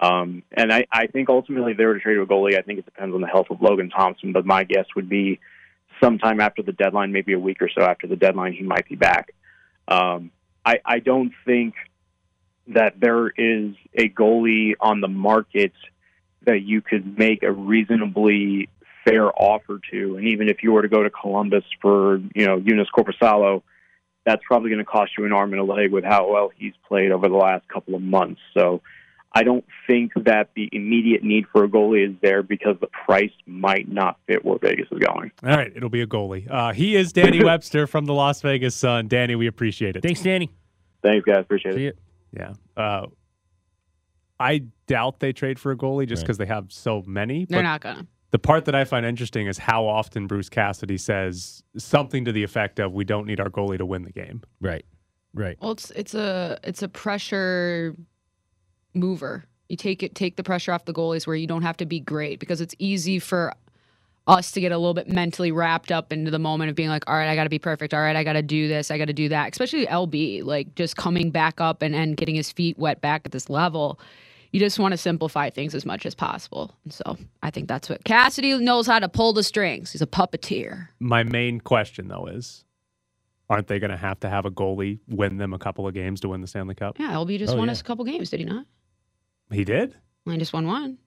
Um, 0.00 0.42
and 0.52 0.72
I, 0.72 0.86
I 0.90 1.06
think 1.06 1.28
ultimately, 1.28 1.72
if 1.72 1.78
they 1.78 1.84
were 1.84 1.94
to 1.94 2.00
trade 2.00 2.18
a 2.18 2.26
goalie, 2.26 2.58
I 2.58 2.62
think 2.62 2.80
it 2.80 2.84
depends 2.84 3.14
on 3.14 3.20
the 3.20 3.28
health 3.28 3.46
of 3.50 3.62
Logan 3.62 3.90
Thompson. 3.90 4.32
But 4.32 4.44
my 4.44 4.64
guess 4.64 4.86
would 4.96 5.08
be 5.08 5.40
sometime 6.02 6.40
after 6.40 6.62
the 6.62 6.72
deadline, 6.72 7.12
maybe 7.12 7.32
a 7.32 7.38
week 7.38 7.62
or 7.62 7.70
so 7.76 7.82
after 7.82 8.06
the 8.06 8.16
deadline, 8.16 8.52
he 8.52 8.64
might 8.64 8.88
be 8.88 8.96
back. 8.96 9.32
Um, 9.88 10.30
I, 10.64 10.80
I 10.84 10.98
don't 10.98 11.32
think 11.44 11.74
that 12.68 12.98
there 12.98 13.28
is 13.28 13.74
a 13.94 14.08
goalie 14.08 14.74
on 14.80 15.00
the 15.00 15.08
market 15.08 15.72
that 16.46 16.62
you 16.62 16.80
could 16.80 17.18
make 17.18 17.42
a 17.42 17.52
reasonably 17.52 18.68
fair 19.04 19.30
offer 19.30 19.80
to. 19.90 20.16
And 20.16 20.28
even 20.28 20.48
if 20.48 20.62
you 20.62 20.72
were 20.72 20.82
to 20.82 20.88
go 20.88 21.02
to 21.02 21.10
Columbus 21.10 21.64
for, 21.80 22.16
you 22.34 22.46
know, 22.46 22.58
Joonas 22.60 22.86
Korpisalo, 22.96 23.62
that's 24.24 24.42
probably 24.46 24.70
going 24.70 24.78
to 24.78 24.84
cost 24.84 25.12
you 25.18 25.26
an 25.26 25.32
arm 25.32 25.52
and 25.52 25.60
a 25.60 25.64
leg 25.64 25.92
with 25.92 26.04
how 26.04 26.30
well 26.30 26.50
he's 26.56 26.72
played 26.88 27.12
over 27.12 27.28
the 27.28 27.34
last 27.34 27.68
couple 27.68 27.94
of 27.94 28.02
months. 28.02 28.40
So 28.54 28.80
I 29.36 29.42
don't 29.42 29.64
think 29.88 30.12
that 30.24 30.50
the 30.54 30.68
immediate 30.72 31.24
need 31.24 31.46
for 31.52 31.64
a 31.64 31.68
goalie 31.68 32.08
is 32.08 32.14
there 32.22 32.42
because 32.42 32.76
the 32.80 32.86
price 32.86 33.32
might 33.46 33.90
not 33.90 34.18
fit 34.28 34.44
where 34.44 34.58
Vegas 34.58 34.86
is 34.92 34.98
going. 35.00 35.32
All 35.42 35.50
right, 35.56 35.72
it'll 35.74 35.88
be 35.88 36.02
a 36.02 36.06
goalie. 36.06 36.48
Uh, 36.48 36.72
he 36.72 36.94
is 36.94 37.12
Danny 37.12 37.42
Webster 37.44 37.86
from 37.88 38.04
the 38.04 38.14
Las 38.14 38.40
Vegas 38.42 38.74
Sun. 38.76 39.08
Danny, 39.08 39.34
we 39.34 39.46
appreciate 39.48 39.96
it. 39.96 40.02
Thanks, 40.02 40.22
Danny. 40.22 40.50
Thanks, 41.02 41.24
guys. 41.24 41.38
Appreciate 41.40 41.74
See 41.74 41.86
it. 41.86 41.98
you. 42.32 42.40
Yeah. 42.40 42.52
Uh, 42.82 43.06
I 44.38 44.64
doubt 44.86 45.20
they 45.20 45.32
trade 45.32 45.58
for 45.58 45.72
a 45.72 45.76
goalie 45.76 46.06
just 46.08 46.20
Right. 46.20 46.26
because 46.26 46.38
they 46.38 46.46
have 46.46 46.66
so 46.72 47.02
many. 47.06 47.44
They're 47.44 47.58
but 47.58 47.62
not 47.62 47.80
gonna. 47.80 48.06
The 48.30 48.38
part 48.38 48.64
that 48.64 48.74
I 48.74 48.84
find 48.84 49.06
interesting 49.06 49.46
is 49.46 49.58
how 49.58 49.86
often 49.86 50.26
Bruce 50.26 50.48
Cassidy 50.48 50.98
says 50.98 51.62
something 51.76 52.24
to 52.24 52.32
the 52.32 52.42
effect 52.42 52.80
of, 52.80 52.92
"We 52.92 53.04
don't 53.04 53.26
need 53.26 53.38
our 53.38 53.48
goalie 53.48 53.78
to 53.78 53.86
win 53.86 54.02
the 54.02 54.10
game." 54.12 54.42
Right. 54.60 54.84
Right. 55.34 55.56
Well, 55.60 55.72
it's 55.72 55.90
it's 55.92 56.14
a 56.14 56.58
it's 56.64 56.82
a 56.82 56.88
pressure 56.88 57.94
mover. 58.94 59.44
You 59.68 59.76
take 59.76 60.02
it 60.02 60.14
take 60.14 60.36
the 60.36 60.42
pressure 60.44 60.72
off 60.72 60.84
the 60.84 60.92
goalies 60.92 61.26
where 61.26 61.36
you 61.36 61.46
don't 61.46 61.62
have 61.62 61.76
to 61.78 61.86
be 61.86 62.00
great 62.00 62.38
because 62.38 62.60
it's 62.60 62.74
easy 62.78 63.18
for 63.18 63.52
us 64.26 64.52
to 64.52 64.60
get 64.60 64.72
a 64.72 64.78
little 64.78 64.94
bit 64.94 65.08
mentally 65.08 65.52
wrapped 65.52 65.92
up 65.92 66.10
into 66.12 66.30
the 66.30 66.38
moment 66.38 66.70
of 66.70 66.76
being 66.76 66.88
like, 66.88 67.04
all 67.08 67.14
right, 67.14 67.28
I 67.28 67.34
got 67.34 67.44
to 67.44 67.50
be 67.50 67.58
perfect. 67.58 67.92
All 67.92 68.00
right, 68.00 68.16
I 68.16 68.24
got 68.24 68.32
to 68.34 68.42
do 68.42 68.68
this. 68.68 68.90
I 68.90 68.96
got 68.96 69.06
to 69.06 69.12
do 69.12 69.28
that. 69.28 69.52
Especially 69.52 69.86
LB, 69.86 70.44
like 70.44 70.74
just 70.76 70.96
coming 70.96 71.30
back 71.30 71.60
up 71.60 71.82
and, 71.82 71.94
and 71.94 72.16
getting 72.16 72.34
his 72.34 72.50
feet 72.50 72.78
wet 72.78 73.00
back 73.02 73.22
at 73.26 73.32
this 73.32 73.50
level. 73.50 73.98
You 74.50 74.60
just 74.60 74.78
want 74.78 74.92
to 74.92 74.96
simplify 74.98 75.50
things 75.50 75.74
as 75.74 75.84
much 75.84 76.06
as 76.06 76.14
possible. 76.14 76.74
So 76.88 77.18
I 77.42 77.50
think 77.50 77.68
that's 77.68 77.88
what 77.90 78.04
Cassidy 78.04 78.56
knows 78.58 78.86
how 78.86 78.98
to 79.00 79.08
pull 79.08 79.32
the 79.32 79.42
strings. 79.42 79.92
He's 79.92 80.00
a 80.00 80.06
puppeteer. 80.06 80.88
My 81.00 81.22
main 81.24 81.60
question, 81.60 82.08
though, 82.08 82.26
is 82.26 82.64
aren't 83.50 83.66
they 83.66 83.78
going 83.78 83.90
to 83.90 83.96
have 83.96 84.20
to 84.20 84.30
have 84.30 84.46
a 84.46 84.50
goalie 84.50 85.00
win 85.08 85.36
them 85.38 85.52
a 85.52 85.58
couple 85.58 85.86
of 85.88 85.92
games 85.92 86.20
to 86.20 86.28
win 86.28 86.40
the 86.40 86.46
Stanley 86.46 86.74
Cup? 86.76 86.98
Yeah, 86.98 87.12
LB 87.12 87.38
just 87.40 87.52
Oh, 87.52 87.56
won 87.56 87.66
yeah. 87.66 87.72
us 87.72 87.80
a 87.80 87.84
couple 87.84 88.04
games, 88.04 88.30
did 88.30 88.40
he 88.40 88.46
not? 88.46 88.64
He 89.52 89.64
did. 89.64 89.94
He 90.26 90.36
just 90.38 90.52
won 90.52 90.66
one. 90.66 90.98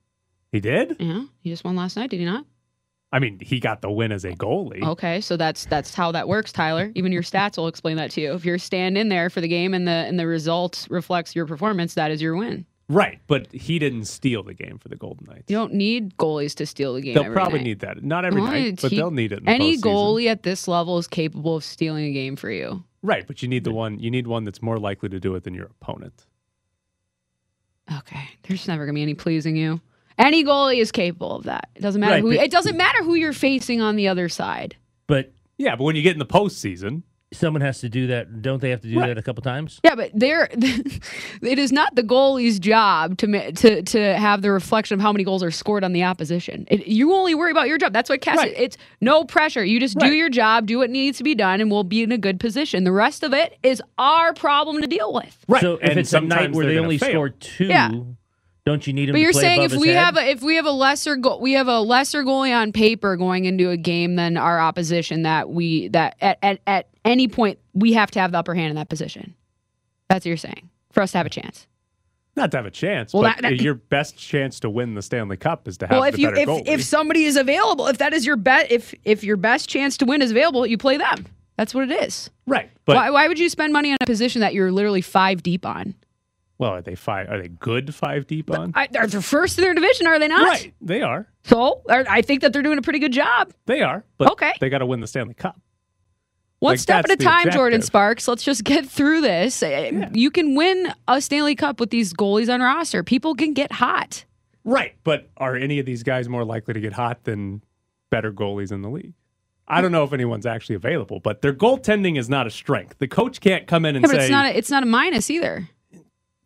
He 0.52 0.60
did. 0.60 0.96
Yeah, 1.00 1.24
he 1.42 1.50
just 1.50 1.64
won 1.64 1.76
last 1.76 1.98
night, 1.98 2.10
did 2.10 2.20
he 2.20 2.26
not? 2.26 2.46
I 3.12 3.20
mean, 3.20 3.40
he 3.42 3.60
got 3.60 3.82
the 3.82 3.90
win 3.90 4.12
as 4.12 4.26
a 4.26 4.32
goalie. 4.32 4.84
Okay, 4.84 5.22
so 5.22 5.38
that's 5.38 5.66
that's 5.66 5.94
how 5.94 6.12
that 6.12 6.28
works, 6.28 6.52
Tyler. 6.52 6.92
Even 6.96 7.12
your 7.12 7.24
stats 7.24 7.58
will 7.58 7.68
explain 7.68 7.98
that 7.98 8.12
to 8.12 8.22
you. 8.22 8.34
If 8.34 8.44
you're 8.46 8.58
stand 8.58 8.98
in 8.98 9.10
there 9.10 9.30
for 9.30 9.40
the 9.42 9.48
game 9.48 9.74
and 9.74 9.88
the 9.88 9.92
and 9.92 10.20
the 10.20 10.28
result 10.28 10.88
reflects 10.90 11.36
your 11.36 11.46
performance, 11.46 11.94
that 11.96 12.12
is 12.12 12.22
your 12.22 12.36
win. 12.36 12.66
Right, 12.90 13.20
but 13.28 13.52
he 13.52 13.80
didn't 13.80 14.06
steal 14.06 14.44
the 14.44 14.54
game 14.54 14.78
for 14.78 14.88
the 14.88 14.96
Golden 14.96 15.26
Knights. 15.28 15.46
You 15.50 15.58
don't 15.58 15.74
need 15.74 16.16
goalies 16.18 16.56
to 16.56 16.66
steal 16.66 16.94
the 16.94 17.02
game. 17.02 17.16
They'll 17.16 17.34
probably 17.34 17.60
night. 17.60 17.66
need 17.66 17.80
that. 17.82 18.02
Not 18.02 18.24
every 18.24 18.42
Well, 18.42 18.52
night, 18.52 18.80
but 18.82 18.92
he- 18.92 18.98
they'll 18.98 19.12
need 19.12 19.34
it. 19.34 19.40
In 19.40 19.46
the 19.46 19.52
Any 19.52 19.78
goalie 19.78 20.28
at 20.28 20.44
this 20.44 20.70
level 20.70 20.98
is 20.98 21.06
capable 21.08 21.58
of 21.58 21.66
stealing 21.66 22.06
a 22.06 22.14
game 22.14 22.36
for 22.38 22.50
you. 22.50 22.84
right? 23.04 23.28
But 23.28 23.42
you 23.42 23.48
need 23.50 23.64
the 23.66 23.74
one. 23.74 24.00
You 24.00 24.10
need 24.12 24.26
one 24.28 24.44
that's 24.46 24.62
more 24.62 24.78
likely 24.80 25.10
to 25.10 25.20
do 25.20 25.36
it 25.36 25.44
than 25.44 25.54
your 25.54 25.66
opponent. 25.82 26.27
Okay, 28.00 28.30
there's 28.44 28.68
never 28.68 28.86
gonna 28.86 28.96
be 28.96 29.02
any 29.02 29.14
pleasing 29.14 29.56
you. 29.56 29.80
Any 30.18 30.44
goalie 30.44 30.80
is 30.80 30.92
capable 30.92 31.36
of 31.36 31.44
that. 31.44 31.70
It 31.76 31.82
doesn't 31.82 32.02
matter 32.02 32.14
Right, 32.16 32.22
who. 32.24 32.36
but- 32.36 32.44
It 32.46 32.52
doesn't 32.52 32.76
matter 32.76 33.04
who 33.04 33.14
you're 33.16 33.34
facing 33.34 33.82
on 33.82 33.96
the 33.96 34.08
other 34.08 34.30
side. 34.30 34.76
But 35.08 35.32
Yeah, 35.60 35.76
but 35.76 35.86
when 35.86 35.96
you 35.96 36.02
get 36.04 36.14
in 36.14 36.20
the 36.20 36.26
postseason, 36.26 37.02
someone 37.34 37.62
has 37.62 37.80
to 37.82 37.90
do 37.90 38.08
that. 38.08 38.42
Don't 38.42 38.62
they 38.62 38.70
have 38.70 38.82
to 38.82 38.88
do 38.88 39.00
Right. 39.00 39.08
that 39.08 39.18
a 39.18 39.22
couple 39.22 39.42
times? 39.44 39.80
Yeah, 39.84 39.96
but 39.96 40.12
there, 40.14 40.48
it 40.52 41.60
is 41.60 41.72
not 41.72 41.94
the 41.96 42.04
goalie's 42.04 42.60
job 42.60 43.18
to 43.18 43.52
to 43.52 43.82
to 43.82 44.00
have 44.18 44.42
the 44.42 44.52
reflection 44.52 44.96
of 44.96 45.02
how 45.02 45.12
many 45.12 45.24
goals 45.24 45.44
are 45.44 45.52
scored 45.52 45.84
on 45.84 45.94
the 45.94 46.04
opposition. 46.04 46.66
It, 46.70 46.88
you 46.88 47.14
only 47.14 47.36
worry 47.36 47.52
about 47.52 47.68
your 47.68 47.78
job. 47.78 47.94
That's 47.94 48.10
what 48.10 48.22
Cass. 48.22 48.38
Right. 48.38 48.54
It's 48.56 48.78
no 49.02 49.24
pressure. 49.26 49.64
You 49.64 49.80
just 49.80 49.98
do 50.00 50.08
your 50.14 50.30
job, 50.30 50.66
do 50.68 50.78
what 50.80 50.90
needs 50.90 51.18
to 51.18 51.24
be 51.24 51.36
done, 51.36 51.60
and 51.62 51.70
we'll 51.70 51.84
be 51.84 52.04
in 52.04 52.12
a 52.12 52.18
good 52.18 52.40
position. 52.40 52.84
The 52.86 52.92
rest 52.92 53.24
of 53.24 53.34
it 53.34 53.58
is 53.64 53.82
our 53.98 54.34
problem 54.34 54.82
to 54.82 54.88
deal 54.88 55.14
with. 55.14 55.38
right? 55.48 55.62
So 55.62 55.74
if 55.74 55.90
and 55.90 56.00
it's 56.00 56.14
a 56.14 56.22
night 56.22 56.54
where 56.54 56.66
they're 56.66 56.74
they 56.74 56.76
gonna 56.78 56.86
only 56.86 56.98
fail. 56.98 57.12
score 57.12 57.30
two, 57.30 57.66
Yeah. 57.66 57.92
Don't 58.68 58.86
you 58.86 58.92
need 58.94 59.08
him 59.10 59.14
But 59.14 59.18
to 59.20 59.22
you're 59.24 59.32
play 59.32 59.42
saying 59.42 59.60
above 59.62 59.74
if 59.74 59.80
we 59.80 59.88
head? 59.90 60.04
have 60.04 60.18
a, 60.18 60.30
if 60.30 60.42
we 60.42 60.56
have 60.58 60.66
a 60.66 60.72
lesser 60.72 61.16
goal, 61.16 61.40
we 61.40 61.54
have 61.54 61.68
a 61.70 61.80
lesser 61.80 62.24
goalie 62.24 62.54
on 62.56 62.72
paper 62.74 63.16
going 63.16 63.46
into 63.46 63.70
a 63.70 63.78
game 63.78 64.16
than 64.18 64.36
our 64.36 64.60
opposition 64.60 65.24
that 65.24 65.50
we 65.50 65.88
that 65.90 66.18
at, 66.22 66.38
at 66.44 66.60
at 66.68 66.90
any 67.06 67.28
point 67.30 67.60
we 67.74 67.94
have 67.94 68.12
to 68.12 68.20
have 68.20 68.32
the 68.34 68.38
upper 68.40 68.54
hand 68.56 68.70
in 68.72 68.76
that 68.76 68.90
position. 68.90 69.34
That's 70.10 70.26
what 70.26 70.30
you're 70.30 70.38
saying 70.38 70.70
for 70.92 71.02
us 71.02 71.12
to 71.14 71.18
have 71.20 71.26
a 71.28 71.30
chance. 71.30 71.66
not 72.36 72.52
to 72.52 72.58
have 72.58 72.66
a 72.66 72.72
chance. 72.72 73.14
Well, 73.14 73.24
but 73.24 73.42
that- 73.42 73.50
that- 73.50 73.62
your 73.62 73.74
best 73.76 74.18
chance 74.18 74.60
to 74.60 74.70
win 74.70 74.94
the 74.96 75.02
Stanley 75.02 75.38
Cup 75.38 75.68
is 75.68 75.78
to 75.80 75.88
have 75.88 75.96
Well, 75.98 76.04
if 76.04 76.16
the 76.16 76.22
you 76.22 76.28
better 76.30 76.42
if, 76.42 76.48
goalie. 76.50 76.68
if 76.68 76.84
somebody 76.84 77.24
is 77.24 77.36
available, 77.38 77.88
if 77.88 77.98
that 78.00 78.14
is 78.14 78.26
your 78.26 78.36
bet, 78.36 78.70
if 78.72 78.94
if 79.06 79.24
your 79.24 79.38
best 79.38 79.70
chance 79.70 79.96
to 79.98 80.06
win 80.06 80.22
is 80.22 80.32
available, 80.32 80.66
you 80.68 80.78
play 80.78 80.98
them. 80.98 81.26
That's 81.58 81.74
what 81.74 81.90
it 81.90 82.04
is. 82.04 82.30
right, 82.46 82.70
but 82.86 82.96
why, 82.98 83.10
why 83.10 83.28
would 83.28 83.40
you 83.40 83.50
spend 83.50 83.74
money 83.74 83.92
on 83.92 83.98
a 84.02 84.06
position 84.06 84.42
that 84.42 84.54
you're 84.54 84.72
literally 84.72 85.02
five 85.02 85.42
deep 85.42 85.66
on? 85.66 85.96
Well, 86.60 86.72
are 86.72 86.82
they 86.82 86.96
five? 86.96 87.30
Are 87.30 87.40
they 87.42 87.48
good 87.50 87.94
five 87.94 88.28
deep 88.28 88.50
on? 88.52 88.72
I, 88.76 88.88
they're 88.88 89.08
the 89.08 89.22
first 89.22 89.58
in 89.58 89.64
their 89.64 89.74
division, 89.74 90.08
are 90.08 90.18
they 90.20 90.28
not? 90.28 90.48
Right, 90.48 90.74
they 90.82 91.02
are. 91.02 91.28
So 91.44 91.82
I 91.90 92.06
I 92.10 92.22
think 92.22 92.42
that 92.42 92.54
they're 92.54 92.62
doing 92.64 92.78
a 92.78 92.82
pretty 92.82 93.00
good 93.00 93.14
job. 93.14 93.52
They 93.66 93.82
are. 93.82 94.04
But 94.18 94.32
Okay. 94.34 94.54
they 94.60 94.70
got 94.70 94.80
to 94.80 94.86
win 94.86 95.00
the 95.00 95.08
Stanley 95.08 95.34
Cup. 95.36 95.60
One 96.60 96.72
Like, 96.74 96.80
step 96.80 97.06
at 97.06 97.12
a 97.12 97.16
time, 97.18 97.52
Jordan. 97.52 97.84
Sparks. 97.84 98.28
Let's 98.28 98.44
just 98.44 98.64
get 98.64 98.88
through 98.90 99.22
this. 99.22 99.62
Uh, 99.62 100.10
You 100.14 100.32
can 100.32 100.56
win 100.56 100.92
a 101.08 101.22
Stanley 101.22 101.54
Cup 101.54 101.80
with 101.80 101.92
these 101.92 102.14
goalies 102.14 102.52
on 102.52 102.62
roster. 102.62 103.04
People 103.04 103.36
can 103.36 103.54
get 103.54 103.72
hot. 103.74 104.26
Right, 104.64 104.96
but 105.04 105.30
are 105.38 105.56
any 105.56 105.78
of 105.80 105.86
these 105.86 106.02
guys 106.04 106.28
more 106.28 106.44
likely 106.44 106.74
to 106.74 106.80
get 106.82 106.94
hot 106.94 107.24
than 107.26 107.62
better 108.10 108.34
goalies 108.34 108.72
in 108.72 108.82
the 108.82 108.90
league? 108.90 109.14
I 109.68 109.82
don't 109.82 109.92
know 109.92 110.04
if 110.04 110.14
anyone's 110.14 110.46
actually 110.46 110.76
available, 110.76 111.20
but 111.20 111.42
their 111.42 111.54
goaltending 111.54 112.18
is 112.18 112.28
not 112.30 112.48
a 112.48 112.50
strength. 112.50 112.96
The 113.00 113.08
coach 113.08 113.40
can't 113.40 113.68
come 113.68 113.86
in 113.86 113.96
and 113.96 114.04
Yeah, 114.04 114.12
but 114.12 114.18
say, 114.18 114.24
it's 114.24 114.32
not 114.32 114.46
a, 114.48 114.58
it's 114.58 114.72
not 114.72 114.82
a 114.84 114.86
minus 114.88 115.30
either. 115.30 115.70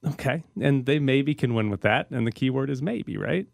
Okay, 0.07 0.43
and 0.59 0.85
they 0.85 0.99
maybe 0.99 1.33
can 1.35 1.53
win 1.53 1.69
with 1.69 1.81
that. 1.81 2.09
And 2.11 2.25
the 2.25 2.31
key 2.31 2.49
word 2.49 2.69
is 2.69 2.81
maybe, 2.81 3.17
right? 3.17 3.47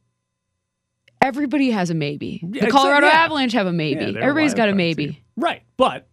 Everybody 1.21 1.71
has 1.71 1.89
a 1.89 1.93
maybe. 1.93 2.41
Yeah, 2.47 2.65
the 2.65 2.71
Colorado 2.71 3.07
yeah. 3.07 3.23
Avalanche 3.23 3.53
have 3.53 3.67
a 3.67 3.73
maybe. 3.73 4.05
Yeah, 4.05 4.11
they're 4.11 4.23
Everybody's 4.23 4.51
wild 4.51 4.57
got 4.57 4.69
a 4.69 4.75
maybe. 4.75 5.05
here. 5.05 5.21
Right, 5.35 5.63
but 5.77 6.07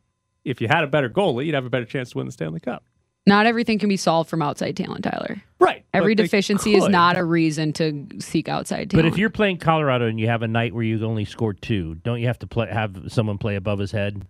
if 0.44 0.60
you 0.60 0.68
had 0.68 0.84
a 0.84 0.86
better 0.86 1.08
goalie, 1.08 1.46
you'd 1.46 1.54
have 1.54 1.66
a 1.66 1.70
better 1.70 1.84
chance 1.84 2.10
to 2.10 2.18
win 2.18 2.26
the 2.26 2.32
Stanley 2.32 2.60
Cup. 2.60 2.84
Not 3.26 3.46
everything 3.46 3.78
can 3.78 3.88
be 3.88 3.96
solved 3.96 4.28
from 4.28 4.42
outside 4.42 4.76
talent, 4.76 5.04
Tyler. 5.04 5.42
Right. 5.58 5.86
Every 5.94 6.14
deficiency 6.14 6.74
is 6.74 6.88
not 6.88 7.16
a 7.16 7.24
reason 7.24 7.72
to 7.74 8.06
seek 8.18 8.50
outside 8.50 8.90
talent. 8.90 9.04
But 9.04 9.06
if 9.06 9.16
you're 9.16 9.30
playing 9.30 9.58
Colorado 9.58 10.08
and 10.08 10.20
you 10.20 10.26
have 10.26 10.42
a 10.42 10.48
night 10.48 10.74
where 10.74 10.82
you 10.82 11.02
only 11.04 11.24
scored 11.24 11.62
two, 11.62 11.94
don't 11.94 12.20
you 12.20 12.26
have 12.26 12.38
to 12.40 12.46
play, 12.46 12.68
have 12.70 13.04
someone 13.08 13.38
play 13.38 13.56
above 13.56 13.78
his 13.78 13.92
head? 13.92 14.26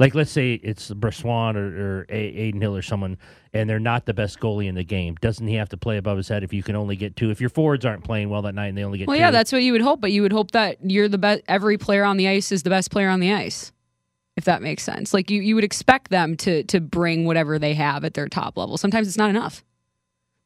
Like, 0.00 0.14
let's 0.14 0.30
say 0.30 0.54
it's 0.54 0.90
Brossoit 0.90 1.56
or, 1.56 1.66
or 2.00 2.06
A- 2.08 2.48
Adin 2.48 2.60
Hill 2.60 2.74
or 2.74 2.80
someone, 2.80 3.18
and 3.52 3.68
they're 3.68 3.78
not 3.78 4.06
the 4.06 4.14
best 4.14 4.40
goalie 4.40 4.66
in 4.66 4.74
the 4.74 4.82
game. 4.82 5.14
Doesn't 5.20 5.46
he 5.46 5.56
have 5.56 5.68
to 5.68 5.76
play 5.76 5.98
above 5.98 6.16
his 6.16 6.26
head 6.26 6.42
if 6.42 6.54
you 6.54 6.62
can 6.62 6.74
only 6.74 6.96
get 6.96 7.16
two? 7.16 7.30
If 7.30 7.38
your 7.38 7.50
forwards 7.50 7.84
aren't 7.84 8.02
playing 8.02 8.30
well 8.30 8.40
that 8.42 8.54
night 8.54 8.68
and 8.68 8.78
they 8.78 8.82
only 8.82 8.96
get 8.96 9.08
well, 9.08 9.16
two? 9.16 9.20
yeah, 9.20 9.30
that's 9.30 9.52
what 9.52 9.62
you 9.62 9.72
would 9.72 9.82
hope, 9.82 10.00
but 10.00 10.10
you 10.10 10.22
would 10.22 10.32
hope 10.32 10.52
that 10.52 10.78
you're 10.82 11.06
the 11.06 11.18
best. 11.18 11.42
Every 11.48 11.76
player 11.76 12.02
on 12.02 12.16
the 12.16 12.28
ice 12.28 12.50
is 12.50 12.62
the 12.62 12.70
best 12.70 12.90
player 12.90 13.10
on 13.10 13.20
the 13.20 13.30
ice, 13.30 13.72
if 14.38 14.46
that 14.46 14.62
makes 14.62 14.82
sense. 14.82 15.12
Like 15.12 15.30
you, 15.30 15.42
you 15.42 15.54
would 15.54 15.64
expect 15.64 16.10
them 16.10 16.34
to 16.38 16.64
to 16.64 16.80
bring 16.80 17.26
whatever 17.26 17.58
they 17.58 17.74
have 17.74 18.02
at 18.02 18.14
their 18.14 18.26
top 18.26 18.56
level. 18.56 18.78
Sometimes 18.78 19.06
it's 19.06 19.18
not 19.18 19.28
enough. 19.28 19.62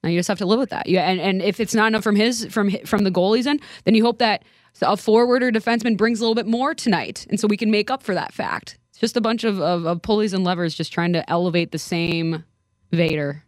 Now 0.02 0.10
you 0.10 0.18
just 0.18 0.28
have 0.28 0.38
to 0.38 0.46
live 0.46 0.58
with 0.58 0.70
that. 0.70 0.88
Yeah, 0.88 1.08
and, 1.08 1.20
and 1.20 1.40
if 1.40 1.60
it's 1.60 1.74
not 1.76 1.86
enough 1.86 2.02
from 2.02 2.16
his 2.16 2.46
from 2.46 2.72
from 2.84 3.04
the 3.04 3.10
goalies 3.12 3.46
end, 3.46 3.62
then 3.84 3.94
you 3.94 4.04
hope 4.04 4.18
that 4.18 4.42
a 4.82 4.96
forward 4.96 5.44
or 5.44 5.52
defenseman 5.52 5.96
brings 5.96 6.18
a 6.18 6.24
little 6.24 6.34
bit 6.34 6.48
more 6.48 6.74
tonight, 6.74 7.24
and 7.30 7.38
so 7.38 7.46
we 7.46 7.56
can 7.56 7.70
make 7.70 7.88
up 7.88 8.02
for 8.02 8.14
that 8.14 8.34
fact. 8.34 8.78
It's 8.94 9.00
just 9.00 9.16
a 9.16 9.20
bunch 9.20 9.42
of, 9.42 9.60
of, 9.60 9.86
of 9.86 10.02
pulleys 10.02 10.32
and 10.32 10.44
levers 10.44 10.72
just 10.72 10.92
trying 10.92 11.14
to 11.14 11.28
elevate 11.28 11.72
the 11.72 11.80
same 11.80 12.44
Vader. 12.92 13.42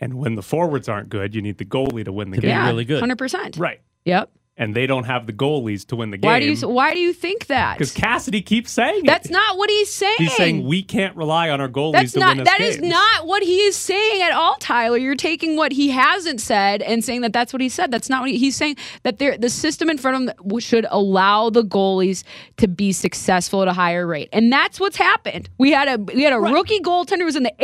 And 0.00 0.14
when 0.14 0.36
the 0.36 0.42
forwards 0.42 0.88
aren't 0.88 1.10
good, 1.10 1.34
you 1.34 1.42
need 1.42 1.58
the 1.58 1.66
goalie 1.66 2.02
to 2.02 2.10
win 2.10 2.30
the 2.30 2.36
To 2.36 2.40
be 2.40 2.46
game. 2.46 2.56
Yeah, 2.56 2.66
really 2.68 2.86
good. 2.86 3.00
hundred 3.00 3.18
percent. 3.18 3.58
Right. 3.58 3.82
Yep. 4.06 4.30
And 4.60 4.74
they 4.74 4.88
don't 4.88 5.04
have 5.04 5.26
the 5.28 5.32
goalies 5.32 5.86
to 5.86 5.96
win 5.96 6.10
the 6.10 6.16
game. 6.18 6.28
Why 6.28 6.40
do 6.40 6.46
you 6.46 6.68
Why 6.68 6.92
do 6.92 6.98
you 6.98 7.12
think 7.12 7.46
that? 7.46 7.78
Because 7.78 7.92
Cassidy 7.92 8.42
keeps 8.42 8.72
saying 8.72 9.04
it. 9.04 9.06
That's 9.06 9.30
not 9.30 9.56
what 9.56 9.70
he's 9.70 9.92
saying. 9.92 10.16
He's 10.18 10.34
saying 10.34 10.66
we 10.66 10.82
can't 10.82 11.16
rely 11.16 11.48
on 11.48 11.60
our 11.60 11.68
goalies 11.68 11.92
That's 11.92 12.12
to 12.14 12.18
not. 12.18 12.36
win 12.36 12.44
That 12.44 12.60
is 12.60 12.80
not 12.80 13.26
what 13.28 13.44
he 13.44 13.60
is 13.60 13.76
saying 13.76 14.20
at 14.22 14.32
all, 14.32 14.56
Tyler. 14.56 14.96
You're 14.96 15.14
taking 15.14 15.56
what 15.56 15.70
he 15.70 15.90
hasn't 15.90 16.40
said 16.40 16.82
and 16.82 17.04
saying 17.04 17.20
that 17.20 17.32
that's 17.32 17.52
what 17.52 17.62
he 17.62 17.68
said. 17.68 17.92
That's 17.92 18.10
not 18.10 18.22
what 18.22 18.30
he, 18.30 18.38
he's 18.38 18.56
saying. 18.56 18.76
That 19.04 19.18
there, 19.18 19.38
the 19.38 19.48
system 19.48 19.88
in 19.88 19.96
front 19.96 20.28
of 20.28 20.36
him 20.36 20.58
should 20.58 20.86
allow 20.90 21.50
the 21.50 21.62
goalies 21.62 22.24
to 22.56 22.66
be 22.66 22.90
successful 22.90 23.62
at 23.62 23.68
a 23.68 23.72
higher 23.72 24.08
rate, 24.08 24.28
and 24.32 24.52
that's 24.52 24.80
what's 24.80 24.96
happened. 24.96 25.48
We 25.58 25.70
had 25.70 25.86
a 25.86 26.02
we 26.02 26.24
had 26.24 26.32
a 26.32 26.40
rookie 26.40 26.80
goaltender 26.80 27.20
who 27.20 27.26
was 27.26 27.36
in 27.36 27.44
the 27.44 27.54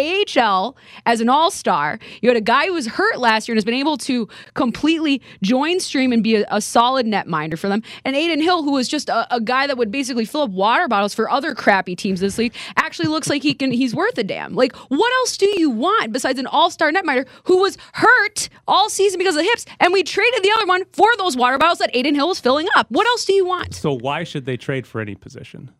AHL 0.40 0.76
as 1.06 1.20
an 1.20 1.28
All 1.28 1.50
Star. 1.50 1.98
You 2.22 2.30
had 2.30 2.36
a 2.36 2.40
guy 2.40 2.66
who 2.66 2.74
was 2.74 2.86
hurt 2.86 3.18
last 3.18 3.48
year 3.48 3.54
and 3.54 3.56
has 3.56 3.64
been 3.64 3.74
able 3.74 3.96
to 3.98 4.28
completely 4.54 5.20
join 5.42 5.80
stream 5.80 6.12
and 6.12 6.22
be 6.22 6.36
a, 6.36 6.46
a 6.50 6.60
solid 6.60 6.83
netminder 6.92 7.58
for 7.58 7.68
them. 7.68 7.82
And 8.04 8.14
Adin 8.14 8.40
Hill, 8.40 8.62
who 8.62 8.72
was 8.72 8.88
just 8.88 9.08
a, 9.08 9.34
a 9.34 9.40
guy 9.40 9.66
that 9.66 9.76
would 9.76 9.90
basically 9.90 10.24
fill 10.24 10.42
up 10.42 10.50
water 10.50 10.88
bottles 10.88 11.14
for 11.14 11.30
other 11.30 11.54
crappy 11.54 11.96
teams 11.96 12.20
this 12.20 12.38
league, 12.38 12.54
actually 12.76 13.08
looks 13.08 13.28
like 13.28 13.42
he 13.42 13.54
can. 13.54 13.72
He's 13.72 13.94
worth 13.94 14.16
a 14.18 14.24
damn. 14.24 14.54
Like, 14.54 14.74
what 14.88 15.12
else 15.20 15.36
do 15.36 15.46
you 15.58 15.70
want 15.70 16.12
besides 16.12 16.38
an 16.38 16.46
all-star 16.46 16.92
netminder 16.92 17.26
who 17.44 17.58
was 17.58 17.76
hurt 17.94 18.48
all 18.68 18.88
season 18.88 19.18
because 19.18 19.34
of 19.34 19.42
the 19.42 19.48
hips, 19.48 19.66
and 19.80 19.92
we 19.92 20.02
traded 20.02 20.42
the 20.42 20.52
other 20.56 20.66
one 20.66 20.84
for 20.92 21.08
those 21.18 21.36
water 21.36 21.58
bottles 21.58 21.78
that 21.78 21.94
Adin 21.96 22.14
Hill 22.14 22.28
was 22.28 22.40
filling 22.40 22.68
up? 22.76 22.86
What 22.90 23.06
else 23.06 23.24
do 23.24 23.32
you 23.32 23.44
want? 23.44 23.74
So 23.74 23.92
why 23.92 24.24
should 24.24 24.44
they 24.44 24.56
trade 24.56 24.86
for 24.86 25.00
any 25.00 25.14
position? 25.14 25.70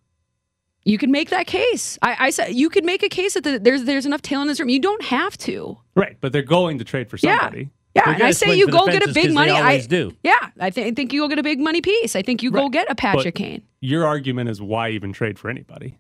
You 0.87 0.99
can 0.99 1.11
make 1.11 1.31
that 1.31 1.47
case. 1.47 1.99
I, 2.03 2.17
I 2.27 2.31
said 2.31 2.55
you 2.55 2.69
could 2.69 2.85
make 2.85 3.03
a 3.03 3.09
case 3.09 3.35
that 3.35 3.45
the, 3.45 3.59
there's 3.59 3.85
there's 3.85 4.05
enough 4.05 4.21
talent 4.21 4.49
in 4.49 4.49
this 4.49 4.61
room. 4.61 4.69
You 4.69 4.81
don't 4.81 5.03
have 5.05 5.39
to. 5.39 5.79
Right, 5.95 6.19
but 6.21 6.33
they're 6.33 6.43
going 6.43 6.79
to 6.79 6.85
trade 6.85 7.09
for 7.09 7.17
somebody. 7.17 7.59
Yeah, 7.59 7.67
They're 7.95 8.09
and 8.09 8.23
I 8.23 8.33
say 8.33 8.55
you 8.55 8.67
go 8.69 8.87
get 8.87 9.09
a 9.09 9.13
big 9.13 9.33
money. 9.33 9.53
I 9.53 9.81
do. 9.81 10.17
Yeah, 10.23 10.51
I, 10.59 10.71
th- 10.71 10.93
I 10.93 10.95
think 10.95 11.13
you 11.13 11.21
go 11.21 11.29
get 11.29 11.39
a 11.39 11.43
big 11.45 11.61
money 11.61 11.81
piece. 11.81 12.17
I 12.17 12.23
think 12.23 12.43
you 12.43 12.51
go 12.51 12.69
get 12.69 12.91
a 12.91 12.95
Patrick 12.95 13.35
But- 13.35 13.39
Kane. 13.43 13.63
Your 13.81 14.07
argument 14.07 14.49
is 14.49 14.63
why 14.63 14.91
even 14.91 15.13
trade 15.13 15.39
for 15.39 15.51
anybody? 15.51 15.99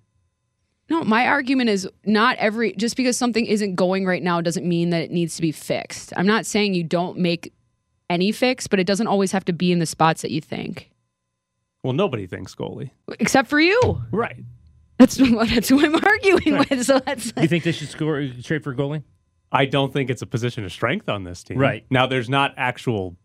No, 0.90 1.02
my 1.04 1.26
argument 1.26 1.70
is 1.70 1.88
not 2.04 2.36
every 2.36 2.72
just 2.74 2.96
because 2.96 3.16
something 3.16 3.46
isn't 3.46 3.74
going 3.74 4.04
right 4.04 4.22
now 4.22 4.40
doesn't 4.40 4.66
mean 4.66 4.90
that 4.90 5.02
it 5.02 5.10
needs 5.10 5.36
to 5.36 5.42
be 5.42 5.52
fixed. 5.52 6.12
I'm 6.16 6.26
not 6.26 6.46
saying 6.46 6.74
you 6.74 6.84
don't 6.84 7.18
make 7.18 7.52
any 8.10 8.32
fix, 8.32 8.66
but 8.66 8.78
it 8.78 8.86
doesn't 8.86 9.06
always 9.06 9.32
have 9.32 9.44
to 9.46 9.52
be 9.52 9.72
in 9.72 9.78
the 9.78 9.86
spots 9.86 10.22
that 10.22 10.30
you 10.30 10.40
think. 10.40 10.90
Well, 11.82 11.92
nobody 11.94 12.26
thinks 12.26 12.54
goalie. 12.54 12.90
Except 13.18 13.48
for 13.48 13.60
you. 13.60 14.02
Right. 14.10 14.36
That's 14.98 15.16
that's 15.50 15.68
who 15.68 15.84
I'm 15.84 15.94
arguing 15.94 16.58
with. 16.58 16.84
So 16.84 16.98
that's 16.98 17.32
Do 17.32 17.42
you 17.42 17.48
think 17.48 17.64
they 17.64 17.72
should 17.72 17.88
score 17.88 18.26
trade 18.42 18.62
for 18.64 18.74
goalie? 18.74 19.02
I 19.54 19.66
don't 19.66 19.92
think 19.92 20.10
it's 20.10 20.20
a 20.22 20.26
position 20.26 20.64
of 20.64 20.72
strength 20.72 21.08
on 21.08 21.24
this 21.24 21.42
team. 21.44 21.58
Right. 21.58 21.86
Now, 21.90 22.06
there's 22.06 22.28
not 22.28 22.52
actual 22.56 23.16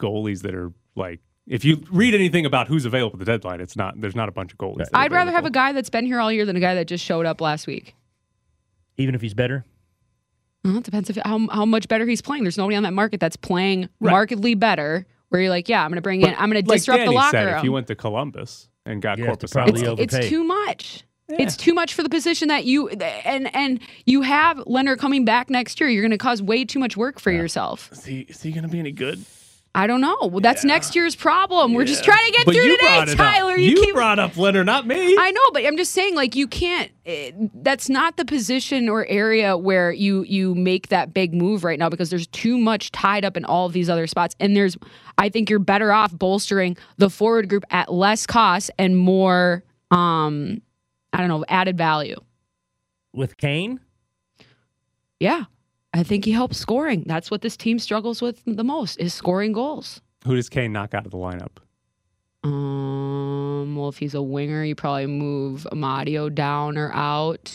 goalies 0.00 0.42
that 0.42 0.54
are 0.54 0.72
like, 0.96 1.20
if 1.46 1.64
you 1.64 1.82
read 1.90 2.14
anything 2.14 2.46
about 2.46 2.68
who's 2.68 2.84
available 2.84 3.16
at 3.16 3.20
the 3.20 3.24
deadline, 3.24 3.60
it's 3.60 3.76
not, 3.76 4.00
there's 4.00 4.16
not 4.16 4.28
a 4.28 4.32
bunch 4.32 4.52
of 4.52 4.58
goalies. 4.58 4.78
that 4.78 4.88
are 4.94 5.00
I'd 5.00 5.12
rather 5.12 5.30
have 5.30 5.44
a 5.44 5.50
guy 5.50 5.72
that's 5.72 5.90
been 5.90 6.06
here 6.06 6.18
all 6.20 6.32
year 6.32 6.44
than 6.44 6.56
a 6.56 6.60
guy 6.60 6.74
that 6.74 6.86
just 6.86 7.04
showed 7.04 7.26
up 7.26 7.40
last 7.40 7.66
week. 7.66 7.94
Even 8.96 9.14
if 9.14 9.20
he's 9.20 9.34
better? 9.34 9.64
Well, 10.64 10.78
it 10.78 10.84
depends 10.84 11.10
if 11.10 11.16
how 11.16 11.46
how 11.50 11.64
much 11.66 11.88
better 11.88 12.06
he's 12.06 12.22
playing. 12.22 12.44
There's 12.44 12.56
nobody 12.56 12.76
on 12.76 12.84
that 12.84 12.94
market 12.94 13.20
that's 13.20 13.36
playing 13.36 13.88
Right. 14.00 14.10
markedly 14.12 14.54
better. 14.54 15.06
Where 15.28 15.40
you're 15.42 15.50
like, 15.50 15.68
yeah, 15.68 15.82
I'm 15.82 15.90
going 15.90 15.96
to 15.96 16.02
bring 16.02 16.22
in, 16.22 16.28
I'm 16.38 16.48
going 16.50 16.64
to 16.64 16.70
like 16.70 16.78
disrupt 16.78 16.98
Danny 17.00 17.10
the 17.10 17.14
locker 17.14 17.30
said, 17.32 17.46
room. 17.46 17.58
If 17.58 17.64
you 17.64 17.72
went 17.72 17.88
to 17.88 17.96
Columbus 17.96 18.68
and 18.86 19.02
got 19.02 19.18
You 19.18 19.24
have 19.24 19.38
to 19.38 19.48
Corpus 19.48 19.52
probably 19.52 19.86
Alba- 19.86 20.02
it's 20.02 20.28
too 20.28 20.44
much. 20.44 21.02
It's 21.28 21.56
too 21.56 21.72
much 21.72 21.94
for 21.94 22.02
the 22.02 22.08
position 22.10 22.48
that 22.48 22.64
you 22.64 22.88
and 22.88 23.54
and 23.54 23.80
you 24.04 24.22
have 24.22 24.62
Leonard 24.66 24.98
coming 24.98 25.24
back 25.24 25.48
next 25.48 25.80
year. 25.80 25.88
You're 25.88 26.02
going 26.02 26.10
to 26.10 26.18
cause 26.18 26.42
way 26.42 26.64
too 26.64 26.78
much 26.78 26.96
work 26.96 27.18
for 27.18 27.30
yourself. 27.30 27.90
is 27.92 28.04
he, 28.04 28.20
is 28.20 28.42
he 28.42 28.52
going 28.52 28.64
to 28.64 28.68
be 28.68 28.78
any 28.78 28.92
good? 28.92 29.24
I 29.76 29.88
don't 29.88 30.00
know. 30.00 30.16
Well, 30.22 30.38
that's 30.40 30.64
next 30.64 30.94
year's 30.94 31.16
problem. 31.16 31.74
We're 31.74 31.84
just 31.84 32.04
trying 32.04 32.24
to 32.26 32.30
get 32.30 32.46
But 32.46 32.54
through 32.54 32.62
you 32.62 32.76
today, 32.78 33.14
Tyler. 33.16 33.54
up. 33.54 33.58
You, 33.58 33.74
keep 33.74 33.94
brought 33.96 34.20
up 34.20 34.36
Leonard, 34.36 34.66
not 34.66 34.86
me. 34.86 35.16
I 35.18 35.32
know, 35.32 35.40
but 35.52 35.66
I'm 35.66 35.76
just 35.76 35.90
saying, 35.90 36.14
like, 36.14 36.36
you 36.36 36.46
can't. 36.46 36.92
eh, 37.06 37.32
that's 37.54 37.88
not 37.88 38.16
the 38.16 38.24
position 38.24 38.88
or 38.88 39.04
area 39.06 39.56
where 39.56 39.90
you 39.90 40.22
you 40.24 40.54
make 40.54 40.88
that 40.90 41.12
big 41.12 41.34
move 41.34 41.64
right 41.64 41.76
now 41.76 41.88
because 41.88 42.08
there's 42.08 42.28
too 42.28 42.56
much 42.56 42.92
tied 42.92 43.24
up 43.24 43.36
in 43.36 43.44
all 43.44 43.66
of 43.66 43.72
these 43.72 43.90
other 43.90 44.06
spots, 44.06 44.36
and 44.38 44.54
there's. 44.54 44.76
I 45.18 45.28
think 45.28 45.50
you're 45.50 45.58
better 45.58 45.90
off 45.90 46.16
bolstering 46.16 46.76
the 46.98 47.10
forward 47.10 47.48
group 47.48 47.64
at 47.70 47.92
less 47.92 48.26
cost 48.26 48.70
and 48.78 48.96
more. 48.96 49.64
Um, 49.90 50.60
I 51.14 51.18
don't 51.18 51.28
know, 51.28 51.44
added 51.48 51.78
value. 51.78 52.16
With 53.12 53.36
Kane, 53.36 53.78
Yeah, 55.20 55.44
I 55.92 56.02
think 56.02 56.24
he 56.24 56.32
helps 56.32 56.58
scoring. 56.58 57.04
That's 57.06 57.30
what 57.30 57.40
this 57.40 57.56
team 57.56 57.78
struggles 57.78 58.20
with 58.20 58.42
the 58.44 58.64
most 58.64 58.98
is 58.98 59.14
scoring 59.14 59.52
goals. 59.52 60.02
Who 60.26 60.34
does 60.34 60.48
Kane 60.48 60.72
knock 60.72 60.92
out 60.92 61.04
of 61.06 61.12
the 61.12 61.18
lineup? 61.18 61.58
Um, 62.42 63.76
well, 63.76 63.88
if 63.88 63.98
he's 63.98 64.14
a 64.14 64.22
winger, 64.22 64.64
you 64.64 64.74
probably 64.74 65.06
move 65.06 65.66
Amadio 65.72 66.34
down 66.34 66.76
or 66.76 66.92
out. 66.92 67.52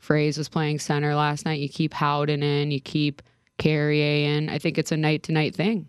Froese 0.00 0.38
was 0.38 0.48
playing 0.48 0.78
center 0.78 1.14
last 1.14 1.44
night. 1.44 1.60
You 1.60 1.68
keep 1.68 1.92
Howden 1.92 2.42
in, 2.42 2.70
you 2.70 2.80
keep 2.80 3.20
Carrier 3.58 4.28
in. 4.36 4.48
I 4.48 4.58
think 4.58 4.78
it's 4.78 4.92
a 4.92 4.96
night 4.96 5.24
to 5.24 5.32
night 5.32 5.54
thing. 5.54 5.88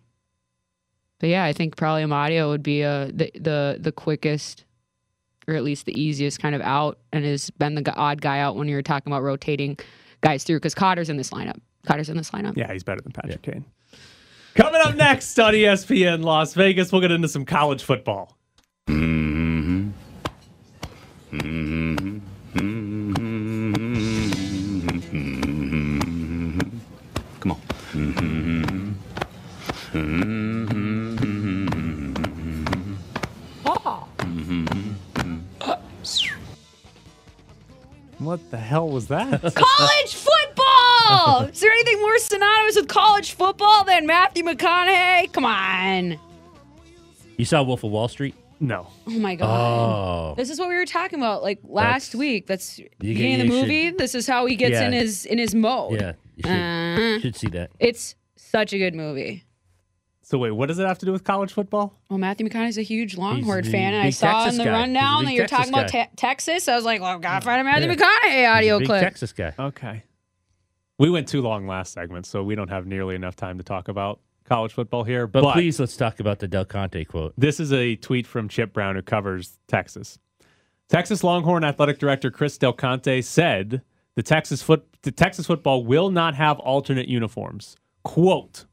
But 1.20 1.30
yeah, 1.30 1.44
I 1.46 1.54
think 1.54 1.78
probably 1.78 2.04
Amadio 2.04 2.50
would 2.50 2.64
be 2.64 2.84
uh 2.84 3.06
the, 3.14 3.32
the 3.36 3.78
the 3.80 3.92
quickest 3.92 4.66
or 5.48 5.56
at 5.56 5.64
least 5.64 5.86
the 5.86 6.00
easiest 6.00 6.40
kind 6.40 6.56
of 6.56 6.62
out 6.62 7.00
and 7.12 7.26
has 7.26 7.50
been 7.52 7.76
the 7.76 7.96
odd 7.96 8.22
guy 8.22 8.40
out 8.40 8.56
when 8.56 8.68
you're 8.68 8.82
talking 8.82 9.12
about 9.12 9.24
rotating 9.24 9.78
guys 10.22 10.44
through 10.44 10.58
because 10.58 10.76
Cotter's 10.76 11.10
in 11.10 11.18
this 11.18 11.32
lineup. 11.32 11.60
Cotter's 11.86 12.10
in 12.10 12.18
this 12.18 12.32
lineup. 12.32 12.56
Yeah, 12.56 12.72
he's 12.72 12.84
better 12.84 13.02
than 13.02 13.12
Patrick 13.12 13.42
Kane. 13.42 13.66
Coming 14.56 14.82
up 14.82 14.96
next 14.96 15.40
on 15.40 15.54
ESPN 15.54 16.24
Las 16.24 16.54
Vegas, 16.54 16.92
we'll 16.92 17.02
get 17.02 17.12
into 17.12 17.28
some 17.28 17.46
college 17.46 17.84
football. 17.84 18.38
Come 18.88 19.21
hell 38.92 38.96
was 38.96 39.08
that? 39.08 39.42
college 39.56 40.14
football. 40.14 41.44
Is 41.52 41.60
there 41.60 41.72
anything 41.72 42.02
more 42.02 42.18
synonymous 42.20 42.76
with 42.76 42.88
college 42.88 43.32
football 43.34 43.84
than 43.86 44.06
Matthew 44.06 44.44
McConaughey? 44.44 45.32
Come 45.32 45.46
on. 45.46 46.20
you 47.38 47.46
saw 47.46 47.64
Wolf 47.64 47.84
of 47.84 47.92
Wall 47.92 48.08
Street. 48.08 48.36
no. 48.60 48.88
Oh 49.08 49.12
my 49.12 49.36
god. 49.36 49.50
Oh, 49.50 50.36
This 50.36 50.50
is 50.50 50.60
what 50.60 50.68
we 50.70 50.76
were 50.76 50.86
talking 50.86 51.20
about 51.20 51.42
like 51.42 51.60
last 51.64 52.12
That's- 52.12 52.16
week. 52.16 52.48
That's 52.48 52.78
get- 52.78 53.00
beginning 53.00 53.42
of 53.42 53.48
the 53.48 53.54
you 53.56 53.62
movie. 53.62 53.90
This 53.92 54.14
is 54.16 54.28
how 54.28 54.46
he 54.46 54.56
gets 54.56 54.74
Yeah. 54.74 54.88
in 54.88 54.94
his 54.94 55.26
in 55.26 55.38
his 55.38 55.56
mode. 55.56 56.00
yeah, 56.00 56.14
you 56.36 56.44
should, 56.44 56.52
Uh-huh. 56.52 57.20
should 57.22 57.36
see 57.36 57.48
that. 57.50 57.72
It's 57.80 58.16
such 58.36 58.74
a 58.74 58.78
good 58.78 58.94
movie. 58.96 59.44
So 60.32 60.38
wait, 60.38 60.52
what 60.52 60.68
does 60.68 60.80
it 60.80 60.88
have 60.88 60.98
to 61.00 61.06
do 61.06 61.12
with 61.12 61.26
college 61.26 61.52
football? 61.52 61.94
Well, 62.10 62.18
Matthew 62.18 62.48
McConaughey's 62.48 62.78
a 62.78 62.84
huge 62.84 63.18
Longhorn 63.18 63.66
the 63.66 63.70
fan, 63.70 63.94
and 63.94 64.02
I 64.02 64.12
saw 64.12 64.46
Texas 64.46 64.54
in 64.54 64.58
the 64.60 64.72
guy. 64.72 64.80
Rundown 64.80 65.26
that 65.26 65.34
you're 65.34 65.46
Texas 65.46 65.70
talking 65.70 65.74
about 65.74 66.10
te- 66.10 66.16
Texas. 66.16 66.70
I 66.70 66.76
was 66.78 66.86
like, 66.86 67.02
well, 67.02 67.20
gotta 67.20 67.44
find 67.44 67.60
a 67.60 67.66
Matthew 67.66 67.90
Yeah. 67.90 67.96
McConaughey 67.96 68.38
He's 68.40 68.48
audio 68.48 68.76
a 68.78 68.80
big 68.80 68.88
clip. 68.88 69.02
Texas 69.02 69.34
guy. 69.34 69.54
Okay. 69.60 70.04
We 70.98 71.10
went 71.10 71.28
too 71.28 71.42
long 71.42 71.68
last 71.68 71.92
segment, 71.92 72.26
so 72.26 72.44
we 72.44 72.56
don't 72.56 72.70
have 72.70 72.86
nearly 72.86 73.14
enough 73.16 73.36
time 73.36 73.58
to 73.58 73.64
talk 73.66 73.90
about 73.90 74.22
college 74.46 74.72
football 74.72 75.04
here. 75.04 75.28
But, 75.28 75.42
But, 75.44 75.52
please, 75.52 75.82
let's 75.82 75.98
talk 75.98 76.22
about 76.22 76.40
the 76.40 76.48
Del 76.48 76.64
Conte 76.64 77.04
quote. 77.04 77.34
this 77.38 77.60
is 77.60 77.74
a 77.74 77.98
tweet 77.98 78.26
from 78.26 78.48
Chip 78.48 78.72
Brown, 78.72 78.96
who 78.96 79.02
covers 79.02 79.60
Texas. 79.68 80.18
Texas 80.88 81.26
Longhorn 81.26 81.66
athletic 81.66 82.00
director 82.00 82.32
Chris 82.32 82.58
Del 82.58 82.72
Conte 82.72 83.20
said 83.20 83.82
the 84.16 84.24
Texas 84.24 84.64
foot 84.64 84.86
the 85.02 85.12
Texas 85.12 85.46
football 85.48 85.84
will 85.84 86.10
not 86.10 86.36
have 86.36 86.58
alternate 86.60 87.10
uniforms. 87.10 87.76
Quote: 88.06 88.64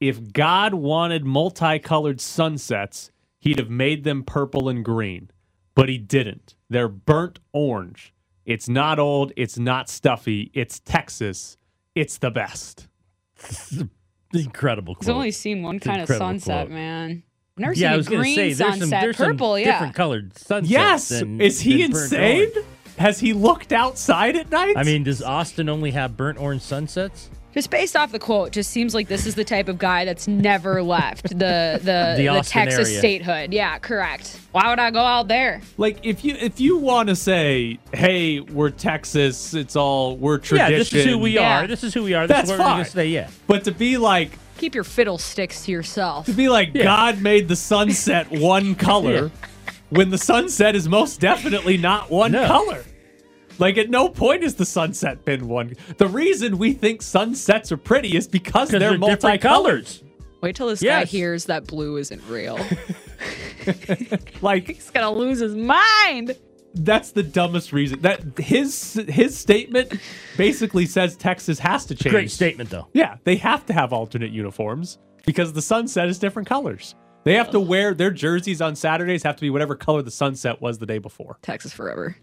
If 0.00 0.32
God 0.32 0.74
wanted 0.74 1.24
multicolored 1.24 2.20
sunsets, 2.20 3.10
he'd 3.40 3.58
have 3.58 3.70
made 3.70 4.04
them 4.04 4.22
purple 4.22 4.68
and 4.68 4.84
green, 4.84 5.30
but 5.74 5.88
he 5.88 5.98
didn't. 5.98 6.54
They're 6.70 6.88
burnt 6.88 7.40
orange. 7.52 8.14
It's 8.46 8.68
not 8.68 8.98
old. 8.98 9.32
It's 9.36 9.58
not 9.58 9.88
stuffy. 9.88 10.50
It's 10.54 10.80
Texas. 10.80 11.56
It's 11.94 12.18
the 12.18 12.30
best. 12.30 12.88
Incredible 14.34 14.94
quote. 14.94 15.04
He's 15.04 15.08
only 15.08 15.30
seen 15.30 15.62
one 15.62 15.76
It's 15.76 15.86
kind 15.86 16.00
of 16.02 16.08
sunset, 16.08 16.66
quote. 16.66 16.74
man. 16.74 17.22
I've 17.56 17.60
never 17.60 17.72
yeah, 17.74 17.88
I 17.88 17.90
seen 17.92 17.96
was 17.98 18.06
a 18.06 18.10
green 18.10 18.34
say 18.34 18.52
there's 18.52 18.58
sunset. 18.58 18.80
some 18.80 18.90
there's 18.90 19.16
Purple, 19.16 19.54
some 19.54 19.60
yeah. 19.60 19.72
different 19.72 19.94
colored 19.94 20.38
sunsets. 20.38 20.70
Yes. 20.70 21.08
than- 21.08 21.40
Is 21.40 21.60
he 21.60 21.82
insane? 21.82 22.50
Has 22.98 23.20
he 23.20 23.32
looked 23.32 23.72
outside 23.72 24.36
at 24.36 24.50
night? 24.50 24.76
I 24.76 24.82
mean, 24.82 25.04
does 25.04 25.22
Austin 25.22 25.68
only 25.68 25.92
have 25.92 26.16
burnt 26.16 26.38
orange 26.38 26.62
sunsets? 26.62 27.30
Just 27.54 27.70
based 27.70 27.96
off 27.96 28.12
the 28.12 28.18
quote, 28.18 28.52
just 28.52 28.70
seems 28.70 28.94
like 28.94 29.08
this 29.08 29.26
is 29.26 29.34
the 29.34 29.44
type 29.44 29.68
of 29.68 29.78
guy 29.78 30.04
that's 30.04 30.28
never 30.28 30.82
left 30.82 31.30
the 31.30 31.80
the, 31.82 32.14
The 32.16 32.24
the, 32.34 32.42
Texas 32.44 32.88
area. 32.88 32.98
statehood. 32.98 33.52
Yeah, 33.52 33.78
correct. 33.78 34.38
Why 34.52 34.68
would 34.68 34.78
I 34.78 34.90
go 34.90 35.00
out 35.00 35.28
there? 35.28 35.60
like 35.78 35.98
if 36.04 36.24
you 36.24 36.34
if 36.38 36.60
you 36.60 36.76
want 36.76 37.08
to 37.08 37.16
say, 37.16 37.78
"Hey, 37.92 38.40
we're 38.40 38.70
Texas. 38.70 39.54
It's 39.54 39.76
all 39.76 40.16
we're 40.16 40.38
tradition." 40.38 40.72
Yeah, 40.72 40.78
this 40.78 40.92
is 40.92 41.04
who 41.06 41.18
we 41.18 41.30
Yeah. 41.32 41.62
are. 41.62 41.66
This 41.66 41.82
is 41.82 41.94
who 41.94 42.02
we 42.04 42.14
are. 42.14 42.26
This 42.26 42.36
That's 42.36 42.44
is 42.44 42.50
what 42.50 42.58
we're 42.58 42.64
fine. 42.64 42.74
gonna 42.80 42.84
say. 42.90 43.08
Yeah. 43.08 43.28
But 43.46 43.64
to 43.64 43.72
be 43.72 43.96
like 43.96 44.32
Keep 44.58 44.74
your 44.74 44.84
fiddlesticks 44.84 45.64
to 45.64 45.72
yourself. 45.72 46.26
to 46.26 46.32
be 46.32 46.48
like 46.48 46.70
Yeah. 46.74 46.84
God 46.84 47.22
made 47.22 47.48
the 47.48 47.56
sunset 47.56 48.30
one 48.30 48.74
color 48.74 49.30
when 49.90 50.10
the 50.10 50.18
sunset 50.18 50.76
is 50.76 50.86
most 50.88 51.18
definitely 51.20 51.78
not 51.78 52.10
one 52.10 52.32
No. 52.32 52.46
color. 52.46 52.84
Like 53.58 53.78
at 53.78 53.90
no 53.90 54.08
point 54.08 54.42
has 54.42 54.54
the 54.54 54.66
sunset 54.66 55.24
been 55.24 55.48
one. 55.48 55.74
The 55.96 56.08
reason 56.08 56.58
we 56.58 56.72
think 56.72 57.02
sunsets 57.02 57.72
are 57.72 57.76
pretty 57.76 58.16
is 58.16 58.26
because 58.28 58.70
they're, 58.70 58.80
they're, 58.80 58.98
multicolored. 58.98 59.40
colors. 59.40 60.04
Wait 60.40 60.54
till 60.54 60.68
this 60.68 60.82
guy 60.82 61.04
hears 61.04 61.46
that 61.46 61.66
blue 61.66 61.96
isn't 61.96 62.22
real. 62.28 62.58
Like 64.40 64.68
He's 64.68 64.90
gonna 64.90 65.10
lose 65.10 65.40
his 65.40 65.54
mind. 65.54 66.36
that's 66.74 67.12
the 67.12 67.22
dumbest 67.22 67.72
reason. 67.72 68.00
That 68.02 68.22
his 68.38 68.94
his 69.08 69.36
statement 69.36 69.94
basically 70.36 70.86
says 70.86 71.16
Texas 71.16 71.58
has 71.58 71.84
to 71.86 71.94
change. 71.94 72.12
Great 72.12 72.30
statement, 72.30 72.70
though. 72.70 72.86
Yeah, 72.92 73.16
they 73.24 73.36
have 73.36 73.66
to 73.66 73.72
have 73.72 73.92
alternate 73.92 74.30
uniforms 74.30 74.98
because 75.26 75.52
the 75.52 75.62
sunset 75.62 76.08
is 76.08 76.18
different 76.18 76.48
colors. 76.48 76.94
They 77.24 77.34
have 77.34 77.50
to 77.50 77.60
wear 77.60 77.92
their 77.92 78.10
jerseys 78.10 78.62
on 78.62 78.74
Saturdays 78.76 79.22
have 79.24 79.36
to 79.36 79.42
be 79.42 79.50
whatever 79.50 79.74
color 79.74 80.02
the 80.02 80.10
sunset 80.10 80.62
was 80.62 80.78
the 80.78 80.86
day 80.86 80.98
before. 80.98 81.38
Texas 81.42 81.72
forever. 81.72 82.16